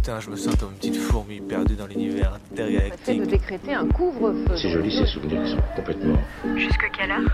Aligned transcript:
Putain, 0.00 0.18
je 0.18 0.30
me 0.30 0.36
sens 0.36 0.56
comme 0.56 0.70
une 0.70 0.76
petite 0.78 0.96
fourmi 0.96 1.40
perdue 1.42 1.74
dans 1.76 1.86
l'univers 1.86 2.38
intergalactique. 2.52 3.20
de 3.20 3.26
décréter 3.26 3.74
un 3.74 3.86
couvre-feu. 3.86 4.56
C'est 4.56 4.70
joli 4.70 4.90
ces 4.90 5.04
souvenirs 5.04 5.42
qui 5.44 5.50
sont 5.50 5.58
complètement. 5.76 6.16
Jusque 6.56 6.90
quelle 6.96 7.10
heure? 7.10 7.30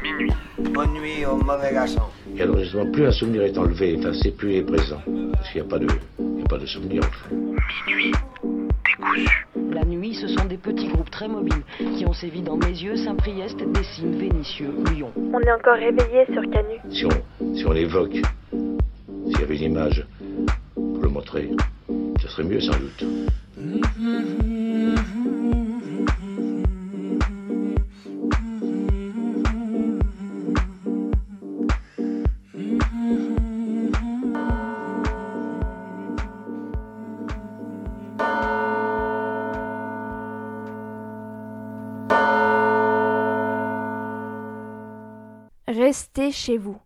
Minuit. 0.00 0.32
Bonne 0.72 0.92
nuit 0.92 1.26
au 1.26 1.34
mauvais 1.34 1.72
garçon. 1.72 2.02
Et 2.36 2.42
alors 2.42 2.60
justement, 2.60 2.88
plus 2.92 3.06
un 3.06 3.10
souvenir 3.10 3.42
est 3.42 3.58
enlevé, 3.58 3.94
effacé, 3.94 4.30
plus 4.30 4.52
il 4.52 4.56
est 4.58 4.62
présent. 4.62 5.02
Parce 5.32 5.50
qu'il 5.50 5.62
n'y 5.62 5.66
a 5.66 5.70
pas 5.70 5.80
de, 5.80 5.88
il 6.20 6.24
n'y 6.36 6.42
a 6.44 6.46
pas 6.46 6.58
de 6.58 6.66
souvenir 6.66 7.02
en 7.02 7.10
fait. 7.10 7.34
Minuit. 7.88 8.12
Décousu. 8.86 9.46
La 9.72 9.84
nuit, 9.84 10.14
ce 10.14 10.28
sont 10.28 10.44
des 10.44 10.58
petits 10.58 10.86
groupes 10.86 11.10
très 11.10 11.26
mobiles 11.26 11.64
qui 11.96 12.06
ont 12.06 12.12
sévi 12.12 12.40
dans 12.40 12.56
mes 12.56 12.68
yeux, 12.68 12.98
Saint-Priest, 12.98 13.58
Dessines, 13.72 14.16
Vénissieux, 14.16 14.72
Lyon. 14.94 15.10
On 15.16 15.40
est 15.40 15.50
encore 15.52 15.74
réveillé 15.74 16.24
sur 16.32 16.42
Canu. 16.52 16.76
Si 16.88 17.04
on, 17.04 17.56
si 17.56 17.66
on 17.66 17.72
l'évoque, 17.72 18.14
s'il 18.52 19.40
y 19.40 19.42
avait 19.42 19.56
une 19.56 19.72
image 19.72 20.06
pour 20.76 21.02
le 21.02 21.08
montrer, 21.08 21.50
ce 22.20 22.28
serait 22.28 22.44
mieux 22.44 22.60
sans 22.60 22.78
doute. 22.78 23.04
Restez 45.66 46.30
chez 46.30 46.58
vous. 46.58 46.78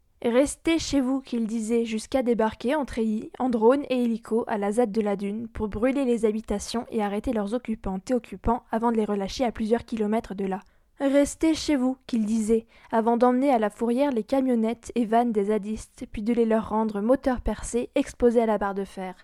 Restez 0.67 0.79
chez 0.79 1.03
vous, 1.03 1.21
qu'il 1.21 1.47
disait, 1.47 1.85
jusqu'à 1.85 2.23
débarquer 2.23 2.75
en 2.75 2.87
treillis, 2.87 3.31
en 3.39 3.51
drone 3.51 3.83
et 3.91 4.03
hélico 4.03 4.45
à 4.47 4.57
la 4.57 4.73
ZAD 4.73 4.93
de 4.93 5.03
la 5.03 5.15
Dune 5.15 5.47
pour 5.47 5.69
brûler 5.69 6.07
les 6.07 6.25
habitations 6.25 6.87
et 6.91 7.03
arrêter 7.03 7.35
leurs 7.35 7.53
occupantes 7.53 8.11
et 8.11 8.15
occupants 8.15 8.63
avant 8.73 8.91
de 8.91 8.97
les 8.97 9.05
relâcher 9.05 9.45
à 9.45 9.53
plusieurs 9.53 9.85
kilomètres 9.85 10.35
de 10.35 10.47
là. 10.47 10.63
Restez 11.01 11.53
chez 11.53 11.77
vous, 11.77 11.99
qu'il 12.07 12.25
disait, 12.25 12.67
avant 12.91 13.19
d'emmener 13.19 13.51
à 13.51 13.59
la 13.59 13.69
fourrière 13.69 14.11
les 14.11 14.23
camionnettes 14.23 14.91
et 14.95 15.05
vannes 15.05 15.33
des 15.33 15.47
zadistes, 15.47 16.07
puis 16.11 16.23
de 16.23 16.33
les 16.33 16.47
leur 16.47 16.71
rendre 16.71 17.03
moteurs 17.03 17.43
percés, 17.43 17.91
exposés 17.95 18.41
à 18.41 18.47
la 18.47 18.57
barre 18.57 18.75
de 18.75 18.85
fer. 18.85 19.15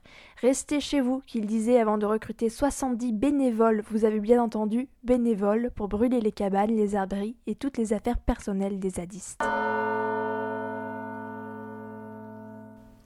Restez 0.43 0.81
chez 0.81 1.01
vous, 1.01 1.23
qu'il 1.27 1.47
disait 1.47 1.81
avant 1.81 1.97
de 1.97 2.05
recruter 2.05 2.51
70 2.51 3.15
bénévoles, 3.15 3.83
vous 3.89 4.05
avez 4.05 4.21
bien 4.21 4.43
entendu, 4.43 4.91
bénévoles, 5.05 5.71
pour 5.75 5.89
brûler 5.89 6.21
les 6.21 6.33
cabanes, 6.33 6.77
les 6.77 6.97
abris 6.97 7.37
et 7.47 7.55
toutes 7.55 7.79
les 7.79 7.95
affaires 7.95 8.19
personnelles 8.19 8.79
des 8.79 8.91
zadistes. 8.91 9.41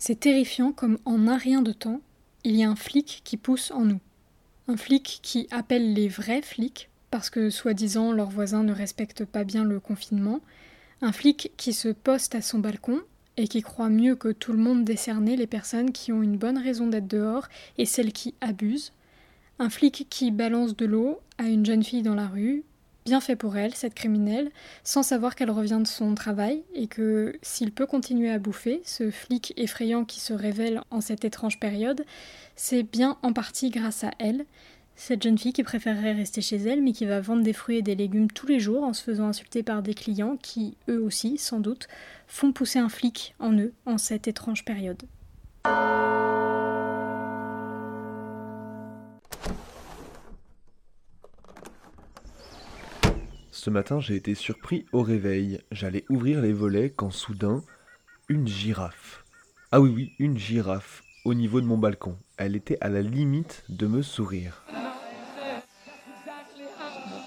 C'est 0.06 0.20
terrifiant 0.20 0.72
comme 0.72 0.98
en 1.06 1.28
un 1.28 1.38
rien 1.38 1.62
de 1.62 1.72
temps, 1.72 2.02
il 2.44 2.56
y 2.56 2.62
a 2.62 2.68
un 2.68 2.76
flic 2.76 3.22
qui 3.24 3.38
pousse 3.38 3.70
en 3.70 3.86
nous. 3.86 4.00
Un 4.68 4.76
flic 4.76 5.20
qui 5.22 5.48
appelle 5.50 5.94
les 5.94 6.08
vrais 6.08 6.42
flics 6.42 6.90
parce 7.10 7.30
que 7.30 7.48
soi-disant 7.48 8.12
leurs 8.12 8.28
voisins 8.28 8.64
ne 8.64 8.74
respectent 8.74 9.24
pas 9.24 9.44
bien 9.44 9.64
le 9.64 9.80
confinement. 9.80 10.40
Un 11.00 11.12
flic 11.12 11.52
qui 11.56 11.72
se 11.72 11.88
poste 11.88 12.34
à 12.34 12.42
son 12.42 12.58
balcon 12.58 13.00
et 13.38 13.48
qui 13.48 13.62
croit 13.62 13.88
mieux 13.88 14.14
que 14.14 14.28
tout 14.28 14.52
le 14.52 14.58
monde 14.58 14.84
décerner 14.84 15.36
les 15.36 15.46
personnes 15.46 15.90
qui 15.90 16.12
ont 16.12 16.22
une 16.22 16.36
bonne 16.36 16.58
raison 16.58 16.86
d'être 16.86 17.08
dehors 17.08 17.48
et 17.78 17.86
celles 17.86 18.12
qui 18.12 18.34
abusent. 18.42 18.92
Un 19.58 19.70
flic 19.70 20.06
qui 20.10 20.30
balance 20.30 20.76
de 20.76 20.84
l'eau 20.84 21.18
à 21.38 21.44
une 21.44 21.64
jeune 21.64 21.82
fille 21.82 22.02
dans 22.02 22.14
la 22.14 22.26
rue, 22.26 22.62
bien 23.04 23.20
fait 23.20 23.36
pour 23.36 23.56
elle, 23.56 23.74
cette 23.74 23.94
criminelle, 23.94 24.50
sans 24.82 25.02
savoir 25.02 25.34
qu'elle 25.34 25.50
revient 25.50 25.80
de 25.80 25.86
son 25.86 26.14
travail 26.14 26.62
et 26.74 26.86
que 26.86 27.38
s'il 27.42 27.72
peut 27.72 27.86
continuer 27.86 28.30
à 28.30 28.38
bouffer, 28.38 28.80
ce 28.84 29.10
flic 29.10 29.52
effrayant 29.56 30.04
qui 30.04 30.20
se 30.20 30.32
révèle 30.32 30.80
en 30.90 31.00
cette 31.00 31.24
étrange 31.24 31.60
période, 31.60 32.04
c'est 32.56 32.82
bien 32.82 33.18
en 33.22 33.32
partie 33.32 33.70
grâce 33.70 34.04
à 34.04 34.10
elle. 34.18 34.46
Cette 34.96 35.22
jeune 35.22 35.36
fille 35.36 35.52
qui 35.52 35.64
préférerait 35.64 36.12
rester 36.12 36.40
chez 36.40 36.56
elle 36.56 36.82
mais 36.82 36.92
qui 36.92 37.04
va 37.04 37.20
vendre 37.20 37.42
des 37.42 37.52
fruits 37.52 37.78
et 37.78 37.82
des 37.82 37.96
légumes 37.96 38.30
tous 38.30 38.46
les 38.46 38.60
jours 38.60 38.84
en 38.84 38.92
se 38.92 39.02
faisant 39.02 39.26
insulter 39.26 39.62
par 39.62 39.82
des 39.82 39.94
clients 39.94 40.36
qui, 40.40 40.76
eux 40.88 41.02
aussi, 41.02 41.36
sans 41.36 41.60
doute, 41.60 41.88
font 42.28 42.52
pousser 42.52 42.78
un 42.78 42.88
flic 42.88 43.34
en 43.40 43.52
eux 43.54 43.72
en 43.86 43.98
cette 43.98 44.28
étrange 44.28 44.64
période. 44.64 45.02
Ce 53.64 53.70
matin, 53.70 53.98
j'ai 53.98 54.16
été 54.16 54.34
surpris 54.34 54.84
au 54.92 55.00
réveil. 55.00 55.58
J'allais 55.70 56.04
ouvrir 56.10 56.42
les 56.42 56.52
volets 56.52 56.90
quand 56.90 57.08
soudain, 57.08 57.62
une 58.28 58.46
girafe. 58.46 59.24
Ah 59.72 59.80
oui, 59.80 59.90
oui, 59.96 60.12
une 60.18 60.36
girafe 60.36 61.02
au 61.24 61.32
niveau 61.32 61.62
de 61.62 61.66
mon 61.66 61.78
balcon. 61.78 62.18
Elle 62.36 62.56
était 62.56 62.76
à 62.82 62.90
la 62.90 63.00
limite 63.00 63.64
de 63.70 63.86
me 63.86 64.02
sourire. 64.02 64.66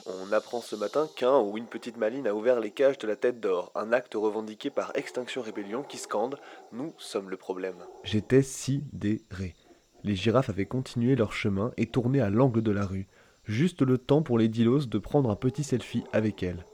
On 0.05 0.31
apprend 0.31 0.61
ce 0.61 0.75
matin 0.75 1.09
qu'un 1.15 1.39
ou 1.39 1.57
une 1.57 1.65
petite 1.65 1.97
maline 1.97 2.27
a 2.27 2.35
ouvert 2.35 2.59
les 2.59 2.69
cages 2.69 2.99
de 2.99 3.07
la 3.07 3.15
tête 3.15 3.39
d'or, 3.39 3.71
un 3.73 3.91
acte 3.91 4.13
revendiqué 4.13 4.69
par 4.69 4.91
Extinction 4.93 5.41
Rébellion 5.41 5.81
qui 5.81 5.97
scande 5.97 6.37
Nous 6.71 6.93
sommes 6.99 7.31
le 7.31 7.37
problème. 7.37 7.77
J'étais 8.03 8.43
sidéré. 8.43 9.55
Les 10.03 10.15
girafes 10.15 10.51
avaient 10.51 10.67
continué 10.67 11.15
leur 11.15 11.33
chemin 11.33 11.71
et 11.77 11.87
tourné 11.87 12.21
à 12.21 12.29
l'angle 12.29 12.61
de 12.61 12.71
la 12.71 12.85
rue, 12.85 13.07
juste 13.47 13.81
le 13.81 13.97
temps 13.97 14.21
pour 14.21 14.37
les 14.37 14.47
dilos 14.47 14.85
de 14.87 14.97
prendre 14.97 15.29
un 15.29 15.35
petit 15.35 15.63
selfie 15.63 16.03
avec 16.13 16.43
elles. 16.43 16.65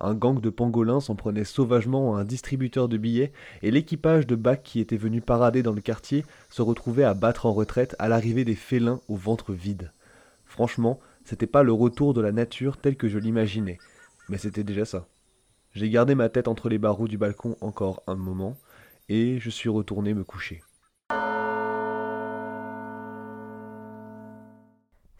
Un 0.00 0.14
gang 0.14 0.40
de 0.40 0.50
pangolins 0.50 1.00
s'en 1.00 1.14
prenait 1.14 1.44
sauvagement 1.44 2.16
à 2.16 2.20
un 2.20 2.24
distributeur 2.24 2.88
de 2.88 2.96
billets 2.96 3.32
et 3.62 3.70
l'équipage 3.70 4.26
de 4.26 4.34
bacs 4.34 4.64
qui 4.64 4.80
était 4.80 4.96
venu 4.96 5.20
parader 5.20 5.62
dans 5.62 5.72
le 5.72 5.80
quartier 5.80 6.24
se 6.50 6.62
retrouvait 6.62 7.04
à 7.04 7.14
battre 7.14 7.46
en 7.46 7.52
retraite 7.52 7.94
à 8.00 8.08
l'arrivée 8.08 8.44
des 8.44 8.56
félins 8.56 9.00
au 9.06 9.14
ventre 9.14 9.52
vide. 9.52 9.92
Franchement, 10.44 10.98
c'était 11.24 11.46
pas 11.46 11.62
le 11.62 11.72
retour 11.72 12.14
de 12.14 12.20
la 12.20 12.32
nature 12.32 12.78
tel 12.78 12.96
que 12.96 13.08
je 13.08 13.18
l'imaginais, 13.18 13.78
mais 14.28 14.38
c'était 14.38 14.64
déjà 14.64 14.84
ça. 14.84 15.06
J'ai 15.72 15.88
gardé 15.88 16.14
ma 16.14 16.28
tête 16.28 16.48
entre 16.48 16.68
les 16.68 16.78
barreaux 16.78 17.08
du 17.08 17.16
balcon 17.16 17.56
encore 17.60 18.02
un 18.06 18.16
moment, 18.16 18.58
et 19.08 19.38
je 19.38 19.50
suis 19.50 19.68
retourné 19.68 20.14
me 20.14 20.24
coucher. 20.24 20.62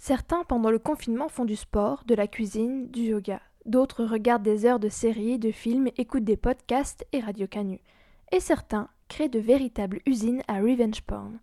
Certains, 0.05 0.43
pendant 0.43 0.73
le 0.73 0.81
confinement, 0.81 1.29
font 1.29 1.45
du 1.45 1.55
sport, 1.55 2.03
de 2.09 2.17
la 2.17 2.27
cuisine, 2.27 2.89
du 2.91 3.03
yoga. 3.03 3.41
D'autres 3.67 4.05
regardent 4.05 4.43
des 4.43 4.67
heures 4.67 4.81
de 4.81 4.89
séries, 4.89 5.39
de 5.39 5.53
films, 5.53 5.91
écoutent 5.97 6.25
des 6.25 6.37
podcasts 6.37 7.07
et 7.13 7.21
Radio 7.21 7.47
Canu. 7.47 7.79
Et 8.33 8.41
certains 8.41 8.89
créent 9.07 9.29
de 9.29 9.39
véritables 9.39 10.01
usines 10.05 10.43
à 10.49 10.55
revenge 10.55 11.03
porn. 11.03 11.39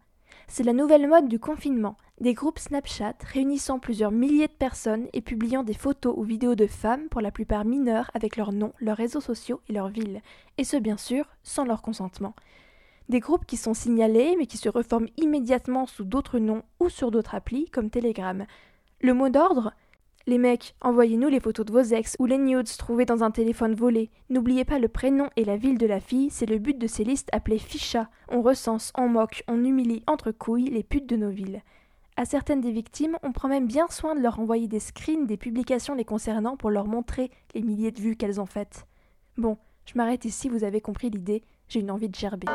C'est 0.50 0.66
la 0.66 0.74
nouvelle 0.74 1.08
mode 1.08 1.30
du 1.30 1.40
confinement, 1.40 1.96
des 2.20 2.34
groupes 2.34 2.60
Snapchat 2.60 3.16
réunissant 3.32 3.80
plusieurs 3.80 4.12
milliers 4.12 4.48
de 4.48 4.52
personnes 4.52 5.08
et 5.14 5.22
publiant 5.22 5.64
des 5.64 5.74
photos 5.74 6.14
ou 6.18 6.24
vidéos 6.24 6.56
de 6.56 6.68
femmes, 6.68 7.08
pour 7.08 7.22
la 7.22 7.32
plupart 7.32 7.64
mineures, 7.64 8.12
avec 8.14 8.36
leur 8.36 8.52
nom, 8.52 8.74
leurs 8.82 8.98
réseaux 8.98 9.22
sociaux 9.22 9.62
et 9.70 9.74
leur 9.74 9.88
ville, 9.88 10.22
et 10.58 10.66
ce 10.66 10.76
bien 10.76 10.98
sûr 10.98 11.24
sans 11.44 11.64
leur 11.64 11.82
consentement. 11.82 12.34
Des 13.10 13.20
groupes 13.20 13.46
qui 13.48 13.58
sont 13.58 13.74
signalés 13.74 14.36
mais 14.38 14.46
qui 14.46 14.58
se 14.58 14.70
reforment 14.70 15.10
immédiatement 15.18 15.88
sous 15.88 16.04
d'autres 16.04 16.38
noms 16.38 16.62
ou 16.80 16.90
sur 16.90 17.10
d'autres 17.10 17.34
applis 17.34 17.70
comme 17.72 17.90
Telegram. 17.90 18.46
Le 19.02 19.14
mot 19.16 19.30
d'ordre? 19.30 19.74
Les 20.28 20.38
mecs, 20.38 20.76
envoyez-nous 20.82 21.28
les 21.28 21.40
photos 21.40 21.66
de 21.66 21.72
vos 21.72 21.82
ex 21.82 22.16
ou 22.20 22.28
les 22.28 22.38
nudes 22.38 22.78
trouvés 22.78 23.06
dans 23.06 23.24
un 23.24 23.32
téléphone 23.32 23.74
volé. 23.74 24.12
N'oubliez 24.30 24.64
pas 24.64 24.78
le 24.78 24.88
prénom 24.88 25.28
et 25.36 25.44
la 25.44 25.58
ville 25.58 25.80
de 25.80 25.88
la 25.88 26.00
fille, 26.00 26.30
c'est 26.30 26.46
le 26.46 26.60
but 26.60 26.78
de 26.78 26.86
ces 26.86 27.04
listes 27.04 27.30
appelées 27.32 27.58
ficha. 27.58 28.10
On 28.28 28.44
recense, 28.44 28.94
on 28.96 29.10
moque, 29.10 29.44
on 29.48 29.64
humilie 29.64 30.04
entre 30.06 30.32
couilles 30.32 30.70
les 30.70 30.84
putes 30.84 31.10
de 31.10 31.16
nos 31.16 31.32
villes. 31.32 31.64
À 32.16 32.26
certaines 32.26 32.62
des 32.62 32.72
victimes, 32.72 33.18
on 33.24 33.32
prend 33.32 33.48
même 33.48 33.66
bien 33.66 33.88
soin 33.90 34.14
de 34.14 34.20
leur 34.20 34.40
envoyer 34.40 34.68
des 34.68 34.80
screens 34.80 35.26
des 35.26 35.38
publications 35.38 35.96
les 35.96 36.06
concernant 36.06 36.58
pour 36.58 36.70
leur 36.70 36.86
montrer 36.86 37.32
les 37.56 37.64
milliers 37.64 37.92
de 37.92 38.00
vues 38.02 38.18
qu'elles 38.18 38.40
ont 38.40 38.46
faites. 38.46 38.86
Bon, 39.38 39.58
je 39.86 39.94
m'arrête 39.96 40.26
ici, 40.26 40.48
vous 40.48 40.64
avez 40.64 40.82
compris 40.82 41.10
l'idée, 41.10 41.44
j'ai 41.70 41.82
une 41.82 41.92
envie 41.92 42.10
de 42.10 42.16
gerber. 42.16 42.48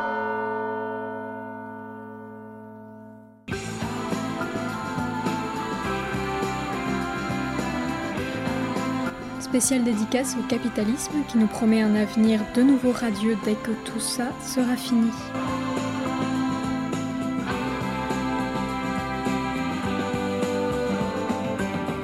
Spéciale 9.38 9.84
dédicace 9.84 10.36
au 10.36 10.42
capitalisme 10.48 11.12
qui 11.28 11.38
nous 11.38 11.46
promet 11.46 11.80
un 11.80 11.94
avenir 11.94 12.40
de 12.56 12.62
nouveau 12.62 12.90
radieux 12.90 13.38
dès 13.44 13.54
que 13.54 13.70
tout 13.84 14.00
ça 14.00 14.32
sera 14.42 14.76
fini. 14.76 15.10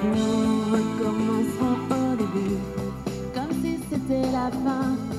Nous 0.04 0.60
recommencerons 0.70 2.12
au 2.12 2.16
début, 2.16 2.56
comme 3.34 3.52
si 3.64 3.80
c'était 3.90 4.30
la 4.30 4.50
fin 4.52 5.09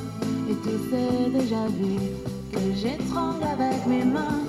tu 0.64 0.70
sais 0.90 1.30
déjà 1.32 1.68
vu 1.68 1.96
que 2.52 2.60
j'étrangle 2.76 3.44
avec 3.44 3.86
mes 3.88 4.04
mains 4.04 4.42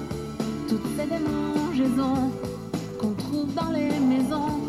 toutes 0.68 0.86
ces 0.96 1.06
démangeaisons 1.06 2.30
qu'on 3.00 3.14
trouve 3.14 3.52
dans 3.54 3.70
les 3.70 3.98
maisons 3.98 4.60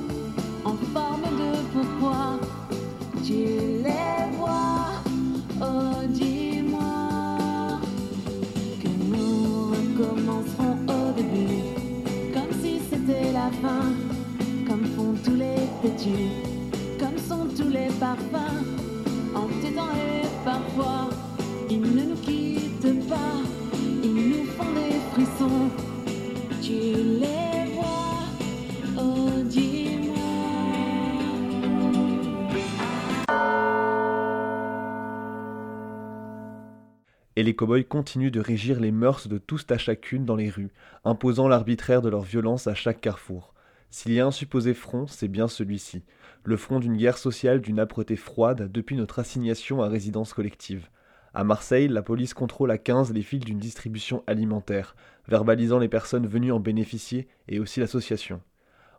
en 0.64 0.76
forme 0.94 1.24
de 1.42 1.52
pourquoi 1.74 2.40
tu 3.26 3.34
les 3.34 4.38
vois. 4.38 5.02
Oh, 5.62 6.06
dis-moi 6.10 7.80
que 8.82 8.88
nous 9.12 9.72
recommencerons 9.72 10.78
au 10.88 11.14
début, 11.14 11.64
comme 12.34 12.54
si 12.62 12.80
c'était 12.90 13.32
la 13.32 13.50
fin, 13.62 13.94
comme 14.68 14.86
font 14.96 15.14
tous 15.24 15.36
les 15.36 15.62
petits, 15.82 16.32
comme 17.00 17.18
sont 17.18 17.48
tous 17.56 17.70
les 17.70 17.88
parfums, 18.00 18.64
en 19.36 19.48
petit 19.48 19.74
temps 19.74 19.94
et 19.96 20.26
parfois. 20.46 21.23
Ils 21.76 21.82
ne 21.82 22.04
nous 22.04 22.16
quittent 22.18 23.10
pas, 23.10 23.42
ils 24.04 24.30
nous 24.30 24.46
font 24.46 24.74
des 24.76 25.00
frissons. 25.12 25.72
Tu 26.62 26.94
les 27.20 27.74
vois, 27.74 28.28
oh 28.96 29.42
dis-moi. 29.46 30.16
Et 37.36 37.42
les 37.42 37.56
cow-boys 37.56 37.82
continuent 37.86 38.30
de 38.30 38.40
régir 38.40 38.80
les 38.80 38.92
mœurs 38.92 39.28
de 39.28 39.40
tous 39.40 39.66
à 39.72 39.80
chacune 39.80 40.26
dans 40.26 40.36
les 40.36 40.52
rues, 40.52 40.70
imposant 41.04 41.48
l'arbitraire 41.48 42.04
de 42.04 42.10
leur 42.10 42.22
violence 42.22 42.68
à 42.68 42.76
chaque 42.76 43.02
carrefour. 43.02 43.56
S'il 43.90 44.14
y 44.14 44.20
a 44.20 44.28
un 44.28 44.32
supposé 44.32 44.76
front, 44.76 45.08
c'est 45.08 45.28
bien 45.28 45.48
celui-ci, 45.48 46.04
le 46.44 46.56
front 46.56 46.80
d'une 46.80 46.98
guerre 46.98 47.18
sociale 47.18 47.62
d'une 47.62 47.80
âpreté 47.80 48.16
froide 48.16 48.72
depuis 48.72 48.96
notre 48.96 49.18
assignation 49.18 49.82
à 49.82 49.88
résidence 49.88 50.34
collective. 50.34 50.88
À 51.36 51.44
Marseille, 51.44 51.88
la 51.88 52.04
police 52.04 52.36
contrôle 52.36 52.70
à 52.70 52.78
15 52.78 53.12
les 53.12 53.24
fils 53.24 53.40
d'une 53.40 53.58
distribution 53.58 54.24
alimentaire, 54.28 54.96
verbalisant 55.28 55.80
les 55.80 55.90
personnes 55.90 56.28
venues 56.28 56.52
en 56.52 56.60
bénéficier 56.60 57.28
et 57.48 57.60
aussi 57.60 57.80
l'association. 57.80 58.40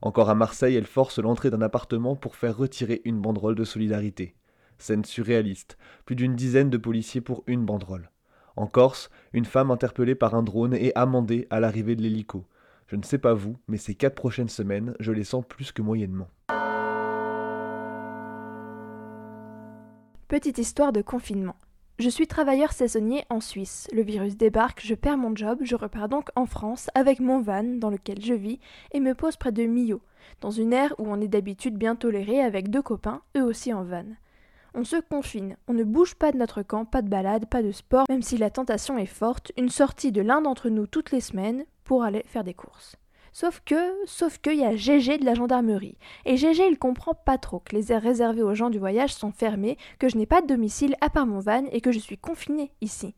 Encore 0.02 0.28
à 0.28 0.34
Marseille, 0.34 0.74
elle 0.74 0.86
force 0.86 1.20
l'entrée 1.20 1.50
d'un 1.50 1.62
appartement 1.62 2.16
pour 2.16 2.34
faire 2.34 2.56
retirer 2.56 3.02
une 3.04 3.20
banderole 3.20 3.54
de 3.54 3.62
solidarité. 3.62 4.34
Scène 4.78 5.04
surréaliste, 5.04 5.78
plus 6.06 6.16
d'une 6.16 6.34
dizaine 6.34 6.70
de 6.70 6.76
policiers 6.76 7.20
pour 7.20 7.44
une 7.46 7.64
banderole. 7.64 8.10
En 8.56 8.66
Corse, 8.66 9.10
une 9.32 9.44
femme 9.44 9.70
interpellée 9.70 10.16
par 10.16 10.34
un 10.34 10.42
drone 10.42 10.74
et 10.74 10.92
amendée 10.96 11.46
à 11.50 11.60
l'arrivée 11.60 11.94
de 11.94 12.02
l'hélico. 12.02 12.46
Je 12.88 12.96
ne 12.96 13.02
sais 13.04 13.18
pas 13.18 13.34
vous, 13.34 13.56
mais 13.68 13.78
ces 13.78 13.94
quatre 13.94 14.16
prochaines 14.16 14.48
semaines, 14.48 14.96
je 14.98 15.12
les 15.12 15.24
sens 15.24 15.44
plus 15.48 15.70
que 15.70 15.82
moyennement. 15.82 16.28
Petite 20.26 20.58
histoire 20.58 20.92
de 20.92 21.00
confinement. 21.00 21.54
Je 22.00 22.08
suis 22.08 22.26
travailleur 22.26 22.72
saisonnier 22.72 23.24
en 23.30 23.38
Suisse. 23.38 23.86
Le 23.92 24.02
virus 24.02 24.36
débarque, 24.36 24.80
je 24.84 24.96
perds 24.96 25.16
mon 25.16 25.36
job, 25.36 25.60
je 25.62 25.76
repars 25.76 26.08
donc 26.08 26.28
en 26.34 26.44
France 26.44 26.90
avec 26.96 27.20
mon 27.20 27.40
van 27.40 27.62
dans 27.62 27.88
lequel 27.88 28.20
je 28.20 28.34
vis 28.34 28.58
et 28.90 28.98
me 28.98 29.14
pose 29.14 29.36
près 29.36 29.52
de 29.52 29.62
Millau, 29.62 30.00
dans 30.40 30.50
une 30.50 30.72
aire 30.72 30.92
où 30.98 31.04
on 31.06 31.20
est 31.20 31.28
d'habitude 31.28 31.78
bien 31.78 31.94
toléré 31.94 32.40
avec 32.40 32.68
deux 32.68 32.82
copains, 32.82 33.22
eux 33.36 33.44
aussi 33.44 33.72
en 33.72 33.84
van. 33.84 34.06
On 34.74 34.82
se 34.82 34.96
confine, 34.96 35.56
on 35.68 35.72
ne 35.72 35.84
bouge 35.84 36.16
pas 36.16 36.32
de 36.32 36.36
notre 36.36 36.62
camp, 36.62 36.84
pas 36.84 37.00
de 37.00 37.08
balade, 37.08 37.46
pas 37.46 37.62
de 37.62 37.70
sport, 37.70 38.06
même 38.08 38.22
si 38.22 38.38
la 38.38 38.50
tentation 38.50 38.98
est 38.98 39.06
forte, 39.06 39.52
une 39.56 39.68
sortie 39.68 40.10
de 40.10 40.20
l'un 40.20 40.42
d'entre 40.42 40.70
nous 40.70 40.88
toutes 40.88 41.12
les 41.12 41.20
semaines 41.20 41.64
pour 41.84 42.02
aller 42.02 42.24
faire 42.26 42.42
des 42.42 42.54
courses. 42.54 42.96
Sauf 43.34 43.60
que, 43.64 43.74
sauf 44.06 44.38
qu'il 44.38 44.60
y 44.60 44.64
a 44.64 44.76
GG 44.76 45.18
de 45.18 45.24
la 45.24 45.34
gendarmerie. 45.34 45.98
Et 46.24 46.36
GG, 46.36 46.68
il 46.70 46.78
comprend 46.78 47.14
pas 47.14 47.36
trop 47.36 47.58
que 47.58 47.74
les 47.74 47.90
aires 47.90 48.00
réservées 48.00 48.44
aux 48.44 48.54
gens 48.54 48.70
du 48.70 48.78
voyage 48.78 49.12
sont 49.12 49.32
fermées, 49.32 49.76
que 49.98 50.08
je 50.08 50.16
n'ai 50.16 50.24
pas 50.24 50.40
de 50.40 50.46
domicile 50.46 50.94
à 51.00 51.10
part 51.10 51.26
mon 51.26 51.40
van 51.40 51.64
et 51.72 51.80
que 51.80 51.90
je 51.90 51.98
suis 51.98 52.16
confiné 52.16 52.70
ici. 52.80 53.16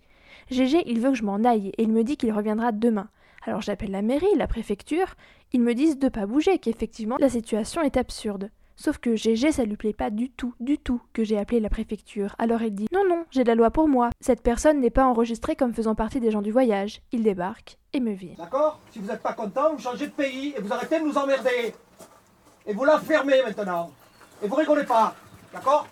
GG, 0.51 0.85
il 0.87 1.01
veut 1.01 1.11
que 1.11 1.19
je 1.19 1.23
m'en 1.23 1.45
aille 1.45 1.69
et 1.77 1.83
il 1.83 1.93
me 1.93 2.03
dit 2.03 2.17
qu'il 2.17 2.33
reviendra 2.33 2.73
demain. 2.73 3.11
Alors 3.43 3.61
j'appelle 3.61 3.91
la 3.91 4.01
mairie, 4.01 4.35
la 4.37 4.47
préfecture, 4.47 5.17
ils 5.53 5.61
me 5.61 5.75
disent 5.75 5.99
de 5.99 6.09
pas 6.09 6.25
bouger, 6.25 6.59
qu'effectivement 6.59 7.19
la 7.21 7.29
situation 7.29 7.83
est 7.83 7.99
absurde. 7.99 8.51
Sauf 8.76 8.99
que 8.99 9.17
GG, 9.17 9.52
ça 9.52 9.64
lui 9.64 9.76
plaît 9.76 9.94
pas 9.94 10.11
du 10.11 10.31
tout, 10.31 10.55
du 10.61 10.76
tout 10.78 11.00
que 11.14 11.25
j'ai 11.25 11.38
appelé 11.38 11.61
la 11.61 11.70
préfecture. 11.70 12.37
Alors 12.38 12.61
il 12.62 12.75
dit 12.75 12.88
Non, 12.93 13.05
non, 13.08 13.25
j'ai 13.31 13.43
la 13.43 13.55
loi 13.55 13.70
pour 13.70 13.88
moi. 13.88 14.11
Cette 14.20 14.43
personne 14.43 14.81
n'est 14.81 14.90
pas 14.90 15.06
enregistrée 15.06 15.56
comme 15.56 15.73
faisant 15.73 15.94
partie 15.94 16.20
des 16.20 16.31
gens 16.31 16.43
du 16.43 16.52
voyage. 16.52 17.00
Il 17.11 17.23
débarque 17.23 17.78
et 17.94 18.00
me 18.00 18.12
vire. 18.12 18.37
D'accord 18.37 18.78
Si 18.93 18.99
vous 18.99 19.08
n'êtes 19.08 19.23
pas 19.23 19.32
content, 19.32 19.73
vous 19.73 19.82
changez 19.82 20.06
de 20.06 20.12
pays 20.12 20.55
et 20.56 20.61
vous 20.61 20.73
arrêtez 20.73 21.00
de 21.00 21.05
nous 21.05 21.17
emmerder. 21.17 21.75
Et 22.67 22.75
vous 22.75 22.84
la 22.84 22.99
fermez 22.99 23.43
maintenant. 23.43 23.90
Et 24.43 24.49
vous 24.49 24.56
rigolez 24.56 24.84
pas. 24.84 25.14
D'accord 25.55 25.87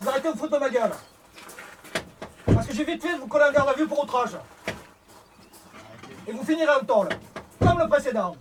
Vous 0.00 0.08
arrêtez 0.08 0.28
de 0.28 0.32
vous 0.32 0.38
foutre 0.38 0.54
de 0.54 0.58
ma 0.58 0.68
gueule. 0.68 0.92
Parce 2.46 2.66
que 2.66 2.74
j'ai 2.74 2.84
vite 2.84 3.02
fait 3.02 3.14
de 3.14 3.20
vous 3.20 3.28
coller 3.28 3.44
en 3.48 3.52
garde 3.52 3.68
à 3.68 3.74
vue 3.74 3.86
pour 3.86 4.02
outrage. 4.02 4.36
Et 6.26 6.32
vous 6.32 6.44
finirez 6.44 6.74
en 6.80 6.84
tôle. 6.84 7.08
Comme 7.60 7.78
le 7.78 7.88
précédent. 7.88 8.34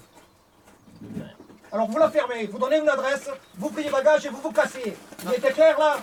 Alors 1.71 1.87
vous 1.87 1.97
la 1.99 2.09
fermez, 2.09 2.47
vous 2.47 2.57
donnez 2.57 2.77
une 2.79 2.89
adresse, 2.89 3.29
vous 3.57 3.69
pliez 3.69 3.89
bagage 3.89 4.25
et 4.25 4.29
vous 4.29 4.41
vous 4.41 4.51
cassez. 4.51 4.95
Il 5.23 5.33
était 5.33 5.51
clair 5.51 5.77
là 5.77 5.97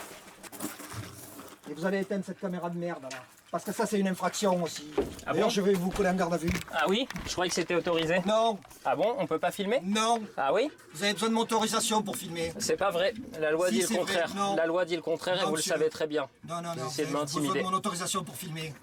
Et 1.69 1.75
vous 1.75 1.85
allez 1.85 2.01
éteindre 2.01 2.25
cette 2.25 2.39
caméra 2.41 2.71
de 2.71 2.79
merde 2.79 3.03
là. 3.03 3.09
Parce 3.51 3.65
que 3.65 3.73
ça 3.73 3.87
c'est 3.87 3.99
une 3.99 4.09
infraction 4.09 4.63
aussi. 4.63 4.91
Ah 5.25 5.33
D'ailleurs 5.33 5.49
bon 5.49 5.51
je 5.55 5.61
vais 5.61 5.73
vous 5.73 5.91
coller 5.91 6.11
en 6.11 6.15
garde 6.15 6.35
à 6.35 6.37
vue. 6.37 6.51
Ah 6.73 6.85
oui 6.89 7.09
Je 7.27 7.33
croyais 7.33 7.49
que 7.49 7.55
c'était 7.55 7.75
autorisé. 7.75 8.21
Non. 8.27 8.59
Ah 8.85 8.95
bon 8.95 9.15
On 9.19 9.27
peut 9.27 9.39
pas 9.39 9.51
filmer 9.51 9.81
Non. 9.83 10.21
Ah 10.37 10.53
oui 10.53 10.71
Vous 10.95 11.03
avez 11.03 11.13
besoin 11.15 11.29
de 11.31 11.35
mon 11.35 11.41
autorisation 11.43 12.03
pour 12.03 12.17
filmer. 12.17 12.53
C'est 12.59 12.77
pas 12.77 12.91
vrai. 12.91 13.15
La 13.41 13.51
loi 13.51 13.69
Si, 13.69 13.75
dit 13.75 13.81
le 13.83 13.87
c'est 13.87 13.95
vrai. 13.95 14.03
contraire. 14.23 14.55
La 14.57 14.67
loi 14.67 14.85
dit 14.85 14.97
le 14.97 15.03
contraire 15.03 15.41
et 15.43 15.45
vous 15.47 15.53
monsieur. 15.53 15.73
le 15.75 15.79
savez 15.79 15.91
très 15.91 16.07
bien. 16.07 16.29
Non, 16.49 16.61
non, 16.61 16.73
Vous 16.75 16.81
non. 16.81 16.87
essayez 16.89 17.07
de 17.07 17.11
Vous 17.13 17.17
avez 17.17 17.25
besoin 17.25 17.41
m'intimider. 17.41 17.61
de 17.61 17.65
mon 17.71 17.73
autorisation 17.77 18.25
pour 18.25 18.37
filmer. 18.37 18.75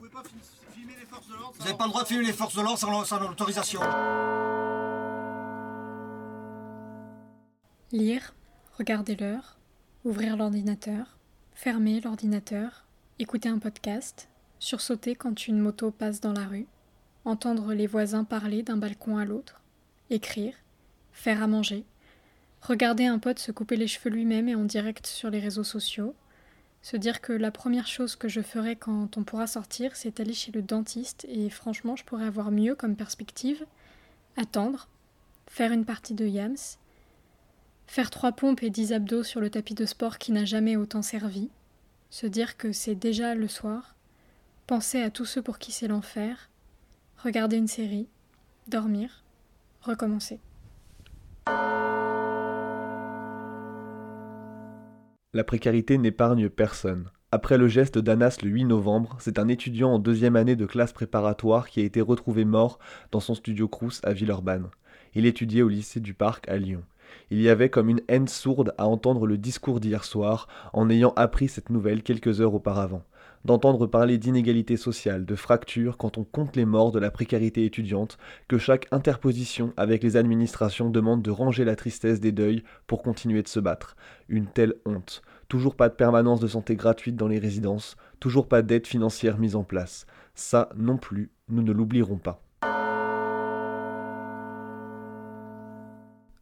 Vous 0.00 0.06
n'avez 1.64 1.74
pas 1.76 1.84
le 1.84 1.90
droit 1.90 2.02
de 2.02 2.08
filmer 2.08 2.24
les 2.26 2.32
forces 2.32 2.54
de 2.54 2.60
l'ordre 2.62 2.78
sans, 2.78 3.04
sans 3.04 3.18
l'autorisation. 3.20 3.80
Lire, 7.92 8.32
regarder 8.78 9.16
l'heure, 9.16 9.58
ouvrir 10.06 10.38
l'ordinateur, 10.38 11.18
fermer 11.52 12.00
l'ordinateur, 12.00 12.86
écouter 13.18 13.50
un 13.50 13.58
podcast, 13.58 14.30
sursauter 14.58 15.14
quand 15.14 15.46
une 15.46 15.58
moto 15.58 15.90
passe 15.90 16.18
dans 16.18 16.32
la 16.32 16.46
rue, 16.46 16.66
entendre 17.26 17.74
les 17.74 17.86
voisins 17.86 18.24
parler 18.24 18.62
d'un 18.62 18.78
balcon 18.78 19.18
à 19.18 19.26
l'autre, 19.26 19.60
écrire, 20.08 20.54
faire 21.12 21.42
à 21.42 21.46
manger, 21.46 21.84
regarder 22.62 23.04
un 23.04 23.18
pote 23.18 23.38
se 23.38 23.52
couper 23.52 23.76
les 23.76 23.88
cheveux 23.88 24.08
lui-même 24.08 24.48
et 24.48 24.54
en 24.54 24.64
direct 24.64 25.06
sur 25.06 25.28
les 25.28 25.40
réseaux 25.40 25.62
sociaux, 25.62 26.14
se 26.80 26.96
dire 26.96 27.20
que 27.20 27.34
la 27.34 27.50
première 27.50 27.86
chose 27.86 28.16
que 28.16 28.28
je 28.28 28.40
ferai 28.40 28.74
quand 28.74 29.18
on 29.18 29.22
pourra 29.22 29.46
sortir, 29.46 29.96
c'est 29.96 30.18
aller 30.18 30.32
chez 30.32 30.50
le 30.50 30.62
dentiste 30.62 31.26
et 31.28 31.50
franchement 31.50 31.94
je 31.94 32.04
pourrais 32.04 32.24
avoir 32.24 32.52
mieux 32.52 32.74
comme 32.74 32.96
perspective, 32.96 33.66
attendre, 34.38 34.88
faire 35.46 35.72
une 35.72 35.84
partie 35.84 36.14
de 36.14 36.26
Yams, 36.26 36.56
Faire 37.86 38.10
trois 38.10 38.32
pompes 38.32 38.62
et 38.62 38.70
dix 38.70 38.92
abdos 38.92 39.22
sur 39.22 39.40
le 39.40 39.50
tapis 39.50 39.74
de 39.74 39.84
sport 39.84 40.18
qui 40.18 40.32
n'a 40.32 40.44
jamais 40.44 40.76
autant 40.76 41.02
servi, 41.02 41.50
se 42.10 42.26
dire 42.26 42.56
que 42.56 42.72
c'est 42.72 42.94
déjà 42.94 43.34
le 43.34 43.48
soir, 43.48 43.94
penser 44.66 45.02
à 45.02 45.10
tous 45.10 45.24
ceux 45.24 45.42
pour 45.42 45.58
qui 45.58 45.72
c'est 45.72 45.88
l'enfer, 45.88 46.50
regarder 47.18 47.56
une 47.56 47.68
série, 47.68 48.08
dormir, 48.68 49.22
recommencer. 49.82 50.40
La 55.34 55.44
précarité 55.44 55.96
n'épargne 55.96 56.50
personne. 56.50 57.10
Après 57.30 57.56
le 57.56 57.66
geste 57.66 57.98
d'Anas 57.98 58.36
le 58.42 58.50
8 58.50 58.66
novembre, 58.66 59.16
c'est 59.18 59.38
un 59.38 59.48
étudiant 59.48 59.94
en 59.94 59.98
deuxième 59.98 60.36
année 60.36 60.56
de 60.56 60.66
classe 60.66 60.92
préparatoire 60.92 61.70
qui 61.70 61.80
a 61.80 61.84
été 61.84 62.02
retrouvé 62.02 62.44
mort 62.44 62.78
dans 63.10 63.20
son 63.20 63.34
studio 63.34 63.68
Crous 63.68 64.00
à 64.04 64.12
Villeurbanne. 64.12 64.68
Il 65.14 65.24
étudiait 65.24 65.62
au 65.62 65.68
lycée 65.68 66.00
du 66.00 66.12
Parc 66.12 66.46
à 66.50 66.58
Lyon. 66.58 66.82
Il 67.30 67.40
y 67.40 67.48
avait 67.48 67.70
comme 67.70 67.88
une 67.88 68.02
haine 68.08 68.28
sourde 68.28 68.74
à 68.78 68.86
entendre 68.86 69.26
le 69.26 69.38
discours 69.38 69.80
d'hier 69.80 70.04
soir 70.04 70.48
en 70.72 70.90
ayant 70.90 71.12
appris 71.16 71.48
cette 71.48 71.70
nouvelle 71.70 72.02
quelques 72.02 72.40
heures 72.40 72.54
auparavant. 72.54 73.02
D'entendre 73.44 73.88
parler 73.88 74.18
d'inégalité 74.18 74.76
sociale, 74.76 75.24
de 75.24 75.34
fractures 75.34 75.96
quand 75.96 76.16
on 76.16 76.22
compte 76.22 76.54
les 76.54 76.64
morts 76.64 76.92
de 76.92 77.00
la 77.00 77.10
précarité 77.10 77.64
étudiante, 77.64 78.16
que 78.46 78.56
chaque 78.56 78.86
interposition 78.92 79.72
avec 79.76 80.04
les 80.04 80.16
administrations 80.16 80.90
demande 80.90 81.22
de 81.22 81.30
ranger 81.32 81.64
la 81.64 81.74
tristesse 81.74 82.20
des 82.20 82.30
deuils 82.30 82.62
pour 82.86 83.02
continuer 83.02 83.42
de 83.42 83.48
se 83.48 83.58
battre. 83.58 83.96
Une 84.28 84.46
telle 84.46 84.74
honte. 84.86 85.22
Toujours 85.48 85.74
pas 85.74 85.88
de 85.88 85.94
permanence 85.94 86.38
de 86.38 86.46
santé 86.46 86.76
gratuite 86.76 87.16
dans 87.16 87.28
les 87.28 87.40
résidences, 87.40 87.96
toujours 88.20 88.46
pas 88.46 88.62
d'aide 88.62 88.86
financière 88.86 89.38
mise 89.38 89.56
en 89.56 89.64
place. 89.64 90.06
Ça 90.34 90.68
non 90.76 90.96
plus, 90.96 91.32
nous 91.48 91.62
ne 91.62 91.72
l'oublierons 91.72 92.18
pas. 92.18 92.42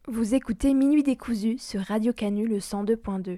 Vous 0.07 0.33
écoutez 0.33 0.73
Minuit 0.73 1.03
décousu 1.03 1.59
sur 1.59 1.81
Radio 1.81 2.11
Canu 2.11 2.47
le 2.47 2.57
102.2. 2.57 3.37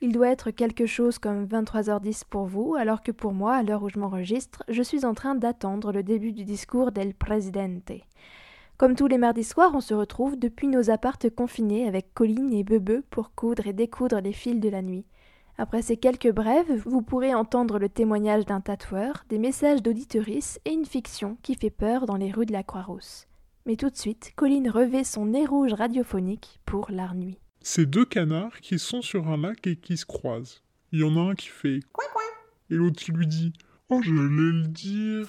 Il 0.00 0.12
doit 0.12 0.28
être 0.28 0.52
quelque 0.52 0.86
chose 0.86 1.18
comme 1.18 1.44
23h10 1.44 2.22
pour 2.30 2.46
vous, 2.46 2.76
alors 2.76 3.02
que 3.02 3.10
pour 3.10 3.32
moi, 3.32 3.56
à 3.56 3.64
l'heure 3.64 3.82
où 3.82 3.88
je 3.88 3.98
m'enregistre, 3.98 4.62
je 4.68 4.80
suis 4.80 5.04
en 5.04 5.12
train 5.14 5.34
d'attendre 5.34 5.90
le 5.90 6.04
début 6.04 6.30
du 6.30 6.44
discours 6.44 6.92
del 6.92 7.14
Presidente. 7.14 7.90
Comme 8.76 8.94
tous 8.94 9.08
les 9.08 9.18
mardis 9.18 9.42
soirs, 9.42 9.72
on 9.74 9.80
se 9.80 9.92
retrouve 9.92 10.38
depuis 10.38 10.68
nos 10.68 10.88
appartes 10.88 11.30
confinés 11.30 11.88
avec 11.88 12.14
Colline 12.14 12.52
et 12.52 12.62
Bebe 12.62 13.00
pour 13.10 13.34
coudre 13.34 13.66
et 13.66 13.72
découdre 13.72 14.20
les 14.20 14.32
fils 14.32 14.60
de 14.60 14.68
la 14.68 14.82
nuit. 14.82 15.06
Après 15.58 15.82
ces 15.82 15.96
quelques 15.96 16.32
brèves, 16.32 16.80
vous 16.86 17.02
pourrez 17.02 17.34
entendre 17.34 17.80
le 17.80 17.88
témoignage 17.88 18.46
d'un 18.46 18.60
tatoueur, 18.60 19.24
des 19.28 19.38
messages 19.40 19.82
d'auditeurices 19.82 20.60
et 20.64 20.74
une 20.74 20.86
fiction 20.86 21.38
qui 21.42 21.56
fait 21.56 21.70
peur 21.70 22.06
dans 22.06 22.16
les 22.16 22.30
rues 22.30 22.46
de 22.46 22.52
la 22.52 22.62
Croix-Rousse. 22.62 23.26
Mais 23.66 23.76
tout 23.76 23.88
de 23.88 23.96
suite, 23.96 24.34
Colline 24.36 24.68
revêt 24.68 25.04
son 25.04 25.24
nez 25.24 25.46
rouge 25.46 25.72
radiophonique 25.72 26.60
pour 26.66 26.90
l'art 26.90 27.14
nuit. 27.14 27.38
C'est 27.62 27.86
deux 27.86 28.04
canards 28.04 28.60
qui 28.60 28.78
sont 28.78 29.00
sur 29.00 29.28
un 29.28 29.38
lac 29.38 29.66
et 29.66 29.76
qui 29.76 29.96
se 29.96 30.04
croisent. 30.04 30.60
Il 30.92 31.00
y 31.00 31.02
en 31.02 31.16
a 31.16 31.30
un 31.30 31.34
qui 31.34 31.48
fait 31.48 31.80
coin 31.90 32.04
coin 32.12 32.22
et 32.68 32.74
l'autre 32.74 33.02
qui 33.02 33.10
lui 33.12 33.26
dit 33.26 33.54
Oh, 33.88 34.02
j'allais 34.02 34.18
le 34.18 34.68
dire. 34.68 35.26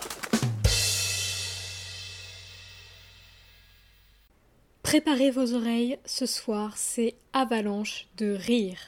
Préparez 4.84 5.32
vos 5.32 5.54
oreilles, 5.54 5.98
ce 6.04 6.26
soir 6.26 6.76
c'est 6.76 7.16
avalanche 7.32 8.08
de 8.18 8.32
rire. 8.32 8.80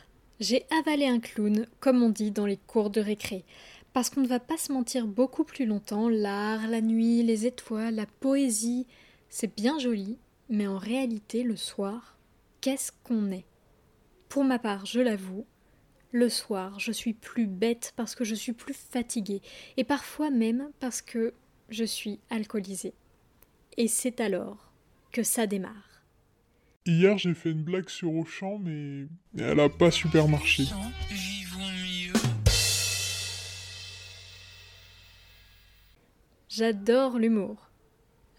J'ai 0.41 0.65
avalé 0.77 1.07
un 1.07 1.21
clown, 1.21 1.67
comme 1.79 2.03
on 2.03 2.09
dit 2.09 2.31
dans 2.31 2.45
les 2.45 2.57
cours 2.57 2.89
de 2.89 2.99
récré. 2.99 3.45
Parce 3.93 4.09
qu'on 4.09 4.21
ne 4.21 4.27
va 4.27 4.41
pas 4.41 4.57
se 4.57 4.73
mentir 4.73 5.07
beaucoup 5.07 5.45
plus 5.45 5.65
longtemps, 5.65 6.09
l'art, 6.09 6.67
la 6.67 6.81
nuit, 6.81 7.23
les 7.23 7.45
étoiles, 7.45 7.95
la 7.95 8.05
poésie, 8.05 8.85
c'est 9.29 9.55
bien 9.55 9.79
joli, 9.79 10.17
mais 10.49 10.67
en 10.67 10.77
réalité, 10.77 11.43
le 11.43 11.55
soir, 11.55 12.17
qu'est-ce 12.61 12.91
qu'on 13.03 13.31
est? 13.31 13.45
Pour 14.29 14.43
ma 14.43 14.59
part, 14.59 14.85
je 14.85 14.99
l'avoue, 14.99 15.45
Le 16.13 16.29
soir, 16.29 16.79
je 16.79 16.93
suis 16.93 17.13
plus 17.13 17.47
bête 17.47 17.91
parce 17.97 18.15
que 18.15 18.23
je 18.23 18.33
suis 18.33 18.53
plus 18.53 18.73
fatiguée, 18.73 19.41
et 19.75 19.83
parfois 19.83 20.29
même 20.29 20.71
parce 20.79 21.01
que 21.01 21.33
je 21.67 21.83
suis 21.83 22.19
alcoolisée. 22.29 22.93
Et 23.75 23.89
c'est 23.89 24.21
alors 24.21 24.71
que 25.11 25.21
ça 25.21 25.47
démarre. 25.47 26.01
Hier, 26.85 27.17
j'ai 27.17 27.33
fait 27.33 27.51
une 27.51 27.63
blague 27.63 27.89
sur 27.89 28.13
Auchan, 28.13 28.57
mais 28.57 29.07
elle 29.37 29.59
a 29.59 29.67
pas 29.67 29.91
super 29.91 30.29
marché. 30.29 30.63
J'adore 36.47 37.19
l'humour. 37.19 37.69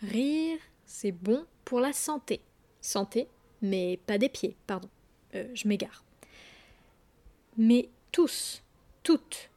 Rire, 0.00 0.58
c'est 0.88 1.12
bon 1.12 1.44
pour 1.64 1.78
la 1.78 1.92
santé. 1.92 2.40
Santé, 2.80 3.28
mais 3.62 4.00
pas 4.06 4.18
des 4.18 4.28
pieds, 4.28 4.56
pardon. 4.66 4.88
Euh, 5.34 5.46
je 5.54 5.68
m'égare. 5.68 6.02
Mais 7.56 7.88
tous, 8.10 8.62
toutes, 9.02 9.50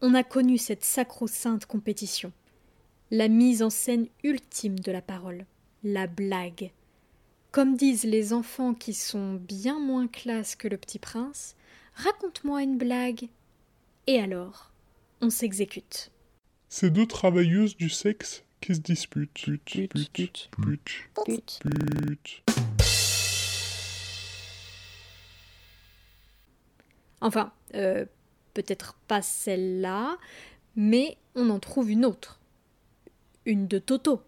on 0.00 0.14
a 0.14 0.22
connu 0.22 0.56
cette 0.56 0.84
sacro-sainte 0.84 1.66
compétition, 1.66 2.32
la 3.10 3.28
mise 3.28 3.62
en 3.62 3.70
scène 3.70 4.06
ultime 4.22 4.78
de 4.78 4.92
la 4.92 5.02
parole, 5.02 5.46
la 5.82 6.06
blague. 6.06 6.70
Comme 7.50 7.76
disent 7.76 8.04
les 8.04 8.32
enfants 8.32 8.74
qui 8.74 8.94
sont 8.94 9.34
bien 9.34 9.80
moins 9.80 10.06
classe 10.06 10.54
que 10.54 10.68
le 10.68 10.78
petit 10.78 11.00
prince, 11.00 11.56
raconte-moi 11.94 12.62
une 12.62 12.78
blague. 12.78 13.28
Et 14.06 14.20
alors, 14.20 14.70
on 15.20 15.30
s'exécute. 15.30 16.12
C'est 16.68 16.90
deux 16.90 17.06
travailleuses 17.06 17.76
du 17.76 17.88
sexe 17.88 18.44
qui 18.60 18.74
se 18.74 18.80
disputent. 18.80 19.32
Pute, 19.32 19.64
pute, 19.64 20.10
pute, 20.12 20.50
pute, 21.24 21.60
pute. 21.62 22.42
Enfin, 27.20 27.52
euh, 27.74 28.06
peut-être 28.54 28.94
pas 29.06 29.22
celle-là, 29.22 30.16
mais 30.76 31.16
on 31.34 31.50
en 31.50 31.58
trouve 31.58 31.90
une 31.90 32.04
autre. 32.04 32.40
Une 33.46 33.66
de 33.66 33.78
Toto. 33.78 34.22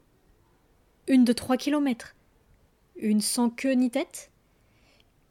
Une 1.08 1.24
de 1.24 1.32
3 1.32 1.56
kilomètres. 1.56 2.14
Une 2.96 3.20
sans 3.20 3.50
queue 3.50 3.72
ni 3.72 3.90
tête. 3.90 4.30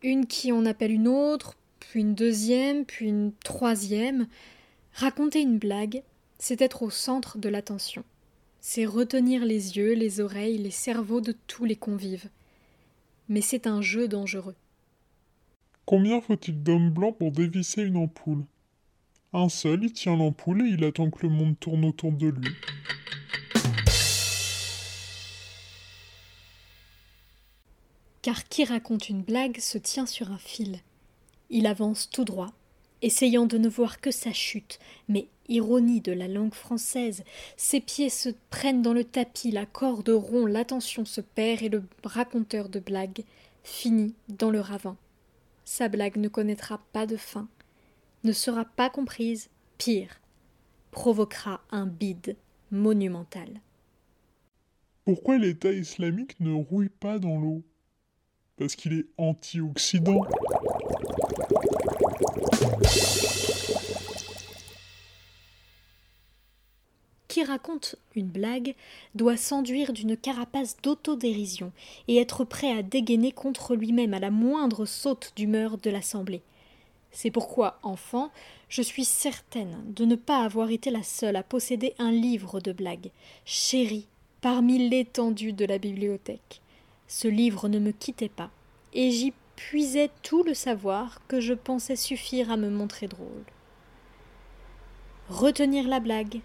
Une 0.03 0.25
qui 0.25 0.51
en 0.51 0.65
appelle 0.65 0.91
une 0.91 1.07
autre, 1.07 1.55
puis 1.79 2.01
une 2.01 2.15
deuxième, 2.15 2.85
puis 2.85 3.07
une 3.07 3.33
troisième. 3.43 4.27
Raconter 4.93 5.41
une 5.41 5.59
blague, 5.59 6.03
c'est 6.39 6.61
être 6.61 6.81
au 6.83 6.89
centre 6.89 7.37
de 7.37 7.49
l'attention. 7.49 8.03
C'est 8.63 8.85
retenir 8.85 9.43
les 9.43 9.75
yeux, 9.77 9.93
les 9.93 10.19
oreilles, 10.19 10.59
les 10.59 10.69
cerveaux 10.69 11.19
de 11.19 11.35
tous 11.47 11.65
les 11.65 11.75
convives. 11.75 12.29
Mais 13.27 13.41
c'est 13.41 13.65
un 13.65 13.81
jeu 13.81 14.07
dangereux. 14.07 14.55
Combien 15.85 16.21
faut-il 16.21 16.61
d'hommes 16.61 16.91
blancs 16.91 17.17
pour 17.17 17.31
dévisser 17.31 17.81
une 17.81 17.97
ampoule? 17.97 18.45
Un 19.33 19.49
seul, 19.49 19.85
il 19.85 19.93
tient 19.93 20.15
l'ampoule 20.15 20.61
et 20.61 20.69
il 20.69 20.83
attend 20.83 21.09
que 21.09 21.25
le 21.25 21.33
monde 21.33 21.59
tourne 21.59 21.85
autour 21.85 22.11
de 22.11 22.27
lui. 22.27 22.51
Car 28.21 28.43
qui 28.47 28.63
raconte 28.63 29.09
une 29.09 29.23
blague 29.23 29.59
se 29.59 29.79
tient 29.79 30.05
sur 30.05 30.31
un 30.31 30.37
fil. 30.37 30.77
Il 31.49 31.65
avance 31.65 32.11
tout 32.11 32.25
droit, 32.25 32.53
essayant 33.01 33.45
de 33.45 33.57
ne 33.57 33.69
voir 33.69 33.99
que 34.01 34.11
sa 34.11 34.33
chute, 34.33 34.79
mais, 35.07 35.27
ironie 35.47 36.01
de 36.01 36.11
la 36.11 36.27
langue 36.27 36.53
française, 36.53 37.23
ses 37.57 37.81
pieds 37.81 38.09
se 38.09 38.29
prennent 38.49 38.81
dans 38.81 38.93
le 38.93 39.03
tapis, 39.03 39.51
la 39.51 39.65
corde 39.65 40.09
rompt, 40.09 40.49
l'attention 40.49 41.05
se 41.05 41.21
perd 41.21 41.61
et 41.63 41.69
le 41.69 41.83
raconteur 42.03 42.69
de 42.69 42.79
blagues 42.79 43.23
finit 43.63 44.15
dans 44.29 44.49
le 44.49 44.59
ravin. 44.59 44.97
Sa 45.65 45.89
blague 45.89 46.17
ne 46.17 46.27
connaîtra 46.27 46.81
pas 46.93 47.05
de 47.05 47.17
fin, 47.17 47.47
ne 48.23 48.31
sera 48.31 48.65
pas 48.65 48.89
comprise, 48.89 49.49
pire, 49.77 50.19
provoquera 50.91 51.61
un 51.71 51.85
bide 51.85 52.35
monumental. 52.71 53.61
Pourquoi 55.05 55.37
l'État 55.37 55.71
islamique 55.71 56.39
ne 56.39 56.53
rouille 56.53 56.89
pas 56.89 57.19
dans 57.19 57.39
l'eau? 57.39 57.63
Parce 58.57 58.75
qu'il 58.75 58.93
est 58.93 59.07
anti-Occident. 59.17 60.21
Qui 67.27 67.43
raconte 67.43 67.95
une 68.15 68.27
blague 68.27 68.75
doit 69.15 69.37
s'enduire 69.37 69.93
d'une 69.93 70.17
carapace 70.17 70.75
d'autodérision 70.83 71.71
et 72.07 72.17
être 72.17 72.43
prêt 72.43 72.71
à 72.77 72.83
dégainer 72.83 73.31
contre 73.31 73.75
lui-même 73.75 74.13
à 74.13 74.19
la 74.19 74.31
moindre 74.31 74.85
saute 74.85 75.31
d'humeur 75.35 75.77
de 75.77 75.89
l'assemblée. 75.89 76.41
C'est 77.11 77.31
pourquoi, 77.31 77.79
enfant, 77.83 78.31
je 78.69 78.81
suis 78.81 79.05
certaine 79.05 79.77
de 79.93 80.05
ne 80.05 80.15
pas 80.15 80.43
avoir 80.43 80.71
été 80.71 80.91
la 80.91 81.03
seule 81.03 81.35
à 81.35 81.43
posséder 81.43 81.93
un 81.99 82.11
livre 82.11 82.59
de 82.59 82.71
blagues, 82.71 83.11
chéri 83.45 84.07
parmi 84.41 84.89
l'étendue 84.89 85.53
de 85.53 85.65
la 85.65 85.77
bibliothèque. 85.77 86.61
Ce 87.07 87.27
livre 87.27 87.69
ne 87.69 87.79
me 87.79 87.91
quittait 87.91 88.29
pas, 88.29 88.49
et 88.93 89.11
puisais 89.69 90.09
tout 90.21 90.43
le 90.43 90.53
savoir 90.53 91.25
que 91.27 91.39
je 91.39 91.53
pensais 91.53 91.95
suffire 91.95 92.51
à 92.51 92.57
me 92.57 92.69
montrer 92.69 93.07
drôle. 93.07 93.45
Retenir 95.29 95.87
la 95.87 95.99
blague, 95.99 96.41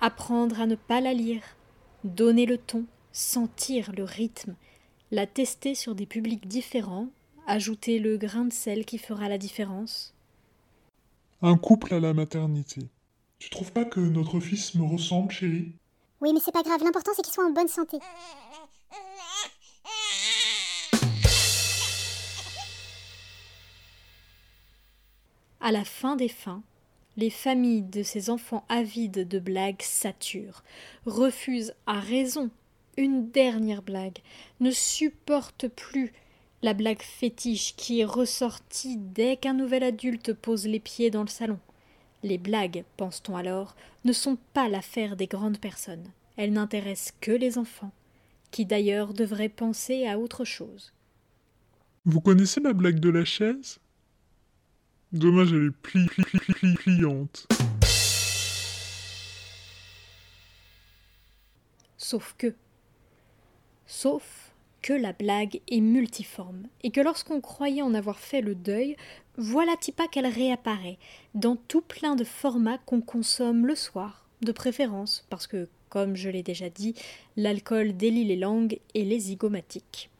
apprendre 0.00 0.60
à 0.60 0.66
ne 0.66 0.74
pas 0.74 1.00
la 1.00 1.14
lire, 1.14 1.42
donner 2.04 2.46
le 2.46 2.58
ton, 2.58 2.84
sentir 3.12 3.92
le 3.92 4.04
rythme, 4.04 4.56
la 5.10 5.26
tester 5.26 5.74
sur 5.74 5.94
des 5.94 6.06
publics 6.06 6.48
différents, 6.48 7.08
ajouter 7.46 7.98
le 7.98 8.16
grain 8.16 8.46
de 8.46 8.52
sel 8.52 8.84
qui 8.84 8.98
fera 8.98 9.28
la 9.28 9.38
différence. 9.38 10.14
Un 11.42 11.56
couple 11.56 11.94
à 11.94 12.00
la 12.00 12.14
maternité. 12.14 12.88
Tu 13.38 13.50
trouves 13.50 13.72
pas 13.72 13.84
que 13.84 14.00
notre 14.00 14.40
fils 14.40 14.74
me 14.74 14.84
ressemble, 14.84 15.30
chérie? 15.30 15.72
Oui, 16.20 16.32
mais 16.32 16.40
c'est 16.40 16.52
pas 16.52 16.62
grave, 16.62 16.82
l'important 16.82 17.12
c'est 17.14 17.22
qu'il 17.22 17.32
soit 17.32 17.46
en 17.46 17.52
bonne 17.52 17.68
santé. 17.68 17.98
À 25.66 25.72
la 25.72 25.84
fin 25.84 26.14
des 26.14 26.28
fins, 26.28 26.62
les 27.16 27.28
familles 27.28 27.82
de 27.82 28.04
ces 28.04 28.30
enfants 28.30 28.64
avides 28.68 29.26
de 29.26 29.40
blagues 29.40 29.82
saturent, 29.82 30.62
refusent 31.06 31.74
à 31.88 31.98
raison 31.98 32.50
une 32.96 33.32
dernière 33.32 33.82
blague, 33.82 34.18
ne 34.60 34.70
supportent 34.70 35.66
plus 35.66 36.12
la 36.62 36.72
blague 36.72 37.02
fétiche 37.02 37.74
qui 37.74 37.98
est 37.98 38.04
ressortie 38.04 38.96
dès 38.96 39.36
qu'un 39.36 39.54
nouvel 39.54 39.82
adulte 39.82 40.34
pose 40.34 40.68
les 40.68 40.78
pieds 40.78 41.10
dans 41.10 41.22
le 41.22 41.28
salon. 41.28 41.58
Les 42.22 42.38
blagues, 42.38 42.84
pense-t-on 42.96 43.36
alors, 43.36 43.74
ne 44.04 44.12
sont 44.12 44.38
pas 44.54 44.68
l'affaire 44.68 45.16
des 45.16 45.26
grandes 45.26 45.58
personnes. 45.58 46.12
Elles 46.36 46.52
n'intéressent 46.52 47.12
que 47.20 47.32
les 47.32 47.58
enfants, 47.58 47.90
qui 48.52 48.66
d'ailleurs 48.66 49.14
devraient 49.14 49.48
penser 49.48 50.06
à 50.06 50.20
autre 50.20 50.44
chose. 50.44 50.92
Vous 52.04 52.20
connaissez 52.20 52.60
la 52.60 52.72
blague 52.72 53.00
de 53.00 53.10
la 53.10 53.24
chaise? 53.24 53.80
Dommage, 55.12 55.52
elle 55.52 55.66
est 55.66 55.82
pli, 55.82 56.04
pli, 56.06 56.24
pli, 56.24 56.40
pli, 56.40 56.74
pliante. 56.74 57.46
Sauf 61.96 62.34
que. 62.36 62.54
Sauf 63.86 64.52
que 64.82 64.92
la 64.92 65.12
blague 65.12 65.60
est 65.68 65.80
multiforme, 65.80 66.66
et 66.82 66.90
que 66.90 67.00
lorsqu'on 67.00 67.40
croyait 67.40 67.82
en 67.82 67.94
avoir 67.94 68.18
fait 68.18 68.40
le 68.40 68.56
deuil, 68.56 68.96
voilà 69.36 69.74
pas 69.96 70.08
qu'elle 70.08 70.26
réapparaît, 70.26 70.98
dans 71.34 71.54
tout 71.54 71.82
plein 71.82 72.16
de 72.16 72.24
formats 72.24 72.78
qu'on 72.78 73.00
consomme 73.00 73.64
le 73.64 73.76
soir, 73.76 74.26
de 74.42 74.50
préférence, 74.50 75.24
parce 75.30 75.46
que, 75.46 75.68
comme 75.88 76.16
je 76.16 76.30
l'ai 76.30 76.42
déjà 76.42 76.68
dit, 76.68 76.94
l'alcool 77.36 77.96
délie 77.96 78.24
les 78.24 78.36
langues 78.36 78.80
et 78.94 79.04
les 79.04 79.20
zygomatiques, 79.20 80.10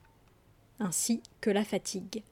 ainsi 0.79 1.23
que 1.41 1.51
la 1.51 1.65
fatigue. 1.65 2.23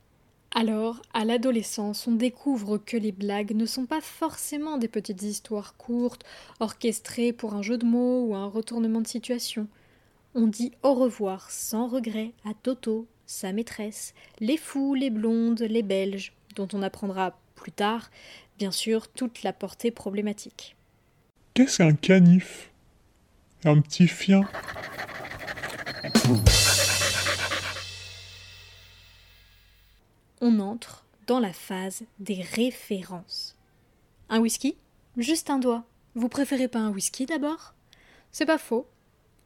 Alors, 0.57 1.03
à 1.13 1.25
l'adolescence, 1.25 2.07
on 2.07 2.13
découvre 2.13 2.79
que 2.79 2.97
les 2.97 3.11
blagues 3.11 3.57
ne 3.57 3.67
sont 3.67 3.87
pas 3.87 4.01
forcément 4.01 4.79
des 4.79 4.87
petites 4.87 5.23
histoires 5.23 5.77
courtes, 5.77 6.25
orchestrées 6.61 7.33
pour 7.33 7.55
un 7.55 7.63
jeu 7.63 7.77
de 7.77 7.85
mots 7.85 8.27
ou 8.27 8.37
un 8.37 8.47
retournement 8.47 9.01
de 9.01 9.09
situation. 9.09 9.67
On 10.37 10.47
dit 10.47 10.71
au 10.85 10.95
revoir 10.95 11.51
sans 11.51 11.89
regret 11.89 12.31
à 12.45 12.55
Toto, 12.55 13.09
sa 13.27 13.53
maîtresse, 13.53 14.15
les 14.39 14.57
fous, 14.57 14.95
les 14.95 15.11
blondes, 15.11 15.61
les 15.61 15.83
belges, 15.83 16.33
dont 16.55 16.69
on 16.73 16.83
apprendra 16.83 17.37
plus 17.57 17.73
tard, 17.73 18.11
bien 18.59 18.71
sûr, 18.71 19.09
toute 19.09 19.43
la 19.43 19.53
portée 19.53 19.91
problématique. 19.91 20.77
Qu'est-ce 21.55 21.79
qu'un 21.79 21.95
canif? 21.95 22.71
Un 23.65 23.81
petit 23.81 24.07
chien? 24.07 24.43
On 30.45 30.61
entre 30.61 31.07
dans 31.27 31.41
la 31.41 31.55
phase 31.55 32.03
des 32.19 32.43
références. 32.43 33.57
Un 34.29 34.41
whisky? 34.41 34.77
Juste 35.17 35.49
un 35.49 35.59
doigt. 35.59 35.85
Vous 36.15 36.29
préférez 36.29 36.69
pas 36.69 36.81
un 36.81 36.91
whisky 36.91 37.25
d'abord? 37.25 37.73
C'est 38.31 38.45
pas 38.45 38.59
faux. 38.59 38.87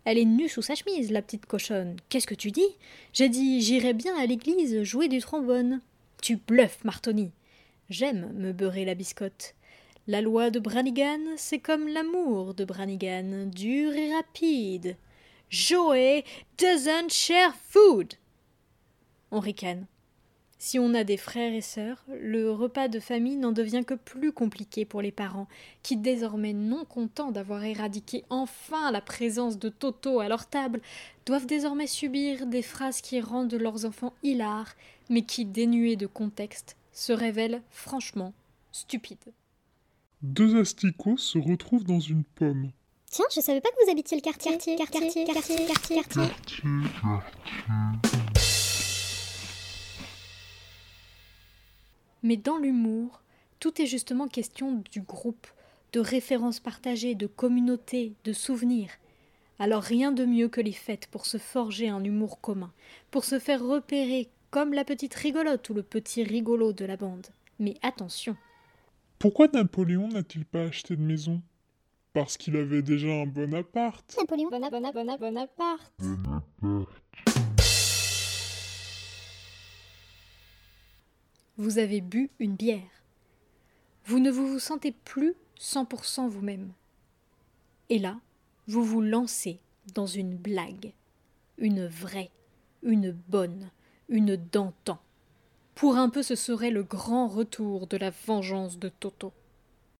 Elle 0.04 0.18
est 0.18 0.24
nue 0.24 0.48
sous 0.48 0.60
sa 0.60 0.74
chemise, 0.74 1.12
la 1.12 1.22
petite 1.22 1.46
cochonne. 1.46 1.96
Qu'est-ce 2.08 2.26
que 2.26 2.34
tu 2.34 2.50
dis? 2.50 2.76
J'ai 3.12 3.28
dit 3.28 3.60
j'irai 3.60 3.92
bien 3.92 4.18
à 4.18 4.26
l'église 4.26 4.82
jouer 4.82 5.06
du 5.06 5.20
trombone. 5.20 5.80
Tu 6.20 6.34
bluffes, 6.36 6.82
Martoni. 6.82 7.30
J'aime 7.90 8.32
me 8.32 8.52
beurrer 8.52 8.84
la 8.84 8.96
biscotte. 8.96 9.54
La 10.08 10.20
loi 10.20 10.50
de 10.50 10.58
Branigan, 10.58 11.20
c'est 11.36 11.60
comme 11.60 11.86
l'amour 11.86 12.54
de 12.54 12.64
Branigan, 12.64 13.46
dur 13.46 13.92
et 13.92 14.12
rapide. 14.12 14.96
Joey 15.48 16.24
doesn't 16.58 17.10
share 17.10 17.54
food. 17.54 18.14
On 19.30 19.38
ricane. 19.38 19.86
Si 20.60 20.80
on 20.80 20.92
a 20.92 21.04
des 21.04 21.16
frères 21.16 21.52
et 21.52 21.60
sœurs, 21.60 22.02
le 22.20 22.50
repas 22.50 22.88
de 22.88 22.98
famille 22.98 23.36
n'en 23.36 23.52
devient 23.52 23.84
que 23.86 23.94
plus 23.94 24.32
compliqué 24.32 24.84
pour 24.84 25.00
les 25.00 25.12
parents, 25.12 25.46
qui 25.84 25.96
désormais 25.96 26.52
non 26.52 26.84
contents 26.84 27.30
d'avoir 27.30 27.62
éradiqué 27.62 28.24
enfin 28.28 28.90
la 28.90 29.00
présence 29.00 29.58
de 29.60 29.68
Toto 29.68 30.18
à 30.18 30.28
leur 30.28 30.46
table, 30.46 30.80
doivent 31.26 31.46
désormais 31.46 31.86
subir 31.86 32.46
des 32.46 32.62
phrases 32.62 33.00
qui 33.00 33.20
rendent 33.20 33.54
leurs 33.54 33.84
enfants 33.84 34.14
hilars, 34.24 34.74
mais 35.10 35.22
qui, 35.22 35.44
dénuées 35.44 35.96
de 35.96 36.06
contexte, 36.06 36.76
se 36.92 37.12
révèlent 37.12 37.62
franchement 37.70 38.32
stupides. 38.72 39.32
Deux 40.22 40.60
asticots 40.60 41.18
se 41.18 41.38
retrouvent 41.38 41.84
dans 41.84 42.00
une 42.00 42.24
pomme. 42.24 42.72
Tiens, 43.10 43.26
je 43.32 43.40
savais 43.40 43.60
pas 43.60 43.68
que 43.70 43.84
vous 43.84 43.90
habitiez 43.92 44.16
le 44.16 44.22
quartier. 44.22 44.50
Quartier, 44.50 44.76
quartier, 44.76 45.24
quartier, 45.24 45.66
quartier, 45.66 45.96
quartier. 45.96 46.22
Mais 52.22 52.37
dans 52.37 52.56
l'humour, 52.56 53.22
tout 53.60 53.80
est 53.80 53.87
justement 53.87 54.28
question 54.28 54.82
du 54.90 55.00
groupe, 55.00 55.46
de 55.92 56.00
références 56.00 56.60
partagées, 56.60 57.14
de 57.14 57.26
communauté, 57.26 58.14
de 58.25 58.32
souvenirs. 58.32 58.90
Alors 59.58 59.82
rien 59.82 60.12
de 60.12 60.25
mieux 60.25 60.48
que 60.48 60.60
les 60.60 60.72
fêtes 60.72 61.08
pour 61.10 61.26
se 61.26 61.38
forger 61.38 61.88
un 61.88 62.04
humour 62.04 62.40
commun, 62.40 62.72
pour 63.10 63.25
se 63.25 63.38
faire 63.38 63.64
repérer 63.64 64.28
comme 64.50 64.72
la 64.72 64.84
petite 64.84 65.14
rigolote 65.14 65.68
ou 65.70 65.75
le 65.75 65.82
petit 65.82 66.22
rigolo 66.22 66.72
de 66.72 66.84
la 66.84 66.96
bande. 66.96 67.26
Mais 67.58 67.75
attention. 67.82 68.37
Pourquoi 69.18 69.48
Napoléon 69.48 70.08
n'a-t-il 70.08 70.44
pas 70.44 70.62
acheté 70.62 70.94
de 70.94 71.02
maison? 71.02 71.42
Parce 72.12 72.37
qu'il 72.37 72.56
avait 72.56 72.82
déjà 72.82 73.08
un 73.08 73.26
bon 73.26 73.52
appart. 73.54 74.16
Napoléon, 74.16 74.48
bon, 74.50 74.60
bon, 74.60 74.92
bon, 74.92 75.16
bon 75.18 75.37
appart. 75.37 75.92
Vous 81.60 81.78
avez 81.78 82.00
bu 82.00 82.30
une 82.38 82.54
bière. 82.54 83.02
Vous 84.04 84.20
ne 84.20 84.30
vous, 84.30 84.60
sentez 84.60 84.92
plus 84.92 85.34
100% 85.60 86.28
vous-même. 86.28 86.70
Et 87.90 87.98
là, 87.98 88.16
vous 88.68 88.84
vous 88.84 89.00
lancez 89.00 89.58
dans 89.92 90.06
une 90.06 90.36
blague. 90.36 90.92
Une 91.58 91.88
vraie, 91.88 92.30
une 92.84 93.10
bonne, 93.10 93.70
une 94.08 94.36
d'antan. 94.36 95.00
Pour 95.74 95.96
un 95.96 96.10
peu, 96.10 96.22
ce 96.22 96.36
serait 96.36 96.70
le 96.70 96.84
grand 96.84 97.26
retour 97.26 97.88
de 97.88 97.96
la 97.96 98.10
vengeance 98.10 98.78
de 98.78 98.88
Toto. 98.88 99.32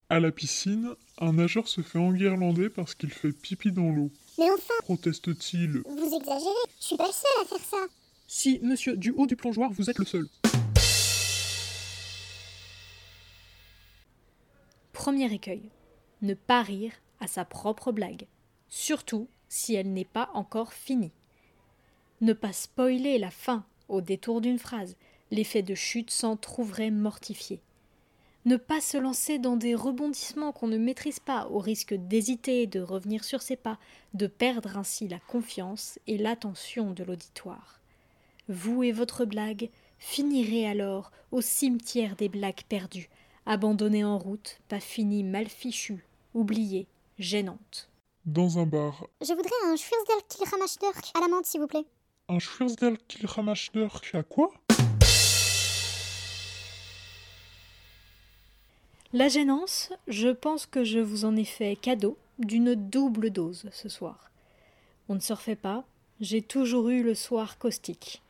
À 0.09 0.21
la 0.21 0.31
piscine, 0.31 0.95
un 1.19 1.33
nageur 1.33 1.67
se 1.67 1.81
fait 1.81 1.99
enguirlander 1.99 2.69
parce 2.69 2.95
qu'il 2.95 3.11
fait 3.11 3.33
pipi 3.33 3.73
dans 3.73 3.91
l'eau. 3.91 4.11
Mais 4.37 4.49
enfin 4.49 4.75
Proteste-t-il? 4.83 5.81
Vous 5.85 6.15
exagérez, 6.15 6.69
je 6.79 6.85
suis 6.85 6.97
pas 6.97 7.07
le 7.07 7.11
seul 7.11 7.41
à 7.41 7.45
faire 7.45 7.65
ça. 7.69 7.85
Si, 8.27 8.61
monsieur, 8.63 8.95
du 8.95 9.11
haut 9.11 9.27
du 9.27 9.35
plongeoir, 9.35 9.71
vous 9.73 9.89
êtes 9.89 9.99
le 9.99 10.05
seul. 10.05 10.25
Premier 14.99 15.33
écueil. 15.33 15.61
Ne 16.21 16.33
pas 16.33 16.61
rire 16.61 16.91
à 17.21 17.27
sa 17.27 17.45
propre 17.45 17.93
blague. 17.93 18.27
Surtout 18.67 19.29
si 19.47 19.73
elle 19.73 19.93
n'est 19.93 20.03
pas 20.03 20.29
encore 20.33 20.73
finie. 20.73 21.13
Ne 22.19 22.33
pas 22.33 22.51
spoiler 22.51 23.17
la 23.17 23.31
fin 23.31 23.63
au 23.87 24.01
détour 24.01 24.41
d'une 24.41 24.59
phrase. 24.59 24.97
L'effet 25.31 25.61
de 25.61 25.73
chute 25.73 26.11
s'en 26.11 26.35
trouverait 26.35 26.91
mortifié. 26.91 27.61
Ne 28.43 28.57
pas 28.57 28.81
se 28.81 28.97
lancer 28.97 29.39
dans 29.39 29.55
des 29.55 29.73
rebondissements 29.73 30.51
qu'on 30.51 30.67
ne 30.67 30.77
maîtrise 30.77 31.21
pas, 31.21 31.47
au 31.47 31.59
risque 31.59 31.93
d'hésiter, 31.93 32.67
de 32.67 32.81
revenir 32.81 33.23
sur 33.23 33.41
ses 33.41 33.55
pas, 33.55 33.79
de 34.13 34.27
perdre 34.27 34.75
ainsi 34.75 35.07
la 35.07 35.19
confiance 35.19 35.97
et 36.07 36.17
l'attention 36.17 36.91
de 36.91 37.05
l'auditoire. 37.05 37.79
Vous 38.49 38.83
et 38.83 38.91
votre 38.91 39.23
blague 39.23 39.69
finirez 39.97 40.67
alors 40.67 41.13
au 41.31 41.39
cimetière 41.39 42.17
des 42.17 42.27
blagues 42.27 42.63
perdues, 42.67 43.09
abandonnée 43.45 44.03
en 44.03 44.17
route, 44.17 44.59
pas 44.67 44.79
finie, 44.79 45.23
mal 45.23 45.47
fichue, 45.47 46.05
oubliée, 46.33 46.87
gênante. 47.17 47.89
Dans 48.25 48.59
un 48.59 48.65
bar. 48.65 49.07
Je 49.21 49.33
voudrais 49.33 49.49
un 49.65 49.75
Schwirsdel 49.75 50.17
Kilramashdurk 50.27 51.11
à 51.15 51.21
la 51.21 51.27
menthe, 51.27 51.45
s'il 51.45 51.61
vous 51.61 51.67
plaît. 51.67 51.85
Un 52.27 52.39
Schwirsdel 52.39 52.97
Kilramashdurk 53.07 54.13
à 54.13 54.23
quoi? 54.23 54.51
La 59.11 59.27
gênance, 59.27 59.91
je 60.07 60.29
pense 60.29 60.67
que 60.67 60.83
je 60.83 60.99
vous 60.99 61.25
en 61.25 61.35
ai 61.35 61.45
fait 61.45 61.75
cadeau 61.75 62.15
d'une 62.37 62.75
double 62.75 63.31
dose 63.31 63.67
ce 63.71 63.89
soir. 63.89 64.29
On 65.07 65.15
ne 65.15 65.19
se 65.19 65.33
refait 65.33 65.55
pas, 65.55 65.83
j'ai 66.21 66.43
toujours 66.43 66.89
eu 66.89 67.01
le 67.01 67.15
soir 67.15 67.57
caustique. 67.57 68.21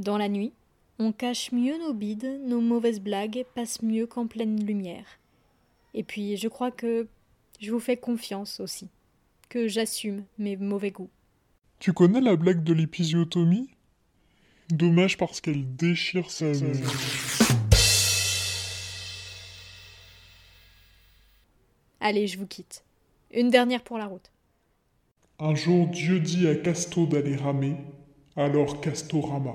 Dans 0.00 0.18
la 0.18 0.28
nuit, 0.28 0.52
on 0.98 1.12
cache 1.12 1.52
mieux 1.52 1.78
nos 1.78 1.92
bides, 1.92 2.40
nos 2.46 2.60
mauvaises 2.60 3.00
blagues 3.00 3.44
passent 3.54 3.82
mieux 3.82 4.06
qu'en 4.06 4.26
pleine 4.26 4.64
lumière. 4.64 5.06
Et 5.94 6.02
puis 6.02 6.36
je 6.36 6.48
crois 6.48 6.70
que 6.70 7.06
je 7.60 7.70
vous 7.70 7.80
fais 7.80 7.96
confiance 7.96 8.60
aussi, 8.60 8.88
que 9.48 9.68
j'assume 9.68 10.24
mes 10.38 10.56
mauvais 10.56 10.90
goûts. 10.90 11.10
Tu 11.78 11.92
connais 11.92 12.20
la 12.20 12.36
blague 12.36 12.64
de 12.64 12.72
l'épisiotomie? 12.72 13.70
Dommage 14.70 15.16
parce 15.16 15.40
qu'elle 15.40 15.76
déchire 15.76 16.30
sa... 16.30 16.46
Allez, 22.00 22.26
je 22.26 22.38
vous 22.38 22.46
quitte. 22.46 22.84
Une 23.32 23.50
dernière 23.50 23.82
pour 23.82 23.98
la 23.98 24.06
route. 24.06 24.30
Un 25.38 25.54
jour 25.54 25.86
Dieu 25.88 26.20
dit 26.20 26.48
à 26.48 26.54
Casto 26.54 27.06
d'aller 27.06 27.36
ramer, 27.36 27.76
alors 28.36 28.80
Casto 28.80 29.20
rama. 29.20 29.54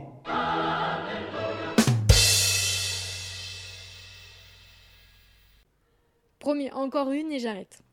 Promis, 6.42 6.72
encore 6.72 7.12
une 7.12 7.32
et 7.32 7.38
j'arrête. 7.38 7.84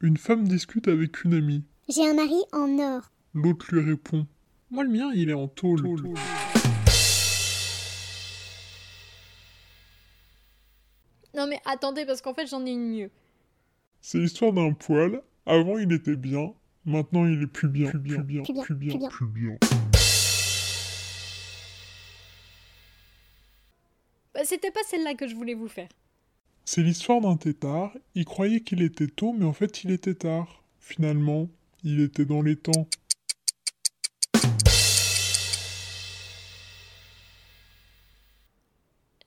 Une 0.00 0.16
femme 0.16 0.46
discute 0.46 0.86
avec 0.86 1.24
une 1.24 1.34
amie. 1.34 1.64
J'ai 1.88 2.08
un 2.08 2.14
mari 2.14 2.40
en 2.52 2.78
or. 2.78 3.10
L'autre 3.34 3.66
lui 3.74 3.84
répond 3.84 4.28
Moi 4.70 4.84
le 4.84 4.90
mien, 4.90 5.10
il 5.12 5.28
est 5.28 5.34
en 5.34 5.48
tôle. 5.48 5.82
Non 11.34 11.48
mais 11.48 11.60
attendez, 11.64 12.06
parce 12.06 12.20
qu'en 12.20 12.32
fait 12.32 12.46
j'en 12.46 12.64
ai 12.64 12.70
une 12.70 12.92
mieux. 12.92 13.10
C'est 14.00 14.18
l'histoire 14.18 14.52
d'un 14.52 14.72
poil. 14.72 15.20
Avant 15.44 15.76
il 15.76 15.92
était 15.92 16.14
bien, 16.14 16.54
maintenant 16.84 17.26
il 17.26 17.42
est 17.42 17.48
plus 17.48 17.68
bien, 17.68 17.90
plus 17.90 17.98
bien, 17.98 18.18
plus 18.18 18.22
bien, 18.22 18.42
plus 18.44 18.74
bien, 18.76 19.08
plus 19.08 19.26
bien. 19.26 19.58
Bah, 24.32 24.42
c'était 24.44 24.70
pas 24.70 24.84
celle-là 24.86 25.14
que 25.14 25.26
je 25.26 25.34
voulais 25.34 25.54
vous 25.54 25.66
faire. 25.66 25.88
C'est 26.72 26.84
l'histoire 26.84 27.20
d'un 27.20 27.36
tétard. 27.36 27.90
Il 28.14 28.24
croyait 28.24 28.60
qu'il 28.60 28.80
était 28.82 29.08
tôt, 29.08 29.34
mais 29.36 29.44
en 29.44 29.52
fait 29.52 29.82
il 29.82 29.90
était 29.90 30.14
tard. 30.14 30.62
Finalement, 30.78 31.48
il 31.82 31.98
était 31.98 32.24
dans 32.24 32.42
les 32.42 32.54
temps. 32.54 32.86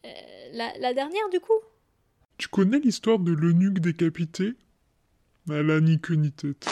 Euh, 0.06 0.10
la, 0.54 0.72
la 0.80 0.94
dernière 0.94 1.30
du 1.34 1.42
coup? 1.42 1.52
Tu 2.38 2.48
connais 2.48 2.80
l'histoire 2.80 3.20
de 3.20 3.34
l'eunuque 3.34 3.80
décapité? 3.80 4.54
Elle 5.50 5.70
a 5.70 5.82
ni 5.82 6.00
queue 6.00 6.16
ni 6.16 6.32
tête. 6.32 6.66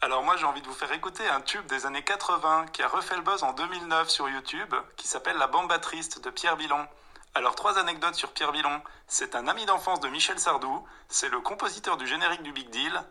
Alors 0.00 0.22
moi 0.22 0.36
j'ai 0.36 0.44
envie 0.44 0.60
de 0.60 0.66
vous 0.66 0.74
faire 0.74 0.92
écouter 0.92 1.26
un 1.28 1.40
tube 1.40 1.66
des 1.66 1.86
années 1.86 2.02
80 2.02 2.66
qui 2.72 2.82
a 2.82 2.88
refait 2.88 3.16
le 3.16 3.22
buzz 3.22 3.42
en 3.42 3.52
2009 3.52 4.08
sur 4.08 4.28
YouTube, 4.28 4.74
qui 4.96 5.08
s'appelle 5.08 5.36
La 5.38 5.46
Bamba 5.46 5.78
Triste 5.78 6.22
de 6.22 6.30
Pierre 6.30 6.56
Villon. 6.56 6.86
Alors 7.34 7.54
trois 7.54 7.78
anecdotes 7.78 8.14
sur 8.14 8.32
Pierre 8.32 8.52
Villon. 8.52 8.82
C'est 9.06 9.34
un 9.34 9.48
ami 9.48 9.64
d'enfance 9.66 10.00
de 10.00 10.08
Michel 10.08 10.38
Sardou, 10.38 10.86
c'est 11.08 11.28
le 11.28 11.40
compositeur 11.40 11.96
du 11.96 12.06
générique 12.06 12.42
du 12.42 12.52
Big 12.52 12.70
Deal, 12.70 13.02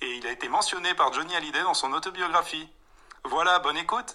et 0.00 0.16
il 0.16 0.26
a 0.26 0.30
été 0.30 0.48
mentionné 0.48 0.94
par 0.94 1.12
Johnny 1.12 1.34
Hallyday 1.34 1.62
dans 1.62 1.74
son 1.74 1.92
autobiographie. 1.92 2.68
Voilà, 3.24 3.58
bonne 3.58 3.76
écoute 3.76 4.14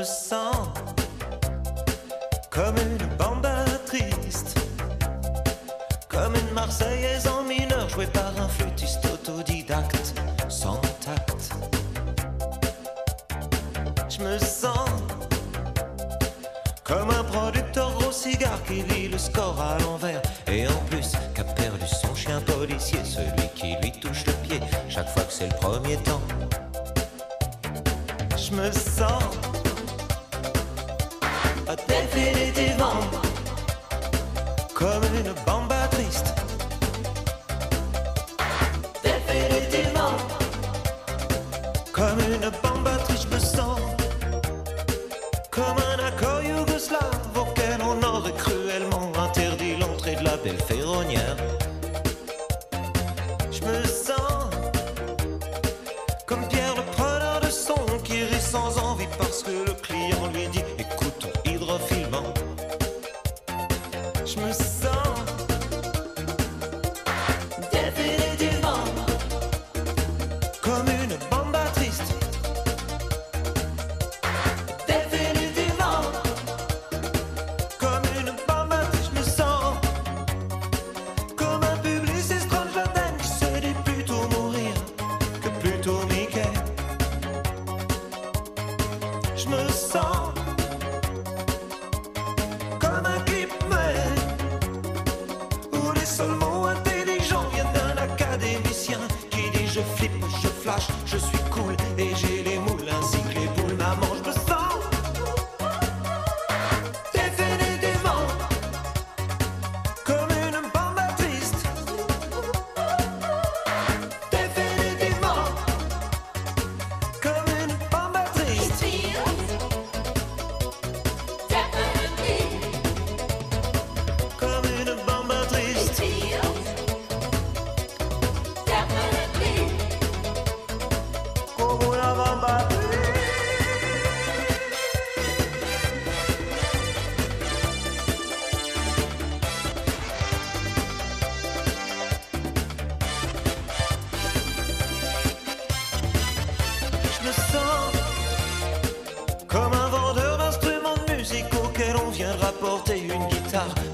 Je 0.00 0.06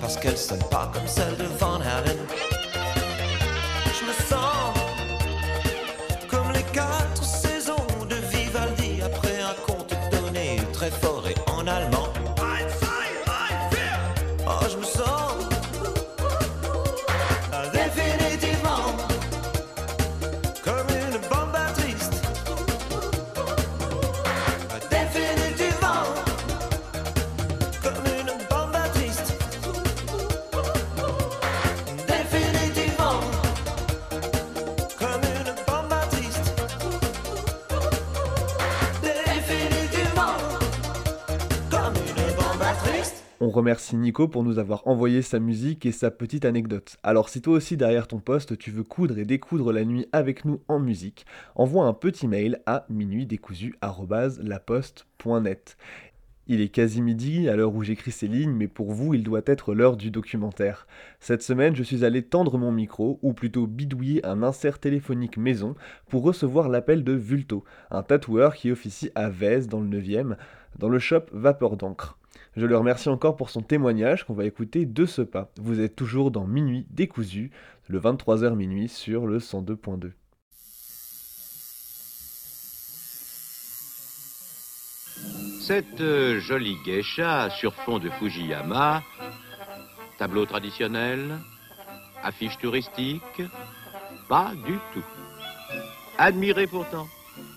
parce 0.07 0.19
qu'elle 0.19 0.39
sonne 0.39 0.63
pas 0.71 0.89
comme 0.95 1.09
celle 1.09 1.37
de 1.37 1.47
Van 1.59 1.81
Halen. 1.81 2.17
Je 3.87 4.05
me 4.07 4.13
sens 4.31 4.73
comme 6.29 6.53
les 6.53 6.63
quatre 6.73 7.25
saisons 7.25 7.75
de 8.09 8.15
Vivaldi 8.15 9.03
après 9.03 9.41
un 9.43 9.55
conte 9.67 9.97
donné 10.13 10.61
très 10.73 10.93
fort 10.93 11.25
et 11.27 11.35
en 11.51 11.67
allemand. 11.67 12.16
Remercie 43.67 43.97
Nico 43.97 44.29
pour 44.29 44.45
nous 44.45 44.61
avoir 44.61 44.87
envoyé 44.87 45.23
sa 45.23 45.41
musique 45.41 45.87
et 45.87 45.91
sa 45.91 46.13
petite 46.13 46.45
anecdote. 46.45 46.99
Alors 47.03 47.29
si 47.29 47.43
toi 47.43 47.55
aussi 47.55 47.77
derrière 47.77 48.07
ton 48.07 48.21
poste 48.21 48.57
tu 48.57 48.71
veux 48.71 48.85
coudre 48.85 49.19
et 49.19 49.25
découdre 49.25 49.73
la 49.73 49.85
nuit 49.85 50.07
avec 50.13 50.45
nous 50.45 50.61
en 50.69 50.79
musique, 50.79 51.27
envoie 51.57 51.87
un 51.87 51.93
petit 51.93 52.29
mail 52.29 52.61
à 52.67 52.87
minuitdécousu@laposte.net. 52.91 55.77
Il 56.47 56.61
est 56.61 56.69
quasi 56.69 57.03
midi 57.03 57.49
à 57.49 57.57
l'heure 57.57 57.75
où 57.75 57.83
j'écris 57.83 58.13
ces 58.13 58.29
lignes, 58.29 58.53
mais 58.53 58.69
pour 58.69 58.93
vous, 58.93 59.15
il 59.15 59.25
doit 59.25 59.43
être 59.47 59.75
l'heure 59.75 59.97
du 59.97 60.13
documentaire. 60.13 60.87
Cette 61.19 61.43
semaine, 61.43 61.75
je 61.75 61.83
suis 61.83 62.05
allé 62.05 62.23
tendre 62.23 62.59
mon 62.59 62.71
micro, 62.71 63.19
ou 63.21 63.33
plutôt 63.33 63.67
bidouiller 63.67 64.25
un 64.25 64.45
insert 64.45 64.79
téléphonique 64.79 65.39
maison, 65.39 65.75
pour 66.09 66.23
recevoir 66.23 66.69
l'appel 66.69 67.03
de 67.03 67.15
Vulto, 67.15 67.65
un 67.91 68.05
tatoueur 68.05 68.55
qui 68.55 68.71
officie 68.71 69.11
à 69.17 69.29
Vèze 69.29 69.67
dans 69.67 69.81
le 69.81 69.89
9e, 69.89 70.37
dans 70.79 70.89
le 70.89 71.01
shop 71.01 71.25
Vapeur 71.33 71.77
d'encre. 71.77 72.17
Je 72.57 72.65
le 72.65 72.77
remercie 72.79 73.11
encore 73.11 73.37
pour 73.37 73.51
son 73.51 73.61
témoignage 73.61 74.25
qu'on 74.25 74.33
va 74.33 74.47
écouter 74.47 74.87
de 74.87 75.05
ce 75.05 75.21
pas. 75.21 75.51
Vous 75.61 75.81
êtes 75.81 75.95
toujours 75.95 76.31
dans 76.31 76.47
Minuit 76.47 76.87
décousu, 76.91 77.51
le 77.87 78.01
23h 78.01 78.55
minuit 78.55 78.89
sur 78.89 79.27
le 79.27 79.39
102.2. 79.39 80.13
Cette 85.61 86.01
euh, 86.01 86.41
jolie 86.41 86.77
geisha 86.87 87.51
sur 87.51 87.75
fond 87.75 87.99
de 87.99 88.09
Fujiyama, 88.09 89.03
tableau 90.17 90.47
traditionnel, 90.47 91.39
affiche 92.23 92.57
touristique, 92.59 93.43
pas 94.29 94.53
du 94.65 94.79
tout. 94.95 95.05
Admirez 96.17 96.69
pourtant. 96.69 97.07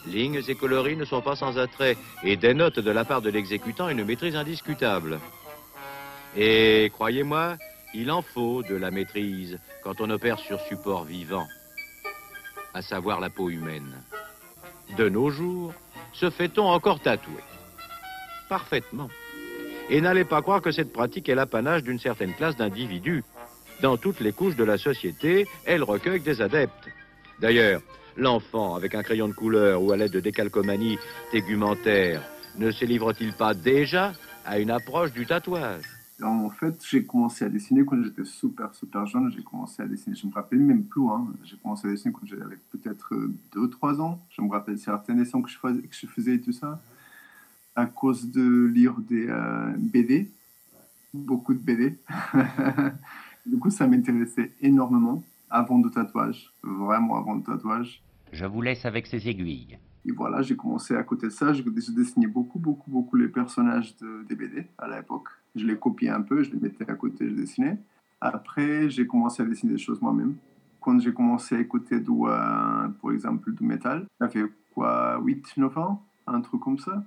Lignes 0.09 0.41
et 0.47 0.55
coloris 0.55 0.97
ne 0.97 1.05
sont 1.05 1.21
pas 1.21 1.35
sans 1.35 1.57
attrait 1.57 1.95
et 2.23 2.35
dénotent 2.35 2.79
de 2.79 2.91
la 2.91 3.05
part 3.05 3.21
de 3.21 3.29
l'exécutant 3.29 3.89
une 3.89 4.03
maîtrise 4.03 4.35
indiscutable. 4.35 5.19
Et 6.35 6.91
croyez-moi, 6.93 7.57
il 7.93 8.11
en 8.11 8.21
faut 8.21 8.63
de 8.63 8.75
la 8.75 8.91
maîtrise 8.91 9.59
quand 9.83 10.01
on 10.01 10.09
opère 10.09 10.39
sur 10.39 10.59
support 10.61 11.03
vivant, 11.05 11.47
à 12.73 12.81
savoir 12.81 13.19
la 13.19 13.29
peau 13.29 13.49
humaine. 13.49 14.03
De 14.97 15.09
nos 15.09 15.29
jours, 15.29 15.73
se 16.13 16.29
fait-on 16.29 16.65
encore 16.65 16.99
tatouer 16.99 17.43
Parfaitement. 18.47 19.09
Et 19.89 20.01
n'allez 20.01 20.23
pas 20.23 20.41
croire 20.41 20.61
que 20.61 20.71
cette 20.71 20.93
pratique 20.93 21.29
est 21.29 21.35
l'apanage 21.35 21.83
d'une 21.83 21.99
certaine 21.99 22.33
classe 22.33 22.57
d'individus. 22.57 23.23
Dans 23.81 23.97
toutes 23.97 24.19
les 24.19 24.33
couches 24.33 24.55
de 24.55 24.63
la 24.63 24.77
société, 24.77 25.47
elle 25.65 25.83
recueille 25.83 26.19
des 26.19 26.41
adeptes. 26.41 26.89
D'ailleurs, 27.39 27.81
l'enfant, 28.19 28.75
avec 28.75 28.93
un 28.95 29.03
crayon 29.03 29.27
de 29.27 29.33
couleur 29.33 29.81
ou 29.81 29.91
à 29.91 29.97
l'aide 29.97 30.11
de 30.11 30.19
décalcomanie 30.19 30.97
tégumentaire, 31.31 32.21
ne 32.57 32.69
se 32.71 32.85
livre-t-il 32.85 33.33
pas 33.33 33.53
déjà 33.53 34.13
à 34.45 34.59
une 34.59 34.71
approche 34.71 35.13
du 35.13 35.25
tatouage 35.25 35.83
En 36.21 36.49
fait, 36.49 36.83
j'ai 36.89 37.05
commencé 37.05 37.45
à 37.45 37.49
dessiner 37.49 37.85
quand 37.85 38.01
j'étais 38.03 38.25
super, 38.25 38.73
super 38.75 39.05
jeune. 39.05 39.31
J'ai 39.35 39.43
commencé 39.43 39.81
à 39.81 39.85
dessiner, 39.85 40.15
je 40.15 40.27
me 40.27 40.33
rappelle 40.33 40.59
même 40.59 40.83
plus. 40.83 41.07
Hein. 41.07 41.27
J'ai 41.45 41.55
commencé 41.57 41.87
à 41.87 41.91
dessiner 41.91 42.13
quand 42.13 42.25
j'avais 42.25 42.57
peut-être 42.71 43.13
2-3 43.55 44.01
ans. 44.01 44.19
Je 44.29 44.41
me 44.41 44.49
rappelle 44.49 44.77
certains 44.77 45.15
dessins 45.15 45.41
que 45.41 45.49
je, 45.49 45.57
faisais, 45.57 45.81
que 45.81 45.95
je 45.95 46.07
faisais 46.07 46.35
et 46.35 46.41
tout 46.41 46.53
ça. 46.53 46.79
À 47.75 47.85
cause 47.85 48.29
de 48.29 48.65
lire 48.65 48.95
des 48.97 49.27
euh, 49.29 49.71
BD, 49.77 50.29
beaucoup 51.13 51.53
de 51.53 51.59
BD. 51.59 51.97
du 53.45 53.57
coup, 53.57 53.69
ça 53.69 53.87
m'intéressait 53.87 54.51
énormément 54.61 55.23
avant 55.49 55.81
le 55.81 55.89
tatouage, 55.89 56.51
vraiment 56.61 57.17
avant 57.17 57.35
le 57.35 57.41
tatouage. 57.41 58.01
Je 58.31 58.45
vous 58.45 58.61
laisse 58.61 58.85
avec 58.85 59.07
ces 59.07 59.27
aiguilles. 59.27 59.77
Et 60.05 60.11
voilà, 60.11 60.41
j'ai 60.41 60.55
commencé 60.55 60.95
à 60.95 61.03
côté 61.03 61.27
de 61.27 61.31
ça, 61.31 61.51
je, 61.53 61.61
dessinais 61.61 62.27
beaucoup, 62.27 62.59
beaucoup, 62.59 62.89
beaucoup 62.89 63.15
les 63.17 63.27
personnages 63.27 63.95
de, 63.97 64.23
des 64.27 64.35
BD 64.35 64.65
à 64.77 64.87
l'époque. 64.87 65.27
Je 65.55 65.65
les 65.65 65.77
copiais 65.77 66.09
un 66.09 66.21
peu, 66.21 66.41
je 66.41 66.51
les 66.51 66.59
mettais 66.59 66.89
à 66.89 66.95
côté, 66.95 67.29
je 67.29 67.35
dessinais. 67.35 67.77
Après, 68.21 68.89
j'ai 68.89 69.05
commencé 69.05 69.43
à 69.43 69.45
dessiner 69.45 69.73
des 69.73 69.79
choses 69.79 70.01
moi-même. 70.01 70.35
Quand 70.79 70.99
j'ai 70.99 71.13
commencé 71.13 71.55
à 71.55 71.59
écouter, 71.59 71.99
du, 71.99 72.11
euh, 72.11 72.87
par 72.87 73.11
exemple, 73.11 73.53
du 73.53 73.63
métal, 73.63 74.05
ça 74.19 74.29
fait 74.29 74.43
quoi, 74.73 75.19
8, 75.21 75.57
9 75.57 75.77
ans, 75.77 76.05
un 76.27 76.41
truc 76.41 76.61
comme 76.61 76.77
ça. 76.77 77.03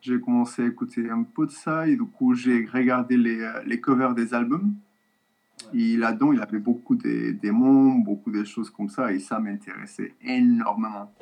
J'ai 0.00 0.20
commencé 0.20 0.62
à 0.62 0.66
écouter 0.66 1.10
un 1.10 1.22
peu 1.22 1.46
de 1.46 1.50
ça 1.50 1.86
et 1.86 1.96
du 1.96 2.04
coup, 2.04 2.34
j'ai 2.34 2.66
regardé 2.66 3.16
les, 3.16 3.40
euh, 3.40 3.62
les 3.66 3.80
covers 3.80 4.14
des 4.14 4.32
albums. 4.32 4.74
Et 5.74 5.96
là-dedans, 5.96 6.32
il 6.32 6.40
avait 6.40 6.58
beaucoup 6.58 6.94
de 6.94 7.32
démons, 7.32 7.98
beaucoup 7.98 8.30
de 8.30 8.44
choses 8.44 8.70
comme 8.70 8.88
ça, 8.88 9.12
et 9.12 9.18
ça 9.18 9.38
m'intéressait 9.40 10.14
énormément. 10.22 11.12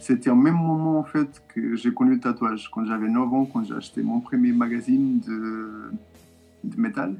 C'était 0.00 0.30
au 0.30 0.36
même 0.36 0.54
moment 0.54 1.00
en 1.00 1.04
fait 1.04 1.42
que 1.48 1.74
j'ai 1.74 1.92
connu 1.92 2.14
le 2.14 2.20
tatouage, 2.20 2.70
quand 2.70 2.84
j'avais 2.84 3.08
9 3.08 3.34
ans, 3.34 3.44
quand 3.44 3.64
j'ai 3.64 3.74
acheté 3.74 4.04
mon 4.04 4.20
premier 4.20 4.52
magazine 4.52 5.18
de, 5.18 5.90
de 6.62 6.80
métal. 6.80 7.16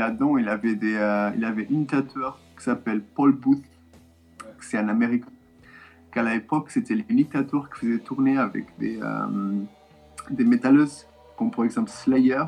Là-dedans, 0.00 0.36
il 0.36 0.48
avait, 0.48 0.74
des, 0.74 0.96
euh, 0.96 1.30
il 1.36 1.44
avait 1.44 1.66
une 1.70 1.86
tatoueur 1.86 2.40
qui 2.56 2.64
s'appelle 2.64 3.02
Paul 3.02 3.32
Booth, 3.32 3.62
c'est 4.60 4.78
un 4.78 4.88
Américain, 4.88 5.28
qu'à 6.12 6.22
l'époque, 6.22 6.70
c'était 6.70 6.94
l'unique 6.94 7.30
tatoueur 7.30 7.70
qui 7.70 7.86
faisait 7.86 7.98
tourner 7.98 8.36
avec 8.36 8.66
des, 8.78 8.98
euh, 9.00 9.60
des 10.30 10.44
métalleuses, 10.44 11.06
comme 11.36 11.50
par 11.50 11.64
exemple 11.64 11.90
Slayer. 11.90 12.44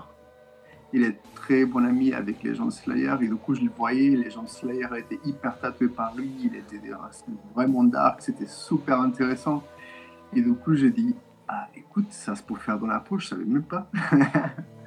Il 0.92 1.04
est 1.04 1.18
très 1.34 1.64
bon 1.64 1.84
ami 1.84 2.12
avec 2.12 2.42
les 2.42 2.54
gens 2.54 2.66
de 2.66 2.70
Slayer, 2.70 3.14
et 3.20 3.28
du 3.28 3.36
coup, 3.36 3.54
je 3.54 3.62
le 3.62 3.70
voyais, 3.70 4.10
les 4.16 4.30
gens 4.30 4.42
de 4.42 4.48
Slayer 4.48 4.88
étaient 4.98 5.20
hyper 5.24 5.58
tatoués 5.58 5.88
par 5.88 6.14
lui, 6.14 6.30
il 6.44 6.56
était 6.56 6.80
vraiment 7.54 7.84
dark, 7.84 8.20
c'était 8.20 8.46
super 8.46 9.00
intéressant. 9.00 9.62
Et 10.34 10.40
du 10.40 10.54
coup, 10.54 10.74
j'ai 10.74 10.90
dit, 10.90 11.14
ah, 11.48 11.68
écoute, 11.74 12.06
ça 12.10 12.34
se 12.34 12.42
peut 12.42 12.54
faire 12.56 12.78
dans 12.78 12.86
la 12.86 13.00
poche, 13.00 13.24
je 13.24 13.28
savais 13.28 13.44
même 13.44 13.62
pas. 13.62 13.90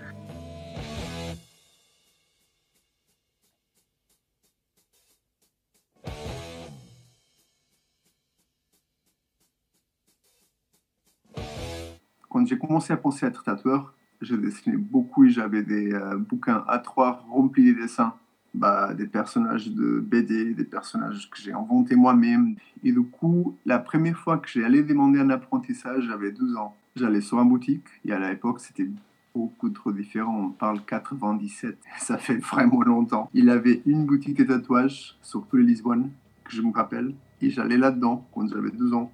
j'ai 12.45 12.58
commencé 12.58 12.93
à 12.93 12.97
penser 12.97 13.25
à 13.25 13.29
être 13.29 13.43
tatoueur, 13.43 13.93
je 14.21 14.36
dessinais 14.36 14.77
beaucoup 14.77 15.25
et 15.25 15.29
j'avais 15.29 15.63
des 15.63 15.93
euh, 15.93 16.17
bouquins 16.17 16.63
A3 16.67 17.19
remplis 17.29 17.73
de 17.73 17.81
dessins. 17.81 18.13
Bah, 18.53 18.93
des 18.93 19.05
personnages 19.05 19.69
de 19.69 19.99
BD, 19.99 20.53
des 20.53 20.63
personnages 20.63 21.29
que 21.29 21.38
j'ai 21.38 21.51
inventés 21.51 21.97
moi-même. 21.97 22.55
Et 22.86 22.93
du 22.93 23.01
coup, 23.01 23.58
la 23.65 23.79
première 23.79 24.17
fois 24.17 24.38
que 24.38 24.47
j'ai 24.47 24.63
allé 24.63 24.81
demander 24.81 25.19
un 25.19 25.29
apprentissage, 25.29 26.05
j'avais 26.05 26.31
12 26.31 26.55
ans. 26.55 26.73
J'allais 26.95 27.19
sur 27.19 27.41
une 27.41 27.49
boutique 27.49 27.84
et 28.05 28.13
à 28.13 28.29
l'époque, 28.29 28.62
c'était 28.62 28.89
beaucoup 29.36 29.69
trop 29.69 29.91
différent. 29.91 30.45
On 30.45 30.49
parle 30.51 30.79
97, 30.86 31.77
ça 31.99 32.17
fait 32.17 32.38
vraiment 32.38 32.81
longtemps. 32.81 33.29
Il 33.34 33.49
avait 33.49 33.81
une 33.86 34.05
boutique 34.05 34.38
de 34.38 34.45
tatouage, 34.45 35.17
surtout 35.21 35.58
les 35.58 35.65
Lisbonne, 35.65 36.12
que 36.45 36.53
je 36.53 36.62
me 36.62 36.71
rappelle. 36.71 37.13
Et 37.41 37.49
j'allais 37.49 37.77
là-dedans 37.77 38.25
quand 38.34 38.47
j'avais 38.47 38.71
12 38.71 38.93
ans 38.93 39.12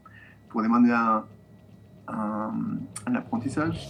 pour 0.50 0.62
demander 0.62 0.92
un, 0.92 1.26
un, 2.12 3.16
apprentissage. 3.16 3.88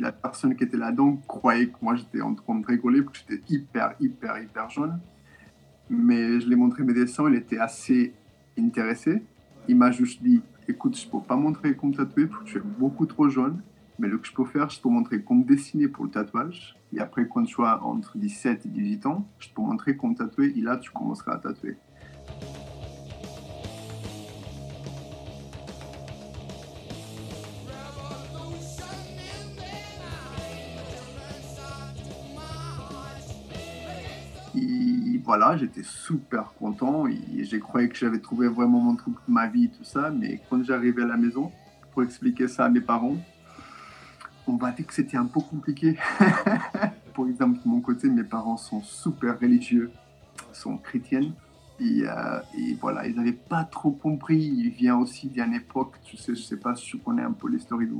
La 0.00 0.10
personne 0.10 0.56
qui 0.56 0.64
était 0.64 0.76
là-dedans 0.76 1.16
croyait 1.28 1.68
que 1.68 1.76
moi 1.80 1.94
j'étais 1.94 2.20
en 2.20 2.34
train 2.34 2.56
de 2.56 2.66
rigoler 2.66 3.02
parce 3.02 3.20
que 3.20 3.24
j'étais 3.30 3.54
hyper, 3.54 3.94
hyper, 4.00 4.36
hyper 4.42 4.68
jaune. 4.68 4.98
Mais 5.88 6.40
je 6.40 6.46
lui 6.46 6.54
ai 6.54 6.56
montré 6.56 6.82
mes 6.82 6.92
dessins, 6.92 7.28
il 7.28 7.36
était 7.36 7.58
assez 7.58 8.12
intéressé. 8.58 9.22
Il 9.68 9.76
m'a 9.76 9.92
juste 9.92 10.20
dit 10.20 10.42
Écoute, 10.66 10.98
je 10.98 11.06
peux 11.06 11.20
pas 11.20 11.36
montrer 11.36 11.76
comme 11.76 11.94
tatoué 11.94 12.26
parce 12.26 12.42
que 12.42 12.48
tu 12.48 12.58
es 12.58 12.60
beaucoup 12.60 13.06
trop 13.06 13.28
jaune. 13.28 13.62
Mais 13.98 14.08
le 14.08 14.18
que 14.18 14.26
je 14.26 14.32
peux 14.32 14.44
faire, 14.44 14.70
je 14.70 14.80
peux 14.80 14.88
montrer 14.88 15.22
comme 15.22 15.44
dessiner 15.44 15.88
pour 15.88 16.04
le 16.04 16.10
tatouage. 16.10 16.76
Et 16.92 17.00
après, 17.00 17.28
quand 17.28 17.44
tu 17.44 17.62
as 17.62 17.82
entre 17.82 18.16
17 18.16 18.66
et 18.66 18.68
18 18.68 19.06
ans, 19.06 19.26
je 19.38 19.48
peux 19.54 19.62
montrer 19.62 19.96
comme 19.96 20.14
tatouer. 20.14 20.52
Et 20.56 20.60
là, 20.60 20.76
tu 20.76 20.90
commenceras 20.90 21.34
à 21.34 21.38
tatouer. 21.38 21.76
Et 34.54 35.18
voilà, 35.24 35.56
j'étais 35.56 35.82
super 35.82 36.52
content 36.58 37.06
j'ai 37.52 37.60
cru 37.60 37.86
que 37.88 37.96
j'avais 37.96 38.18
trouvé 38.18 38.48
vraiment 38.48 38.80
mon 38.80 38.96
truc 38.96 39.14
ma 39.28 39.46
vie 39.46 39.68
tout 39.68 39.84
ça. 39.84 40.10
Mais 40.10 40.40
quand 40.48 40.62
j'arrivais 40.64 41.02
à 41.02 41.06
la 41.06 41.16
maison, 41.16 41.52
pour 41.92 42.02
expliquer 42.02 42.48
ça 42.48 42.64
à 42.64 42.68
mes 42.70 42.80
parents, 42.80 43.16
on 44.46 44.56
va 44.56 44.72
dire 44.72 44.86
que 44.86 44.94
c'était 44.94 45.16
un 45.16 45.26
peu 45.26 45.40
compliqué. 45.40 45.96
Pour 47.14 47.28
exemple, 47.28 47.58
de 47.64 47.68
mon 47.68 47.80
côté, 47.80 48.08
mes 48.08 48.24
parents 48.24 48.56
sont 48.56 48.82
super 48.82 49.38
religieux, 49.38 49.90
sont 50.52 50.78
chrétiennes. 50.78 51.32
Et, 51.80 52.02
euh, 52.06 52.38
et 52.56 52.74
voilà, 52.80 53.06
ils 53.06 53.16
n'avaient 53.16 53.32
pas 53.32 53.64
trop 53.64 53.90
compris. 53.90 54.38
Il 54.38 54.70
vient 54.70 54.96
aussi 54.96 55.28
d'une 55.28 55.54
époque, 55.54 55.94
tu 56.04 56.16
sais, 56.16 56.34
je 56.34 56.42
sais 56.42 56.56
pas 56.56 56.74
si 56.74 56.86
tu 56.86 56.98
connais 56.98 57.22
un 57.22 57.32
peu 57.32 57.48
l'histoire 57.48 57.80
du 57.80 57.90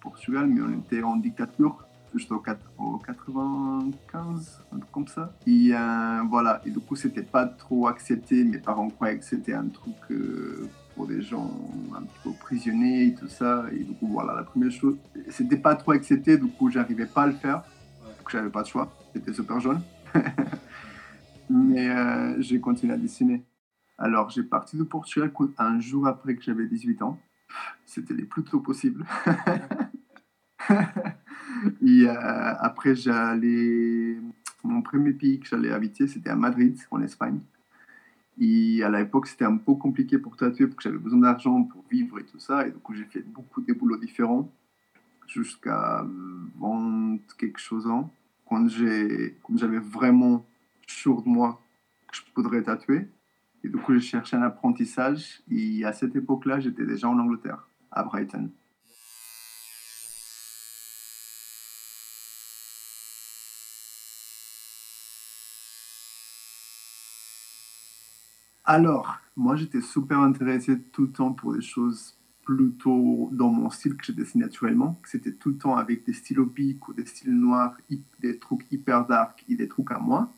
Portugal, 0.00 0.46
mais 0.46 0.60
on 0.60 0.78
était 0.78 1.02
en 1.02 1.16
dictature 1.16 1.84
juste 2.14 2.30
au, 2.32 2.38
95, 2.38 4.62
un 4.72 4.78
truc 4.78 4.92
comme 4.92 5.08
ça. 5.08 5.32
Et 5.46 5.70
euh, 5.72 6.22
voilà, 6.28 6.60
et 6.64 6.70
du 6.70 6.80
coup, 6.80 6.96
c'était 6.96 7.22
pas 7.22 7.46
trop 7.46 7.86
accepté. 7.86 8.42
Mes 8.44 8.58
parents 8.58 8.90
croyaient 8.90 9.18
que 9.18 9.24
c'était 9.24 9.54
un 9.54 9.68
truc 9.68 9.94
euh, 10.10 10.68
pour 11.00 11.08
des 11.08 11.22
gens 11.22 11.50
un 11.96 12.02
petit 12.02 12.18
peu 12.22 12.30
prisonniers 12.38 13.06
et 13.06 13.14
tout 13.14 13.26
ça. 13.26 13.64
Et 13.72 13.84
du 13.84 13.94
coup, 13.94 14.08
voilà, 14.08 14.34
la 14.34 14.42
première 14.42 14.70
chose, 14.70 14.98
c'était 15.30 15.56
pas 15.56 15.74
trop 15.74 15.92
accepté, 15.92 16.36
du 16.36 16.46
coup, 16.46 16.70
j'arrivais 16.70 17.06
pas 17.06 17.22
à 17.22 17.26
le 17.28 17.32
faire. 17.32 17.62
Donc, 18.04 18.30
j'avais 18.30 18.50
pas 18.50 18.62
de 18.62 18.66
choix. 18.66 18.94
J'étais 19.14 19.32
super 19.32 19.60
jeune. 19.60 19.80
Mais 21.48 21.88
euh, 21.88 22.38
j'ai 22.42 22.60
continué 22.60 22.92
à 22.92 22.98
dessiner. 22.98 23.46
Alors, 23.96 24.28
j'ai 24.28 24.42
parti 24.42 24.76
de 24.76 24.82
Portugal 24.82 25.32
un 25.56 25.80
jour 25.80 26.06
après 26.06 26.36
que 26.36 26.42
j'avais 26.42 26.66
18 26.66 27.00
ans. 27.00 27.18
C'était 27.86 28.12
les 28.12 28.24
plus 28.24 28.44
tôt 28.44 28.60
possible. 28.60 29.06
Et 31.80 32.04
euh, 32.06 32.54
après, 32.58 32.94
j'allais. 32.94 34.18
Mon 34.64 34.82
premier 34.82 35.14
pays 35.14 35.40
que 35.40 35.46
j'allais 35.46 35.70
habiter, 35.70 36.06
c'était 36.06 36.28
à 36.28 36.36
Madrid, 36.36 36.78
en 36.90 37.00
Espagne. 37.00 37.40
Et 38.40 38.82
à 38.82 38.88
l'époque, 38.88 39.26
c'était 39.26 39.44
un 39.44 39.58
peu 39.58 39.74
compliqué 39.74 40.18
pour 40.18 40.34
tatouer 40.34 40.66
parce 40.66 40.76
que 40.76 40.82
j'avais 40.84 40.98
besoin 40.98 41.20
d'argent 41.20 41.62
pour 41.62 41.84
vivre 41.90 42.18
et 42.18 42.24
tout 42.24 42.38
ça. 42.38 42.66
Et 42.66 42.72
coup, 42.72 42.94
j'ai 42.94 43.04
fait 43.04 43.20
beaucoup 43.20 43.60
de 43.60 43.72
boulots 43.74 43.98
différents 43.98 44.50
jusqu'à 45.28 46.06
vendre 46.56 47.20
quelque 47.38 47.60
chose 47.60 47.86
ans. 47.86 48.10
Quand 48.46 48.66
j'avais 48.68 49.78
vraiment 49.78 50.46
sûr 50.86 51.22
de 51.22 51.28
moi 51.28 51.60
que 52.10 52.16
je 52.16 52.22
pourrais 52.32 52.62
tatouer. 52.62 53.08
Et 53.62 53.68
du 53.68 53.76
coup, 53.76 53.92
j'ai 53.92 54.00
cherché 54.00 54.36
un 54.36 54.42
apprentissage. 54.42 55.42
Et 55.50 55.84
à 55.84 55.92
cette 55.92 56.16
époque-là, 56.16 56.60
j'étais 56.60 56.86
déjà 56.86 57.08
en 57.08 57.18
Angleterre, 57.18 57.68
à 57.90 58.02
Brighton. 58.02 58.50
Alors, 68.72 69.18
moi, 69.36 69.56
j'étais 69.56 69.80
super 69.80 70.20
intéressé 70.20 70.80
tout 70.92 71.02
le 71.02 71.10
temps 71.10 71.32
pour 71.32 71.52
des 71.52 71.60
choses 71.60 72.14
plutôt 72.44 73.28
dans 73.32 73.50
mon 73.50 73.68
style 73.68 73.96
que 73.96 74.04
je 74.04 74.12
dessine 74.12 74.42
naturellement. 74.42 74.96
C'était 75.06 75.32
tout 75.32 75.48
le 75.48 75.56
temps 75.56 75.76
avec 75.76 76.06
des 76.06 76.12
stylos 76.12 76.46
piques 76.46 76.86
ou 76.86 76.92
des 76.92 77.04
styles 77.04 77.34
noirs, 77.34 77.76
des 78.20 78.38
trucs 78.38 78.64
hyper 78.70 79.06
dark 79.06 79.44
et 79.48 79.56
des 79.56 79.66
trucs 79.66 79.90
à 79.90 79.98
moi. 79.98 80.32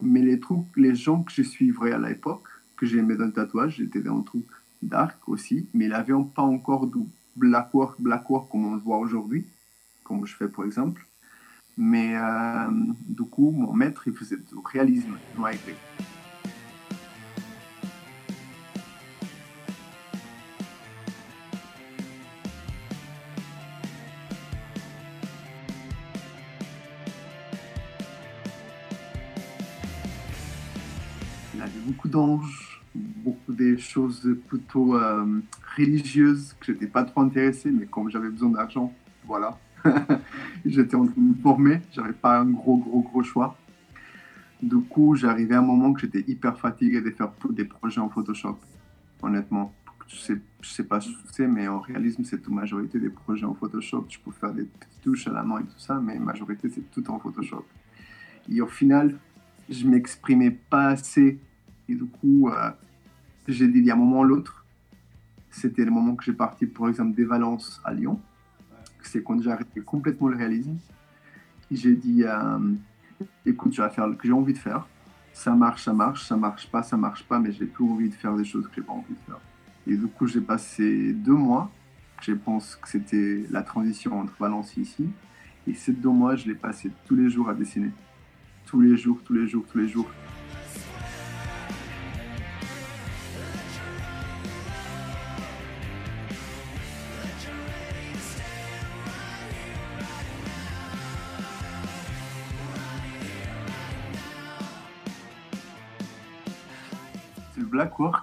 Mais 0.00 0.22
les 0.22 0.40
trucs, 0.40 0.74
les 0.74 0.94
gens 0.94 1.22
que 1.22 1.32
je 1.32 1.42
suivrais 1.42 1.92
à 1.92 1.98
l'époque, 1.98 2.48
que 2.78 2.86
j'aimais 2.86 3.16
dans 3.16 3.26
le 3.26 3.32
tatouage, 3.32 3.76
j'étais 3.76 4.00
dans 4.00 4.20
un 4.20 4.22
truc 4.22 4.46
dark 4.80 5.18
aussi, 5.28 5.68
mais 5.74 5.84
ils 5.84 5.90
n'avaient 5.90 6.14
pas 6.34 6.40
encore 6.40 6.86
du 6.86 7.00
black 7.36 7.74
work, 7.74 8.00
black 8.00 8.30
work 8.30 8.50
comme 8.50 8.68
on 8.68 8.74
le 8.76 8.80
voit 8.80 8.96
aujourd'hui, 8.96 9.44
comme 10.02 10.24
je 10.24 10.34
fais 10.34 10.48
pour 10.48 10.64
exemple. 10.64 11.06
Mais 11.76 12.16
euh, 12.16 12.70
du 13.06 13.24
coup, 13.24 13.50
mon 13.50 13.74
maître, 13.74 14.04
il 14.06 14.14
faisait 14.14 14.38
du 14.38 14.54
réalisme 14.64 15.18
noir 15.36 15.50
et 15.50 15.56
gris. 15.56 16.19
Beaucoup 32.94 33.52
des 33.52 33.78
choses 33.78 34.36
plutôt 34.48 34.96
euh, 34.96 35.40
religieuses 35.76 36.54
que 36.58 36.66
j'étais 36.66 36.86
pas 36.86 37.04
trop 37.04 37.20
intéressé, 37.22 37.70
mais 37.70 37.86
comme 37.86 38.10
j'avais 38.10 38.30
besoin 38.30 38.50
d'argent, 38.50 38.92
voilà. 39.26 39.58
j'étais 40.64 40.94
en 40.94 41.06
train 41.06 41.14
de 41.16 41.28
me 41.28 41.34
former, 41.34 41.80
j'avais 41.92 42.12
pas 42.12 42.40
un 42.40 42.46
gros, 42.46 42.76
gros, 42.76 43.02
gros 43.02 43.22
choix. 43.22 43.56
Du 44.62 44.76
coup, 44.80 45.14
j'arrivais 45.14 45.54
à 45.54 45.60
un 45.60 45.62
moment 45.62 45.92
que 45.92 46.02
j'étais 46.02 46.24
hyper 46.26 46.58
fatigué 46.58 47.00
de 47.00 47.10
faire 47.10 47.32
des 47.50 47.64
projets 47.64 48.00
en 48.00 48.10
Photoshop, 48.10 48.58
honnêtement. 49.22 49.72
Je 50.06 50.16
sais, 50.16 50.40
je 50.60 50.82
pas 50.82 51.00
si 51.00 51.14
tu 51.14 51.32
sais, 51.32 51.46
mais 51.46 51.68
en 51.68 51.78
réalisme, 51.78 52.24
c'est 52.24 52.42
toute 52.42 52.52
majorité 52.52 52.98
des 52.98 53.10
projets 53.10 53.46
en 53.46 53.54
Photoshop. 53.54 54.06
Tu 54.08 54.18
peux 54.18 54.32
faire 54.32 54.52
des 54.52 54.64
petites 54.64 55.00
touches 55.02 55.28
à 55.28 55.32
la 55.32 55.44
main 55.44 55.60
et 55.60 55.64
tout 55.64 55.78
ça, 55.78 56.00
mais 56.00 56.18
majorité, 56.18 56.68
c'est 56.68 56.90
tout 56.90 57.08
en 57.10 57.18
Photoshop. 57.18 57.64
Et 58.50 58.60
au 58.60 58.66
final, 58.66 59.16
je 59.68 59.86
m'exprimais 59.86 60.50
pas 60.50 60.88
assez. 60.88 61.38
Et 61.90 61.96
du 61.96 62.04
coup, 62.04 62.48
euh, 62.48 62.70
j'ai 63.48 63.66
dit, 63.66 63.80
il 63.80 63.84
y 63.84 63.90
a 63.90 63.94
un 63.94 63.96
moment 63.96 64.20
ou 64.20 64.24
l'autre, 64.24 64.64
c'était 65.50 65.84
le 65.84 65.90
moment 65.90 66.14
que 66.14 66.22
j'ai 66.22 66.32
parti, 66.32 66.66
par 66.66 66.88
exemple, 66.88 67.16
des 67.16 67.24
Valences 67.24 67.80
à 67.84 67.92
Lyon. 67.92 68.20
C'est 69.02 69.24
quand 69.24 69.42
j'ai 69.42 69.50
arrêté 69.50 69.80
complètement 69.80 70.28
le 70.28 70.36
réalisme. 70.36 70.76
J'ai 71.70 71.96
dit, 71.96 72.22
euh, 72.24 72.58
écoute, 73.44 73.74
je 73.74 73.82
vais 73.82 73.90
faire 73.90 74.08
ce 74.08 74.14
que 74.14 74.28
j'ai 74.28 74.32
envie 74.32 74.52
de 74.52 74.58
faire. 74.58 74.86
Ça 75.32 75.52
marche, 75.52 75.84
ça 75.84 75.92
marche, 75.92 76.24
ça 76.26 76.36
marche 76.36 76.70
pas, 76.70 76.84
ça 76.84 76.96
marche 76.96 77.24
pas, 77.24 77.40
mais 77.40 77.50
j'ai 77.50 77.66
plus 77.66 77.84
envie 77.84 78.08
de 78.08 78.14
faire 78.14 78.36
des 78.36 78.44
choses 78.44 78.68
que 78.68 78.74
j'ai 78.76 78.82
pas 78.82 78.92
envie 78.92 79.14
de 79.14 79.20
faire. 79.26 79.40
Et 79.86 79.96
du 79.96 80.06
coup, 80.06 80.28
j'ai 80.28 80.40
passé 80.40 81.12
deux 81.12 81.34
mois. 81.34 81.72
Je 82.20 82.34
pense 82.34 82.76
que 82.76 82.88
c'était 82.88 83.46
la 83.50 83.62
transition 83.62 84.20
entre 84.20 84.34
Valence 84.38 84.76
et 84.78 84.82
ici. 84.82 85.08
Et 85.66 85.74
ces 85.74 85.92
deux 85.92 86.10
mois, 86.10 86.36
je 86.36 86.46
l'ai 86.46 86.54
passé 86.54 86.90
tous 87.06 87.16
les 87.16 87.28
jours 87.30 87.48
à 87.48 87.54
dessiner. 87.54 87.90
Tous 88.66 88.80
les 88.80 88.96
jours, 88.96 89.18
tous 89.24 89.32
les 89.32 89.48
jours, 89.48 89.64
tous 89.72 89.78
les 89.78 89.88
jours. 89.88 90.08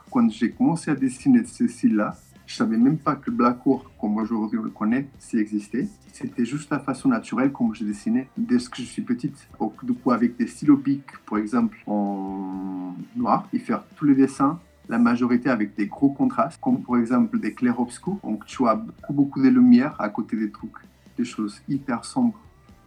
Quand 0.09 0.31
j'ai 0.31 0.51
commencé 0.51 0.89
à 0.89 0.95
dessiner 0.95 1.43
ce 1.45 1.67
style-là, 1.67 2.15
je 2.47 2.55
savais 2.55 2.77
même 2.77 2.97
pas 2.97 3.15
que 3.15 3.29
le 3.29 3.35
black 3.35 3.63
work, 3.63 3.85
comme 4.01 4.17
aujourd'hui 4.17 4.57
on 4.57 4.63
le 4.63 4.71
connaît, 4.71 5.07
s'il 5.19 5.39
existait. 5.39 5.87
C'était 6.13 6.45
juste 6.45 6.71
la 6.71 6.79
façon 6.79 7.09
naturelle 7.09 7.51
comme 7.51 7.75
je 7.75 7.83
dessinais 7.83 8.27
dès 8.35 8.57
que 8.57 8.77
je 8.77 8.83
suis 8.83 9.03
petite. 9.03 9.47
Donc, 9.59 9.85
du 9.85 9.93
coup, 9.93 10.11
avec 10.11 10.35
des 10.35 10.47
stylos 10.47 10.77
piques, 10.77 11.17
par 11.29 11.37
exemple, 11.37 11.77
en 11.85 12.95
noir, 13.15 13.47
et 13.53 13.59
faire 13.59 13.83
tous 13.95 14.05
les 14.05 14.15
dessins, 14.15 14.59
la 14.89 14.97
majorité 14.97 15.49
avec 15.49 15.75
des 15.75 15.85
gros 15.85 16.09
contrastes, 16.09 16.59
comme 16.59 16.81
par 16.81 16.97
exemple 16.97 17.39
des 17.39 17.53
clairs-obscurs. 17.53 18.17
Donc, 18.23 18.45
tu 18.47 18.67
as 18.67 18.75
beaucoup, 18.75 19.13
beaucoup 19.13 19.43
de 19.43 19.49
lumière 19.49 19.95
à 19.99 20.09
côté 20.09 20.37
des 20.37 20.49
trucs, 20.49 20.71
des 21.17 21.25
choses 21.25 21.61
hyper 21.69 22.03
sombres. 22.03 22.39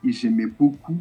Et 0.02 0.10
j'aimais 0.10 0.46
beaucoup 0.46 0.96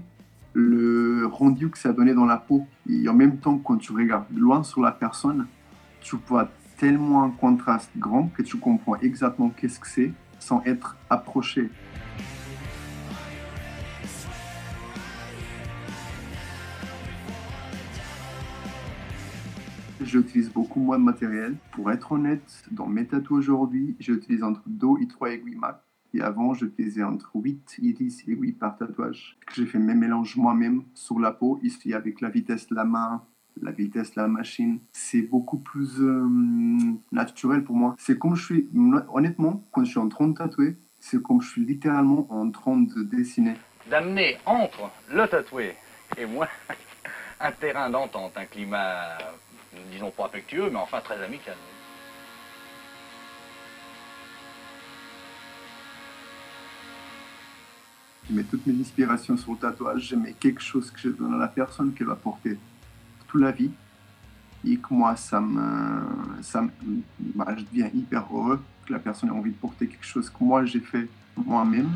le 0.53 1.25
rendu 1.25 1.69
que 1.69 1.79
ça 1.79 1.93
donnait 1.93 2.13
dans 2.13 2.25
la 2.25 2.37
peau. 2.37 2.67
Et 2.87 3.07
en 3.09 3.13
même 3.15 3.37
temps, 3.37 3.57
quand 3.57 3.77
tu 3.77 3.91
regardes 3.93 4.25
loin 4.35 4.61
sur 4.61 4.81
la 4.81 4.91
personne, 4.91 5.47
tu 6.01 6.15
vois 6.27 6.49
tellement 6.77 7.23
un 7.23 7.29
contraste 7.29 7.91
grand 7.97 8.27
que 8.29 8.41
tu 8.41 8.57
comprends 8.57 8.95
exactement 8.97 9.49
qu'est-ce 9.49 9.79
que 9.79 9.87
c'est 9.87 10.13
sans 10.39 10.63
être 10.63 10.97
approché. 11.09 11.69
J'utilise 20.01 20.49
beaucoup 20.49 20.79
moins 20.79 20.97
de 20.97 21.03
matériel. 21.03 21.55
Pour 21.71 21.91
être 21.91 22.13
honnête, 22.13 22.63
dans 22.71 22.87
mes 22.87 23.05
tatouages 23.05 23.49
aujourd'hui, 23.49 23.95
j'utilise 23.99 24.41
entre 24.43 24.63
2 24.65 24.87
et 25.01 25.07
3 25.07 25.31
aiguilles 25.31 25.55
mat. 25.55 25.83
Et 26.13 26.21
avant, 26.21 26.53
j'utilisais 26.53 27.03
entre 27.03 27.29
8 27.35 27.79
et 27.83 27.93
10 27.93 28.23
aiguilles 28.27 28.53
par 28.53 28.77
tatouage. 28.77 29.37
J'ai 29.53 29.65
fait 29.65 29.77
mes 29.77 29.93
mélanges 29.93 30.37
moi-même 30.37 30.83
sur 30.95 31.19
la 31.19 31.31
peau, 31.31 31.59
ici 31.61 31.93
avec 31.93 32.21
la 32.21 32.29
vitesse 32.29 32.67
de 32.67 32.75
la 32.75 32.85
main, 32.85 33.21
la 33.61 33.71
vitesse 33.71 34.15
la 34.15 34.27
machine. 34.27 34.79
C'est 34.91 35.21
beaucoup 35.21 35.57
plus 35.57 36.01
euh, 36.01 36.27
naturel 37.11 37.63
pour 37.63 37.75
moi. 37.75 37.95
C'est 37.97 38.17
comme 38.17 38.35
je 38.35 38.45
suis, 38.45 38.69
honnêtement, 39.13 39.63
quand 39.71 39.83
je 39.83 39.89
suis 39.89 39.99
en 39.99 40.09
train 40.09 40.27
de 40.27 40.33
tatouer, 40.33 40.77
c'est 40.99 41.21
comme 41.21 41.41
je 41.41 41.49
suis 41.49 41.65
littéralement 41.65 42.27
en 42.29 42.49
train 42.51 42.77
de 42.77 43.03
dessiner. 43.03 43.53
D'amener 43.89 44.37
entre 44.45 44.91
le 45.11 45.27
tatoué 45.27 45.75
et 46.17 46.25
moi 46.25 46.47
un 47.39 47.51
terrain 47.51 47.89
d'entente, 47.89 48.33
un 48.35 48.45
climat, 48.45 49.17
disons 49.91 50.11
pas 50.11 50.25
affectueux, 50.25 50.69
mais 50.69 50.79
enfin 50.79 50.99
très 51.01 51.21
amical. 51.23 51.55
Je 58.29 58.35
mets 58.35 58.43
toutes 58.43 58.67
mes 58.67 58.79
inspirations 58.79 59.35
sur 59.37 59.53
le 59.53 59.57
tatouage, 59.57 60.09
je 60.09 60.15
mets 60.15 60.33
quelque 60.33 60.61
chose 60.61 60.91
que 60.91 60.99
je 60.99 61.09
donne 61.09 61.33
à 61.33 61.37
la 61.37 61.47
personne 61.47 61.93
qu'elle 61.93 62.07
va 62.07 62.15
porter 62.15 62.59
la 63.37 63.51
vie. 63.51 63.71
Et 64.65 64.75
que 64.77 64.93
moi, 64.93 65.15
ça 65.15 65.39
me, 65.39 66.01
ça 66.41 66.61
me, 66.61 66.69
bah, 67.35 67.55
je 67.57 67.63
deviens 67.63 67.89
hyper 67.93 68.25
heureux 68.33 68.61
que 68.85 68.91
la 68.91 68.99
personne 68.99 69.29
ait 69.29 69.33
envie 69.33 69.51
de 69.51 69.55
porter 69.55 69.87
quelque 69.87 70.05
chose 70.05 70.29
que 70.29 70.43
moi 70.43 70.65
j'ai 70.65 70.81
fait 70.81 71.07
moi-même. 71.37 71.89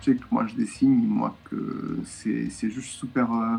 Je 0.00 0.10
sais 0.10 0.16
que 0.16 0.24
moi 0.30 0.46
je 0.46 0.54
dessine, 0.56 1.06
moi 1.06 1.34
que 1.44 2.00
c'est 2.04 2.50
juste 2.70 2.90
super, 2.90 3.32
euh, 3.32 3.56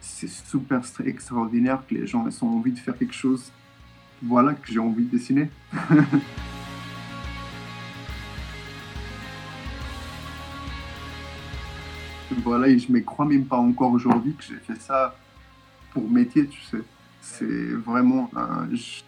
c'est 0.00 0.28
super 0.28 0.82
extraordinaire 1.06 1.82
que 1.88 1.94
les 1.94 2.06
gens 2.06 2.26
ont 2.42 2.46
envie 2.46 2.72
de 2.72 2.78
faire 2.78 2.98
quelque 2.98 3.14
chose 3.14 3.50
voilà 4.22 4.54
que 4.54 4.72
j'ai 4.72 4.78
envie 4.78 5.04
de 5.04 5.10
dessiner. 5.10 5.50
voilà, 12.36 12.68
et 12.68 12.78
je 12.78 12.90
me 12.92 13.00
crois 13.00 13.24
même 13.24 13.44
pas 13.46 13.56
encore 13.56 13.92
aujourd'hui 13.92 14.34
que 14.34 14.44
j'ai 14.44 14.56
fait 14.56 14.80
ça 14.80 15.16
pour 15.92 16.08
métier, 16.10 16.46
tu 16.46 16.60
sais. 16.62 16.82
C'est 17.20 17.72
vraiment. 17.72 18.30
je, 18.70 19.02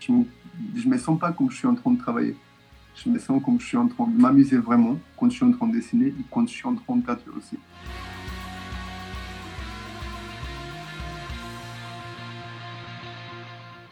je 0.75 0.89
me 0.89 0.99
sens 0.99 1.19
pas 1.19 1.33
comme 1.33 1.51
je 1.51 1.57
suis 1.57 1.67
en 1.67 1.75
train 1.75 1.93
de 1.93 1.99
travailler. 1.99 2.37
Je 2.95 3.09
me 3.09 3.19
sens 3.19 3.43
comme 3.43 3.61
je 3.61 3.67
suis 3.67 3.77
en 3.77 3.89
train 3.89 4.07
de 4.07 4.21
m'amuser 4.21 4.59
vraiment 4.59 4.99
quand 5.17 5.31
je 5.31 5.37
suis 5.37 5.45
en 5.45 5.53
train 5.53 5.69
de 5.69 5.73
dessiner 5.73 6.09
et 6.09 6.25
quand 6.31 6.47
je 6.47 6.53
suis 6.53 6.67
en 6.67 6.75
train 6.75 6.97
de 6.97 7.07
tatouer 7.07 7.33
aussi. 7.37 7.57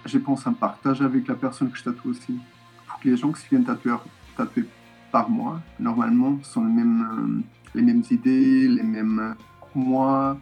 je 0.08 0.18
pense, 0.18 0.46
un 0.46 0.52
partage 0.52 1.02
avec 1.02 1.28
la 1.28 1.34
personne 1.34 1.70
que 1.70 1.78
je 1.78 1.84
tatoue 1.84 2.10
aussi. 2.10 2.38
Pour 2.86 2.98
que 2.98 3.08
les 3.08 3.16
gens 3.16 3.30
qui 3.30 3.46
viennent 3.50 3.64
tatouer, 3.64 3.96
tatouer 4.36 4.64
par 5.10 5.28
moi, 5.30 5.60
normalement, 5.78 6.38
sont 6.42 6.64
les 6.64 6.72
mêmes, 6.72 7.02
euh, 7.02 7.42
les 7.74 7.82
mêmes 7.82 8.02
idées, 8.10 8.68
les 8.68 8.82
mêmes 8.82 9.18
euh, 9.18 9.34
moi. 9.74 10.38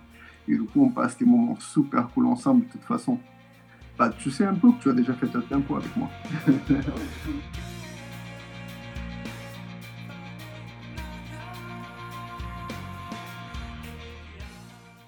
Et 0.48 0.54
du 0.54 0.62
coup, 0.62 0.84
on 0.84 0.90
passe 0.90 1.18
des 1.18 1.24
moments 1.24 1.56
super 1.58 2.08
cool 2.08 2.26
ensemble 2.26 2.66
de 2.66 2.72
toute 2.72 2.82
façon. 2.82 3.18
Bah, 3.98 4.10
tu 4.10 4.30
sais 4.30 4.44
un 4.44 4.54
peu 4.54 4.70
que 4.72 4.82
tu 4.82 4.90
as 4.90 4.92
déjà 4.92 5.14
fait 5.14 5.34
un 5.34 5.60
peu 5.60 5.74
avec 5.74 5.96
moi. 5.96 6.08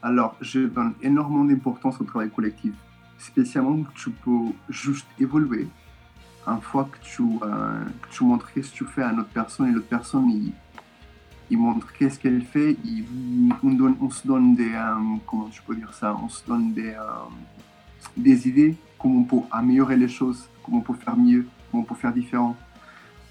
Alors, 0.03 0.37
je 0.41 0.61
donne 0.61 0.95
énormément 1.03 1.45
d'importance 1.45 2.01
au 2.01 2.05
travail 2.05 2.31
collectif 2.31 2.73
spécialement 3.19 3.83
que 3.83 3.93
tu 3.95 4.11
peux 4.11 4.53
juste 4.69 5.07
évoluer. 5.19 5.69
Une 6.47 6.61
fois 6.61 6.89
que 6.91 6.99
tu, 7.05 7.23
euh, 7.43 7.85
montres 8.23 8.49
ce 8.55 8.61
que 8.61 8.77
tu 8.77 8.85
fais 8.85 9.03
à 9.03 9.13
une 9.13 9.21
autre 9.21 9.29
personne 9.29 9.69
et 9.69 9.73
l'autre 9.73 9.89
personne, 9.89 10.31
il, 11.51 11.59
montre 11.59 11.93
qu'est-ce 11.93 12.19
qu'elle 12.19 12.43
fait, 12.43 12.77
on, 13.63 14.11
se 14.11 14.27
donne 14.27 14.55
des, 14.55 14.73
euh, 14.73 14.95
comment 15.27 15.51
peux 15.67 15.75
dire 15.75 15.93
ça, 15.93 16.17
on 16.23 16.29
se 16.29 16.47
donne 16.47 16.75
euh, 16.79 16.95
des 18.17 18.49
idées, 18.49 18.77
comment 18.99 19.21
on 19.21 19.25
peut 19.25 19.47
améliorer 19.51 19.97
les 19.97 20.09
choses, 20.09 20.49
comment 20.63 20.79
on 20.79 20.81
peut 20.81 20.95
faire 20.95 21.17
mieux, 21.17 21.47
comment 21.71 21.83
on 21.83 21.87
peut 21.87 21.95
faire 21.95 22.13
différent. 22.13 22.57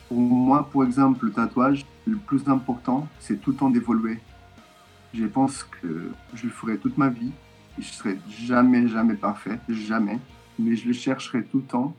Pour 0.07 0.19
moi, 0.19 0.69
pour 0.71 0.83
exemple, 0.83 1.25
le 1.25 1.31
tatouage, 1.31 1.85
le 2.05 2.17
plus 2.17 2.47
important, 2.47 3.07
c'est 3.19 3.41
tout 3.41 3.51
le 3.51 3.57
temps 3.57 3.69
d'évoluer. 3.69 4.19
Je 5.13 5.25
pense 5.25 5.63
que 5.63 6.11
je 6.33 6.43
le 6.43 6.49
ferai 6.49 6.77
toute 6.77 6.97
ma 6.97 7.09
vie. 7.09 7.31
Je 7.77 7.85
serai 7.85 8.17
jamais, 8.29 8.87
jamais 8.87 9.15
parfait, 9.15 9.59
jamais. 9.69 10.19
Mais 10.59 10.75
je 10.75 10.87
le 10.87 10.93
chercherai 10.93 11.43
tout 11.43 11.57
le 11.57 11.63
temps, 11.63 11.95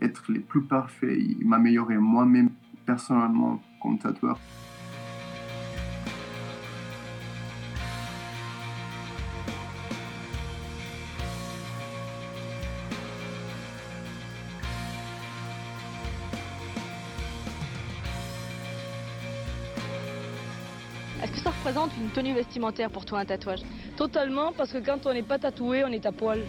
être 0.00 0.24
le 0.28 0.40
plus 0.40 0.62
parfait 0.62 1.18
et 1.18 1.36
m'améliorer 1.44 1.96
moi-même 1.96 2.50
personnellement 2.84 3.60
comme 3.82 3.98
tatoueur. 3.98 4.38
Est-ce 21.22 21.32
que 21.32 21.38
ça 21.38 21.50
représente 21.50 21.90
une 21.96 22.10
tenue 22.10 22.34
vestimentaire 22.34 22.90
pour 22.90 23.04
toi 23.04 23.20
un 23.20 23.24
tatouage? 23.24 23.60
Totalement, 23.96 24.52
parce 24.52 24.72
que 24.72 24.78
quand 24.78 25.06
on 25.06 25.12
n'est 25.12 25.22
pas 25.22 25.38
tatoué, 25.38 25.82
on 25.84 25.88
est 25.88 26.06
à 26.06 26.12
poil. 26.12 26.40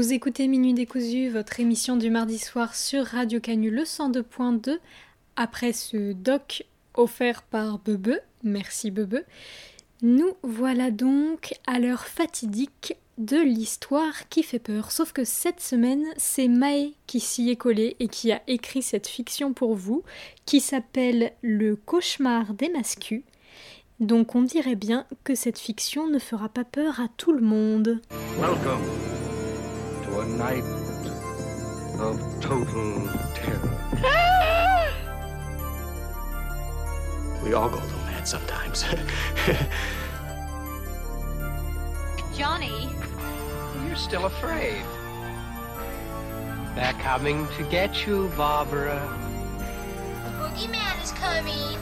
Vous 0.00 0.14
écoutez 0.14 0.48
Minuit 0.48 0.72
décousu, 0.72 1.28
votre 1.28 1.60
émission 1.60 1.94
du 1.94 2.08
mardi 2.08 2.38
soir 2.38 2.74
sur 2.74 3.04
Radio 3.04 3.38
Canu 3.38 3.68
le 3.68 3.82
102.2. 3.82 4.78
Après 5.36 5.74
ce 5.74 6.14
doc 6.14 6.64
offert 6.94 7.42
par 7.42 7.80
Bebe, 7.80 8.14
merci 8.42 8.90
Bebe, 8.90 9.18
nous 10.00 10.32
voilà 10.42 10.90
donc 10.90 11.52
à 11.66 11.78
l'heure 11.78 12.06
fatidique 12.06 12.96
de 13.18 13.36
l'histoire 13.36 14.26
qui 14.30 14.42
fait 14.42 14.58
peur. 14.58 14.90
Sauf 14.90 15.12
que 15.12 15.24
cette 15.24 15.60
semaine, 15.60 16.06
c'est 16.16 16.48
Maë 16.48 16.94
qui 17.06 17.20
s'y 17.20 17.50
est 17.50 17.56
collée 17.56 17.96
et 18.00 18.08
qui 18.08 18.32
a 18.32 18.40
écrit 18.46 18.80
cette 18.80 19.06
fiction 19.06 19.52
pour 19.52 19.74
vous, 19.74 20.02
qui 20.46 20.60
s'appelle 20.60 21.32
Le 21.42 21.76
cauchemar 21.76 22.54
des 22.54 22.70
mascus. 22.70 23.22
Donc 24.00 24.34
on 24.34 24.40
dirait 24.40 24.76
bien 24.76 25.04
que 25.24 25.34
cette 25.34 25.58
fiction 25.58 26.06
ne 26.06 26.18
fera 26.18 26.48
pas 26.48 26.64
peur 26.64 27.00
à 27.00 27.08
tout 27.18 27.32
le 27.32 27.42
monde. 27.42 28.00
A 30.20 30.26
night 30.26 30.64
of 31.98 32.20
total 32.40 33.08
terror. 33.34 33.76
We 37.42 37.54
all 37.54 37.70
go 37.70 37.76
a 37.76 37.80
little 37.80 37.98
mad 38.00 38.28
sometimes. 38.28 38.84
Johnny, 42.36 42.90
You're 43.86 43.96
still 43.96 44.26
afraid. 44.26 44.82
They're 46.74 46.92
coming 47.00 47.48
to 47.56 47.62
get 47.64 48.06
you, 48.06 48.28
Barbara. 48.36 49.00
the 50.24 50.30
boogeyman 50.32 51.02
is 51.02 51.12
coming. 51.12 51.78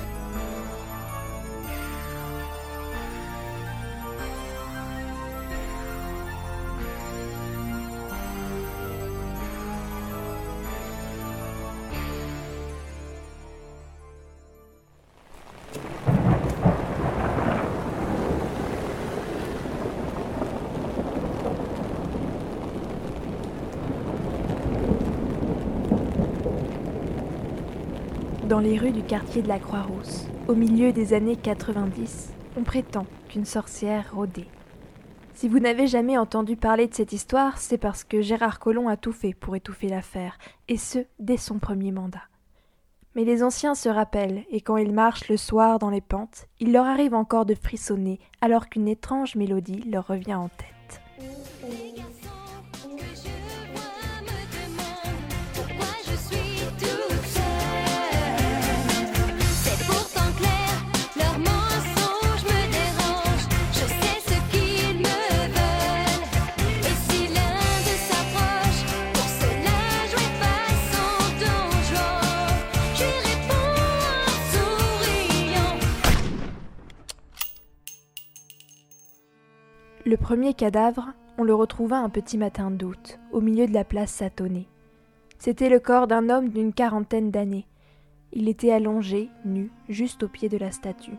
Dans 28.59 28.65
les 28.65 28.77
rues 28.77 28.91
du 28.91 29.05
quartier 29.05 29.41
de 29.41 29.47
la 29.47 29.61
Croix-Rousse, 29.61 30.27
au 30.49 30.57
milieu 30.57 30.91
des 30.91 31.15
années 31.15 31.37
90, 31.37 32.33
on 32.57 32.65
prétend 32.65 33.07
qu'une 33.29 33.45
sorcière 33.45 34.11
rôdait. 34.13 34.49
Si 35.33 35.47
vous 35.47 35.61
n'avez 35.61 35.87
jamais 35.87 36.19
entendu 36.19 36.57
parler 36.57 36.89
de 36.89 36.95
cette 36.95 37.13
histoire, 37.13 37.59
c'est 37.59 37.79
parce 37.79 38.03
que 38.03 38.21
Gérard 38.21 38.59
Collomb 38.59 38.89
a 38.89 38.97
tout 38.97 39.13
fait 39.13 39.33
pour 39.33 39.55
étouffer 39.55 39.87
l'affaire, 39.87 40.39
et 40.67 40.77
ce, 40.77 40.99
dès 41.21 41.37
son 41.37 41.61
premier 41.61 41.93
mandat. 41.93 42.25
Mais 43.15 43.23
les 43.23 43.45
anciens 43.45 43.77
se 43.77 43.89
rappellent, 43.89 44.43
et 44.51 44.61
quand 44.61 44.77
ils 44.77 44.93
marchent 44.93 45.29
le 45.29 45.37
soir 45.37 45.79
dans 45.79 45.91
les 45.91 46.01
pentes, 46.01 46.49
il 46.59 46.73
leur 46.73 46.87
arrive 46.87 47.15
encore 47.15 47.47
de 47.47 47.55
frissonner 47.55 48.19
alors 48.41 48.69
qu'une 48.69 48.89
étrange 48.89 49.37
mélodie 49.37 49.85
leur 49.89 50.09
revient 50.09 50.35
en 50.35 50.49
tête. 50.49 51.01
Le 80.09 80.17
premier 80.17 80.55
cadavre, 80.55 81.13
on 81.37 81.45
le 81.45 81.55
retrouva 81.55 81.99
un 81.99 82.09
petit 82.09 82.39
matin 82.39 82.71
d'août, 82.71 83.19
au 83.31 83.43
milieu 83.43 83.67
de 83.67 83.75
la 83.75 83.85
place 83.85 84.11
Satonnet. 84.11 84.65
C'était 85.39 85.69
le 85.69 85.81
corps 85.81 86.07
d'un 86.07 86.31
homme 86.31 86.49
d'une 86.49 86.73
quarantaine 86.73 87.31
d'années. 87.31 87.67
Il 88.33 88.49
était 88.49 88.73
allongé, 88.73 89.29
nu, 89.45 89.71
juste 89.91 90.23
au 90.23 90.29
pied 90.29 90.49
de 90.49 90.57
la 90.57 90.71
statue. 90.71 91.19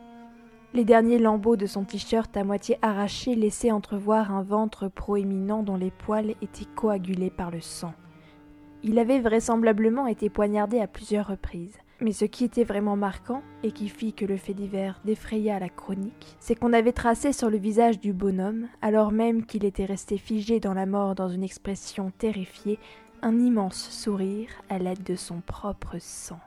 Les 0.73 0.85
derniers 0.85 1.19
lambeaux 1.19 1.55
de 1.55 1.67
son 1.67 1.83
t-shirt 1.83 2.35
à 2.35 2.43
moitié 2.43 2.79
arraché 2.81 3.35
laissaient 3.35 3.69
entrevoir 3.69 4.33
un 4.33 4.41
ventre 4.41 4.87
proéminent 4.87 5.61
dont 5.61 5.77
les 5.77 5.91
poils 5.91 6.33
étaient 6.41 6.65
coagulés 6.73 7.29
par 7.29 7.51
le 7.51 7.61
sang. 7.61 7.93
Il 8.81 8.97
avait 8.97 9.19
vraisemblablement 9.19 10.07
été 10.07 10.31
poignardé 10.31 10.79
à 10.79 10.87
plusieurs 10.87 11.27
reprises. 11.27 11.77
Mais 12.01 12.13
ce 12.13 12.25
qui 12.25 12.45
était 12.45 12.63
vraiment 12.63 12.95
marquant, 12.95 13.41
et 13.61 13.71
qui 13.71 13.89
fit 13.89 14.13
que 14.13 14.25
le 14.25 14.37
fait 14.37 14.53
divers 14.53 15.01
défraya 15.03 15.59
la 15.59 15.67
chronique, 15.67 16.37
c'est 16.39 16.55
qu'on 16.55 16.71
avait 16.71 16.93
tracé 16.93 17.33
sur 17.33 17.49
le 17.49 17.57
visage 17.57 17.99
du 17.99 18.13
bonhomme, 18.13 18.67
alors 18.81 19.11
même 19.11 19.45
qu'il 19.45 19.65
était 19.65 19.85
resté 19.85 20.17
figé 20.17 20.59
dans 20.61 20.73
la 20.73 20.85
mort 20.85 21.15
dans 21.15 21.27
une 21.27 21.43
expression 21.43 22.11
terrifiée, 22.17 22.79
un 23.21 23.37
immense 23.37 23.89
sourire 23.89 24.49
à 24.69 24.79
l'aide 24.79 25.03
de 25.03 25.15
son 25.15 25.41
propre 25.41 25.97
sang. 25.99 26.39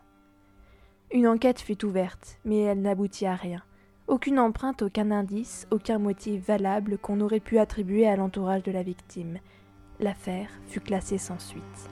Une 1.13 1.27
enquête 1.27 1.61
fut 1.61 1.85
ouverte, 1.85 2.39
mais 2.47 2.61
elle 2.61 2.81
n'aboutit 2.81 3.27
à 3.27 3.35
rien. 3.35 3.63
Aucune 4.07 4.39
empreinte, 4.39 4.81
aucun 4.81 5.11
indice, 5.11 5.67
aucun 5.71 5.99
motif 5.99 6.47
valable 6.47 6.97
qu'on 6.97 7.21
aurait 7.21 7.41
pu 7.41 7.59
attribuer 7.59 8.09
à 8.09 8.17
l'entourage 8.17 8.63
de 8.63 8.73
la 8.73 8.83
victime. 8.83 9.39
L'affaire 10.01 10.49
fut 10.67 10.81
classée 10.81 11.19
sans 11.19 11.39
suite. 11.39 11.91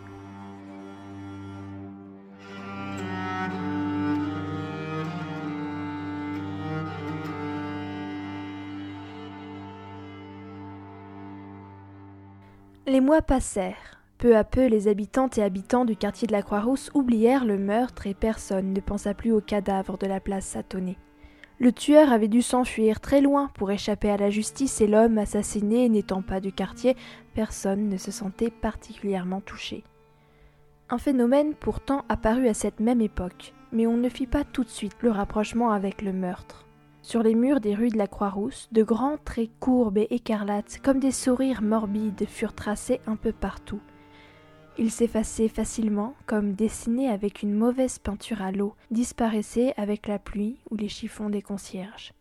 Les 12.91 13.01
mois 13.01 13.23
passèrent. 13.23 14.03
Peu 14.19 14.37
à 14.37 14.43
peu, 14.43 14.67
les 14.67 14.89
habitantes 14.89 15.39
et 15.39 15.45
habitants 15.45 15.85
du 15.85 15.95
quartier 15.95 16.27
de 16.27 16.33
la 16.33 16.43
Croix-Rousse 16.43 16.91
oublièrent 16.93 17.45
le 17.45 17.57
meurtre 17.57 18.09
et 18.09 18.15
personne 18.15 18.73
ne 18.73 18.81
pensa 18.81 19.15
plus 19.15 19.31
au 19.31 19.41
cadavre 19.41 19.97
de 19.97 20.09
la 20.09 20.19
place 20.19 20.45
Satonnet. 20.45 20.97
Le 21.61 21.71
tueur 21.71 22.11
avait 22.11 22.27
dû 22.27 22.43
s'enfuir 22.43 22.99
très 22.99 23.21
loin 23.21 23.49
pour 23.55 23.71
échapper 23.71 24.11
à 24.11 24.17
la 24.17 24.29
justice 24.29 24.81
et 24.81 24.89
l'homme 24.89 25.19
assassiné 25.19 25.89
n'étant 25.89 26.21
pas 26.21 26.41
du 26.41 26.51
quartier, 26.51 26.97
personne 27.33 27.89
ne 27.89 27.97
se 27.97 28.11
sentait 28.11 28.51
particulièrement 28.51 29.41
touché. 29.41 29.85
Un 30.89 30.99
phénomène 30.99 31.55
pourtant 31.55 32.05
apparut 32.09 32.49
à 32.49 32.55
cette 32.55 32.81
même 32.81 33.01
époque, 33.01 33.55
mais 33.71 33.87
on 33.87 33.99
ne 33.99 34.09
fit 34.09 34.27
pas 34.27 34.43
tout 34.43 34.65
de 34.65 34.69
suite 34.69 34.97
le 35.03 35.13
rapprochement 35.13 35.71
avec 35.71 36.03
le 36.03 36.13
meurtre. 36.13 36.67
Sur 37.03 37.23
les 37.23 37.35
murs 37.35 37.61
des 37.61 37.75
rues 37.75 37.89
de 37.89 37.97
la 37.97 38.07
Croix-Rousse, 38.07 38.69
de 38.73 38.83
grands 38.83 39.17
traits 39.17 39.51
courbes 39.59 39.99
et 39.99 40.09
écarlates, 40.11 40.81
comme 40.83 41.01
des 41.01 41.13
sourires 41.13 41.63
morbides, 41.63 42.27
furent 42.29 42.55
tracés 42.55 43.01
un 43.07 43.17
peu 43.17 43.33
partout. 43.33 43.81
Ils 44.79 44.91
s'effaçaient 44.91 45.49
facilement, 45.49 46.15
comme 46.27 46.53
dessinés 46.53 47.09
avec 47.09 47.43
une 47.43 47.55
mauvaise 47.55 47.99
peinture 47.99 48.43
à 48.43 48.53
l'eau, 48.53 48.75
disparaissaient 48.91 49.75
avec 49.77 50.07
la 50.07 50.19
pluie 50.19 50.59
ou 50.71 50.77
les 50.77 50.89
chiffons 50.89 51.31
des 51.31 51.43
concierges. 51.43 52.13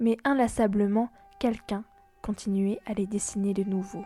Mais 0.00 0.16
inlassablement, 0.24 1.10
quelqu'un 1.40 1.84
continuait 2.22 2.80
à 2.86 2.94
les 2.94 3.06
dessiner 3.06 3.54
de 3.54 3.64
nouveau. 3.64 4.04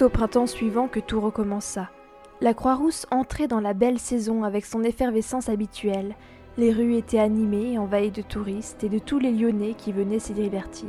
C'est 0.00 0.06
au 0.06 0.08
printemps 0.08 0.46
suivant 0.46 0.88
que 0.88 0.98
tout 0.98 1.20
recommença. 1.20 1.90
La 2.40 2.54
Croix-Rousse 2.54 3.04
entrait 3.10 3.48
dans 3.48 3.60
la 3.60 3.74
belle 3.74 3.98
saison 3.98 4.44
avec 4.44 4.64
son 4.64 4.82
effervescence 4.82 5.50
habituelle. 5.50 6.14
Les 6.56 6.72
rues 6.72 6.96
étaient 6.96 7.18
animées, 7.18 7.76
envahies 7.76 8.10
de 8.10 8.22
touristes 8.22 8.82
et 8.82 8.88
de 8.88 8.98
tous 8.98 9.18
les 9.18 9.30
Lyonnais 9.30 9.74
qui 9.74 9.92
venaient 9.92 10.18
s'y 10.18 10.32
divertir. 10.32 10.88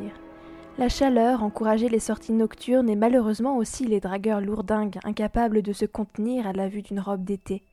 La 0.77 0.87
chaleur 0.87 1.43
encourageait 1.43 1.89
les 1.89 1.99
sorties 1.99 2.31
nocturnes 2.31 2.89
et 2.89 2.95
malheureusement 2.95 3.57
aussi 3.57 3.83
les 3.83 3.99
dragueurs 3.99 4.39
lourdingues, 4.39 4.99
incapables 5.03 5.61
de 5.61 5.73
se 5.73 5.83
contenir 5.83 6.47
à 6.47 6.53
la 6.53 6.69
vue 6.69 6.81
d'une 6.81 7.01
robe 7.01 7.25
d'été. 7.25 7.63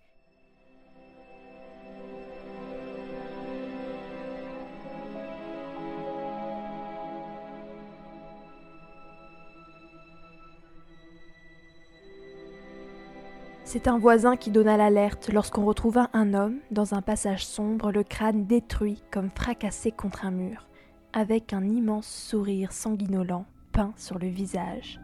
C'est 13.71 13.87
un 13.87 13.99
voisin 13.99 14.37
qui 14.37 14.51
donna 14.51 14.79
l'alerte 14.79 15.29
lorsqu'on 15.31 15.67
retrouva 15.67 16.09
un 16.15 16.33
homme 16.33 16.57
dans 16.71 16.95
un 16.95 17.03
passage 17.03 17.45
sombre, 17.45 17.93
le 17.93 18.03
crâne 18.03 18.47
détruit 18.47 19.03
comme 19.11 19.29
fracassé 19.29 19.93
contre 19.93 20.25
un 20.25 20.31
mur, 20.31 20.67
avec 21.13 21.53
un 21.53 21.63
immense 21.67 22.07
sourire 22.07 22.73
sanguinolent 22.73 23.45
peint 23.73 23.93
sur 23.99 24.19
le 24.19 24.29
visage. 24.29 24.99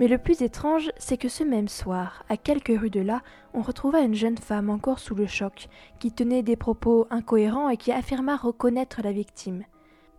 Mais 0.00 0.08
le 0.08 0.16
plus 0.16 0.40
étrange, 0.40 0.90
c'est 0.96 1.18
que 1.18 1.28
ce 1.28 1.44
même 1.44 1.68
soir, 1.68 2.24
à 2.30 2.38
quelques 2.38 2.72
rues 2.80 2.88
de 2.88 3.02
là, 3.02 3.20
on 3.52 3.60
retrouva 3.60 4.00
une 4.00 4.14
jeune 4.14 4.38
femme 4.38 4.70
encore 4.70 4.98
sous 4.98 5.14
le 5.14 5.26
choc, 5.26 5.68
qui 5.98 6.10
tenait 6.10 6.42
des 6.42 6.56
propos 6.56 7.06
incohérents 7.10 7.68
et 7.68 7.76
qui 7.76 7.92
affirma 7.92 8.36
reconnaître 8.36 9.02
la 9.04 9.12
victime. 9.12 9.62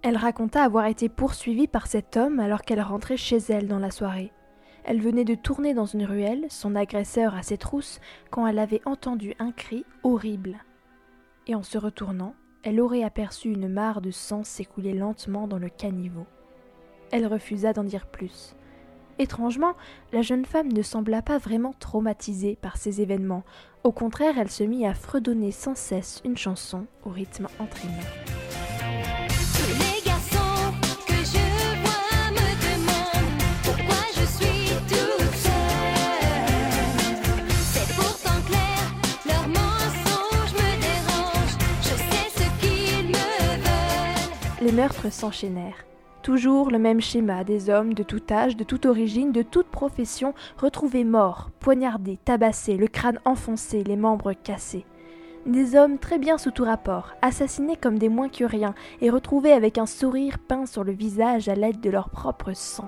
Elle 0.04 0.18
raconta 0.18 0.64
avoir 0.64 0.86
été 0.86 1.10
poursuivie 1.10 1.68
par 1.68 1.88
cet 1.88 2.16
homme 2.16 2.40
alors 2.40 2.62
qu'elle 2.62 2.80
rentrait 2.80 3.18
chez 3.18 3.38
elle 3.50 3.68
dans 3.68 3.80
la 3.80 3.90
soirée. 3.90 4.32
Elle 4.84 5.02
venait 5.02 5.26
de 5.26 5.34
tourner 5.34 5.74
dans 5.74 5.88
une 5.88 6.06
ruelle, 6.06 6.46
son 6.50 6.76
agresseur 6.76 7.34
à 7.34 7.42
ses 7.42 7.58
trousses, 7.58 8.00
quand 8.30 8.46
elle 8.46 8.60
avait 8.60 8.82
entendu 8.86 9.34
un 9.40 9.52
cri 9.52 9.84
horrible. 10.04 10.60
Et 11.48 11.56
en 11.56 11.64
se 11.64 11.80
retournant, 11.80 12.36
elle 12.62 12.82
aurait 12.82 13.04
aperçu 13.04 13.50
une 13.50 13.68
mare 13.68 14.02
de 14.02 14.12
sang 14.12 14.44
s'écouler 14.44 14.94
lentement 14.94 15.48
dans 15.48 15.58
le 15.58 15.70
caniveau. 15.70 16.28
Elle 17.12 17.26
refusa 17.26 17.74
d'en 17.74 17.84
dire 17.84 18.06
plus. 18.06 18.56
Étrangement, 19.22 19.76
la 20.13 20.24
jeune 20.24 20.45
femme 20.45 20.74
ne 20.74 20.82
sembla 20.82 21.22
pas 21.22 21.38
vraiment 21.38 21.76
traumatisée 21.78 22.57
par 22.59 22.78
ces 22.78 23.01
événements. 23.01 23.43
Au 23.84 23.91
contraire, 23.91 24.39
elle 24.39 24.49
se 24.49 24.63
mit 24.63 24.84
à 24.84 24.95
fredonner 24.95 25.51
sans 25.51 25.76
cesse 25.76 26.22
une 26.26 26.38
chanson 26.38 26.88
au 27.05 27.11
rythme 27.11 27.47
entraînant. 27.59 27.93
Les 44.61 44.72
meurtres 44.72 45.13
s'enchaînèrent. 45.13 45.91
Toujours 46.24 46.69
le 46.69 46.78
même 46.78 47.01
schéma 47.01 47.43
des 47.43 47.72
hommes 47.72 47.95
de 47.95 48.03
tout 48.03 48.22
âge, 48.30 48.55
de 48.55 48.63
toute 48.63 48.86
origine, 48.86 49.32
de 49.32 49.41
toute 49.41 49.65
profession, 49.65 50.36
retrouvés 50.55 51.03
morts, 51.03 51.49
poignardés, 51.59 52.19
tabassés, 52.24 52.78
le 52.78 52.86
crâne 52.88 53.19
enfoncé, 53.26 53.84
les 53.84 53.95
membres 53.95 54.34
cassés. 54.34 54.86
Des 55.47 55.76
hommes 55.76 55.97
très 55.97 56.19
bien 56.19 56.38
sous 56.38 56.51
tout 56.51 56.63
rapport, 56.63 57.13
assassinés 57.24 57.76
comme 57.76 57.97
des 57.97 58.09
moins 58.09 58.30
que 58.30 58.43
rien, 58.43 58.76
et 59.01 59.09
retrouvés 59.09 59.53
avec 59.53 59.80
un 59.80 59.88
sourire 59.88 60.38
peint 60.38 60.67
sur 60.67 60.84
le 60.84 60.91
visage 60.91 61.49
à 61.49 61.55
l'aide 61.55 61.82
de 61.82 61.89
leur 61.89 62.09
propre 62.11 62.53
sang. 62.53 62.88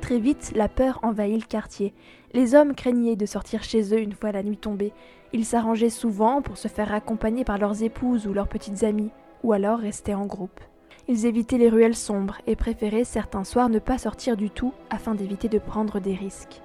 Très 0.00 0.18
vite, 0.18 0.52
la 0.56 0.68
peur 0.70 0.98
envahit 1.02 1.42
le 1.42 1.46
quartier. 1.46 1.92
Les 2.32 2.54
hommes 2.54 2.74
craignaient 2.74 3.14
de 3.14 3.26
sortir 3.26 3.62
chez 3.62 3.94
eux 3.94 4.00
une 4.00 4.14
fois 4.14 4.32
la 4.32 4.42
nuit 4.42 4.56
tombée. 4.56 4.94
Ils 5.34 5.44
s'arrangeaient 5.44 5.90
souvent 5.90 6.40
pour 6.40 6.56
se 6.56 6.68
faire 6.68 6.94
accompagner 6.94 7.44
par 7.44 7.58
leurs 7.58 7.82
épouses 7.82 8.26
ou 8.26 8.32
leurs 8.32 8.48
petites 8.48 8.82
amies, 8.82 9.10
ou 9.42 9.52
alors 9.52 9.78
restaient 9.78 10.14
en 10.14 10.24
groupe. 10.24 10.60
Ils 11.06 11.26
évitaient 11.26 11.58
les 11.58 11.68
ruelles 11.68 11.96
sombres 11.96 12.38
et 12.46 12.56
préféraient 12.56 13.04
certains 13.04 13.44
soirs 13.44 13.68
ne 13.68 13.78
pas 13.78 13.98
sortir 13.98 14.36
du 14.36 14.50
tout 14.50 14.72
afin 14.90 15.14
d'éviter 15.14 15.48
de 15.48 15.58
prendre 15.58 16.00
des 16.00 16.14
risques. 16.14 16.62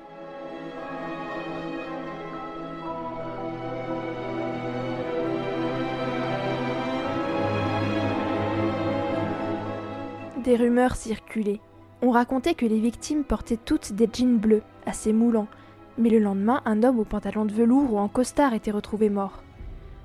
Des 10.43 10.57
rumeurs 10.57 10.97
circulaient. 10.97 11.61
On 12.01 12.11
racontait 12.11 12.53
que 12.53 12.65
les 12.65 12.79
victimes 12.79 13.23
portaient 13.23 13.55
toutes 13.55 13.93
des 13.93 14.09
jeans 14.11 14.37
bleus, 14.37 14.61
assez 14.85 15.13
moulants, 15.13 15.47
mais 15.97 16.09
le 16.09 16.19
lendemain, 16.19 16.61
un 16.65 16.83
homme 16.83 16.99
au 16.99 17.03
pantalon 17.03 17.45
de 17.45 17.53
velours 17.53 17.93
ou 17.93 17.97
en 17.97 18.07
costard 18.07 18.53
était 18.53 18.71
retrouvé 18.71 19.09
mort. 19.09 19.43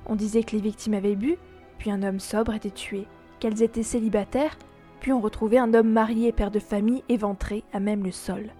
On 0.06 0.16
disait 0.16 0.42
que 0.42 0.56
les 0.56 0.62
victimes 0.62 0.94
avaient 0.94 1.16
bu, 1.16 1.36
puis 1.78 1.90
un 1.90 2.02
homme 2.02 2.20
sobre 2.20 2.54
était 2.54 2.70
tué, 2.70 3.06
qu'elles 3.40 3.62
étaient 3.62 3.82
célibataires, 3.82 4.56
puis 5.00 5.12
on 5.12 5.20
retrouvait 5.20 5.58
un 5.58 5.74
homme 5.74 5.90
marié, 5.90 6.32
père 6.32 6.50
de 6.50 6.58
famille, 6.58 7.04
éventré 7.08 7.62
à 7.72 7.80
même 7.80 8.04
le 8.04 8.10
sol. 8.10 8.50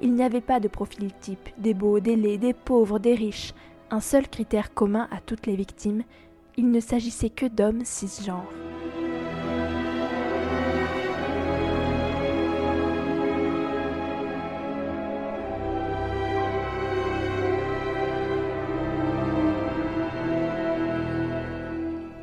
Il 0.00 0.14
n'y 0.14 0.22
avait 0.22 0.40
pas 0.40 0.60
de 0.60 0.68
profil 0.68 1.12
type, 1.20 1.48
des 1.58 1.74
beaux, 1.74 2.00
des 2.00 2.16
laids, 2.16 2.38
des 2.38 2.54
pauvres, 2.54 2.98
des 2.98 3.14
riches, 3.14 3.52
un 3.90 4.00
seul 4.00 4.28
critère 4.28 4.74
commun 4.74 5.08
à 5.10 5.20
toutes 5.20 5.46
les 5.46 5.56
victimes, 5.56 6.02
il 6.56 6.70
ne 6.70 6.80
s'agissait 6.80 7.30
que 7.30 7.46
d'hommes 7.46 7.84
cisgenres. 7.84 8.52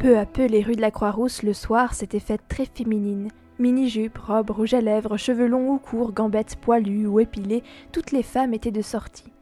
Peu 0.05 0.19
à 0.19 0.27
peu, 0.27 0.45
les 0.45 0.61
rues 0.61 0.75
de 0.75 0.81
la 0.81 0.91
Croix-Rousse 0.91 1.41
le 1.41 1.53
soir 1.53 1.95
s'étaient 1.95 2.19
faites 2.19 2.47
très 2.47 2.65
féminines. 2.65 3.29
Mini-jupes, 3.57 4.19
robes, 4.19 4.51
rouge 4.51 4.75
à 4.75 4.81
lèvres, 4.81 5.17
cheveux 5.17 5.47
longs 5.47 5.71
ou 5.71 5.79
courts, 5.79 6.13
gambettes 6.13 6.57
poilues 6.57 7.07
ou 7.07 7.19
épilées, 7.19 7.63
toutes 7.91 8.11
les 8.11 8.21
femmes 8.21 8.53
étaient 8.53 8.69
de 8.69 8.83
sortie. 8.83 9.33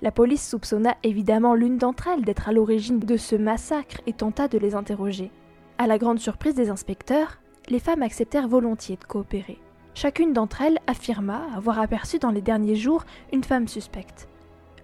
La 0.00 0.10
police 0.10 0.48
soupçonna 0.48 0.96
évidemment 1.02 1.52
l'une 1.52 1.76
d'entre 1.76 2.08
elles 2.08 2.24
d'être 2.24 2.48
à 2.48 2.52
l'origine 2.52 3.00
de 3.00 3.18
ce 3.18 3.36
massacre 3.36 4.00
et 4.06 4.14
tenta 4.14 4.48
de 4.48 4.56
les 4.56 4.74
interroger. 4.74 5.30
À 5.76 5.86
la 5.86 5.98
grande 5.98 6.20
surprise 6.20 6.54
des 6.54 6.70
inspecteurs, 6.70 7.38
les 7.68 7.78
femmes 7.78 8.02
acceptèrent 8.02 8.48
volontiers 8.48 8.96
de 8.96 9.04
coopérer. 9.04 9.58
Chacune 9.92 10.32
d'entre 10.32 10.62
elles 10.62 10.78
affirma 10.86 11.42
avoir 11.54 11.78
aperçu 11.78 12.18
dans 12.18 12.30
les 12.30 12.40
derniers 12.40 12.76
jours 12.76 13.04
une 13.30 13.44
femme 13.44 13.68
suspecte. 13.68 14.26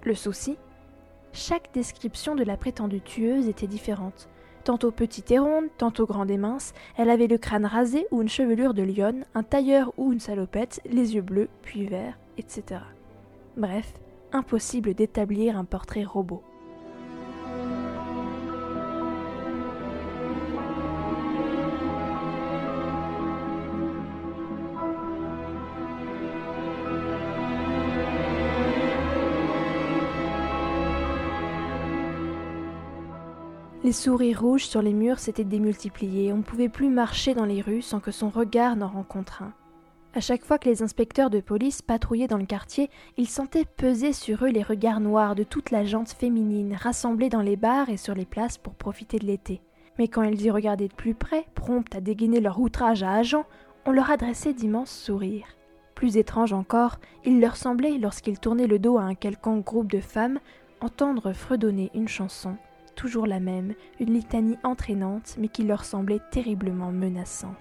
Le 0.03 0.14
souci 0.14 0.59
Chaque 1.33 1.72
description 1.72 2.35
de 2.35 2.45
la 2.45 2.59
prétendue 2.59 3.01
tueuse 3.01 3.49
était 3.49 3.66
différente. 3.66 4.29
Tantôt 4.65 4.91
petite 4.91 5.31
et 5.31 5.39
ronde, 5.39 5.67
tantôt 5.77 6.07
grande 6.07 6.31
et 6.31 6.39
mince, 6.39 6.73
elle 6.97 7.11
avait 7.11 7.27
le 7.27 7.37
crâne 7.37 7.67
rasé 7.67 8.07
ou 8.11 8.23
une 8.23 8.31
chevelure 8.31 8.73
de 8.73 8.83
lionne, 8.83 9.27
un 9.35 9.43
tailleur 9.43 9.93
ou 9.99 10.11
une 10.11 10.21
salopette, 10.21 10.81
les 10.91 11.15
yeux 11.15 11.23
bleus, 11.23 11.51
puis 11.61 11.85
verts, 11.85 12.19
etc. 12.39 12.81
Bref, 13.59 13.93
impossible 14.33 14.95
d'établir 14.95 15.59
un 15.59 15.65
portrait 15.65 16.05
robot. 16.05 16.43
Les 33.85 33.93
souris 33.93 34.32
rouges 34.32 34.64
sur 34.64 34.80
les 34.80 34.95
murs 34.95 35.18
s'étaient 35.18 35.45
démultipliées, 35.45 36.32
on 36.32 36.39
ne 36.39 36.43
pouvait 36.43 36.70
plus 36.70 36.89
marcher 36.89 37.35
dans 37.35 37.45
les 37.45 37.61
rues 37.61 37.82
sans 37.82 38.01
que 38.01 38.12
son 38.12 38.30
regard 38.30 38.76
n'en 38.76 38.89
rencontre 38.89 39.43
un. 39.43 39.53
À 40.14 40.20
chaque 40.20 40.43
fois 40.43 40.57
que 40.57 40.70
les 40.70 40.82
inspecteurs 40.82 41.28
de 41.28 41.41
police 41.41 41.82
patrouillaient 41.82 42.26
dans 42.26 42.39
le 42.39 42.47
quartier, 42.47 42.89
ils 43.18 43.28
sentaient 43.28 43.66
peser 43.66 44.14
sur 44.14 44.47
eux 44.47 44.49
les 44.49 44.62
regards 44.62 45.01
noirs 45.01 45.35
de 45.35 45.43
toute 45.43 45.70
la 45.70 45.85
gente 45.85 46.12
féminine 46.12 46.74
rassemblée 46.80 47.28
dans 47.28 47.43
les 47.43 47.57
bars 47.57 47.91
et 47.91 47.99
sur 47.99 48.14
les 48.14 48.24
places 48.24 48.57
pour 48.57 48.72
profiter 48.72 49.18
de 49.18 49.26
l'été. 49.26 49.61
Mais 49.99 50.09
quand 50.09 50.22
ils 50.22 50.41
y 50.41 50.51
regardaient 50.51 50.89
de 50.89 50.95
plus 50.95 51.14
près, 51.14 51.45
promptes 51.55 51.95
à 51.95 52.01
dégainer 52.01 52.41
leur 52.41 52.61
outrage 52.61 53.03
à 53.03 53.12
agent, 53.12 53.45
on 53.85 53.93
leur 53.93 54.11
adressait 54.11 54.55
d'immenses 54.55 54.97
sourires. 54.97 55.59
Plus 55.95 56.16
étrange 56.16 56.55
encore, 56.55 57.01
il 57.26 57.39
leur 57.39 57.57
semblait, 57.57 57.99
lorsqu'ils 57.99 58.41
tournaient 58.41 58.66
le 58.66 58.78
dos 58.78 58.97
à 58.97 59.03
un 59.03 59.14
quelconque 59.14 59.66
groupe 59.66 59.93
de 59.93 60.01
femmes, 60.01 60.41
entendre 60.80 61.35
fredonner 61.35 61.91
une 61.93 62.09
chanson, 62.09 62.57
toujours 62.95 63.26
la 63.26 63.40
même, 63.40 63.74
une 64.01 64.14
litanie 64.14 64.59
entraînante, 64.62 65.34
mais 65.38 65.49
qui 65.49 65.64
leur 65.64 65.84
semblait 65.84 66.20
terriblement 66.30 66.92
menaçante. 66.92 67.57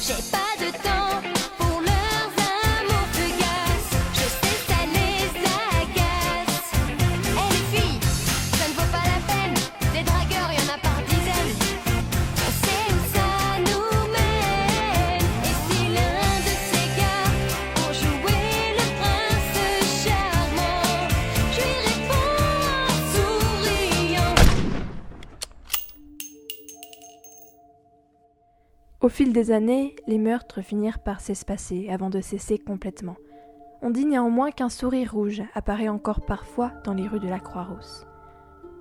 J'ai 0.00 0.14
pas 0.30 0.64
de 0.64 0.72
temps 0.72 1.31
Au 29.02 29.08
fil 29.08 29.32
des 29.32 29.50
années, 29.50 29.96
les 30.06 30.18
meurtres 30.18 30.60
finirent 30.60 31.00
par 31.00 31.20
s'espacer 31.20 31.88
avant 31.90 32.08
de 32.08 32.20
cesser 32.20 32.56
complètement. 32.56 33.16
On 33.82 33.90
dit 33.90 34.06
néanmoins 34.06 34.52
qu'un 34.52 34.68
sourire 34.68 35.12
rouge 35.12 35.42
apparaît 35.54 35.88
encore 35.88 36.20
parfois 36.20 36.70
dans 36.84 36.94
les 36.94 37.08
rues 37.08 37.18
de 37.18 37.26
la 37.26 37.40
Croix-Rousse. 37.40 38.06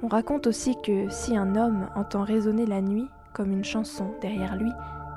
On 0.03 0.07
raconte 0.07 0.45
aussi 0.45 0.76
que 0.84 1.09
si 1.09 1.36
un 1.36 1.55
homme 1.55 1.89
entend 1.95 2.24
résonner 2.24 2.67
la 2.67 2.82
nuit 2.82 3.07
comme 3.34 3.51
une 3.51 3.63
chanson 3.63 4.13
derrière 4.22 4.57
lui, 4.57 4.69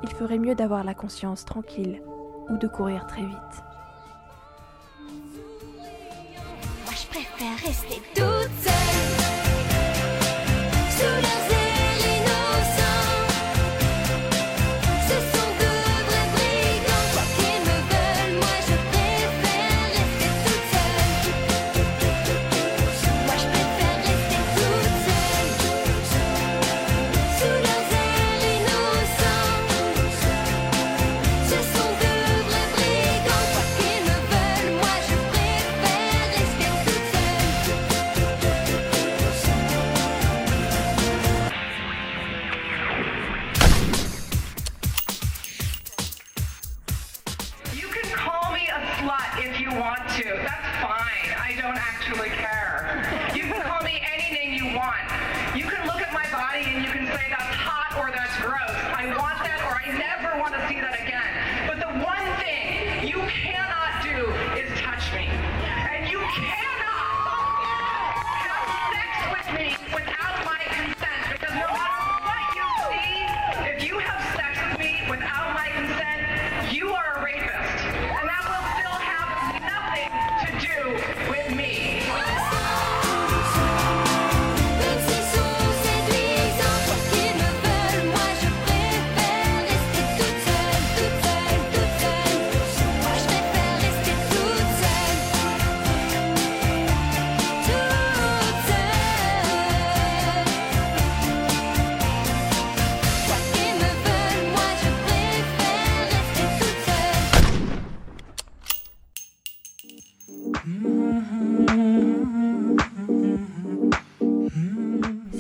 il 0.03 0.09
ferait 0.09 0.39
mieux 0.39 0.55
d'avoir 0.55 0.85
la 0.85 0.95
conscience 0.95 1.45
tranquille 1.45 2.01
ou 2.49 2.57
de 2.57 2.67
courir 2.67 3.07
très 3.07 3.27
vite. 3.27 3.63
Moi 6.87 6.95
je 6.95 7.07
préfère 7.09 7.59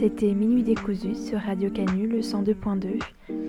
C'était 0.04 0.34
Minuit 0.34 0.62
décousu 0.62 1.14
sur 1.14 1.38
Radio 1.38 1.70
Canu, 1.70 2.06
le 2.06 2.20
102.2. 2.20 3.00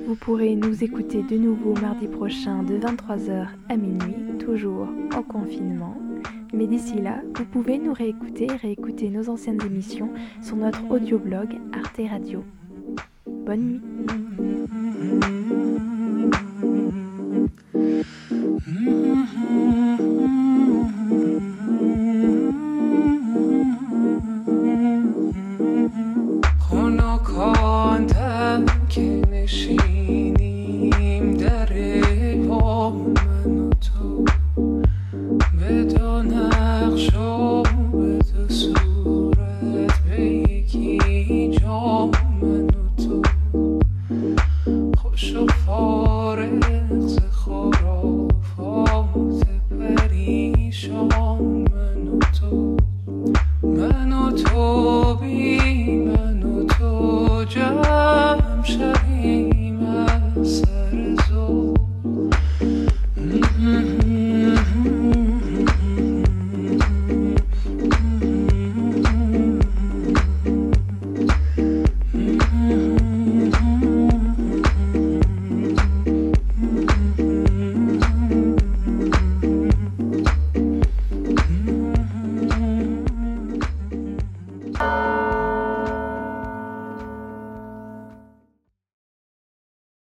Vous 0.07 0.15
pourrez 0.15 0.55
nous 0.55 0.85
écouter 0.85 1.21
de 1.21 1.35
nouveau 1.35 1.73
mardi 1.73 2.07
prochain 2.07 2.63
de 2.63 2.77
23h 2.77 3.47
à 3.67 3.75
minuit, 3.75 4.37
toujours 4.39 4.87
en 5.13 5.21
confinement. 5.21 5.97
Mais 6.53 6.65
d'ici 6.65 7.01
là, 7.01 7.21
vous 7.35 7.43
pouvez 7.43 7.77
nous 7.77 7.91
réécouter 7.91 8.45
et 8.45 8.55
réécouter 8.55 9.09
nos 9.09 9.29
anciennes 9.29 9.61
émissions 9.65 10.11
sur 10.41 10.55
notre 10.55 10.89
audioblog 10.89 11.49
Arte 11.73 11.99
Radio. 12.09 12.41
Bonne 13.27 13.81
nuit. 13.81 13.81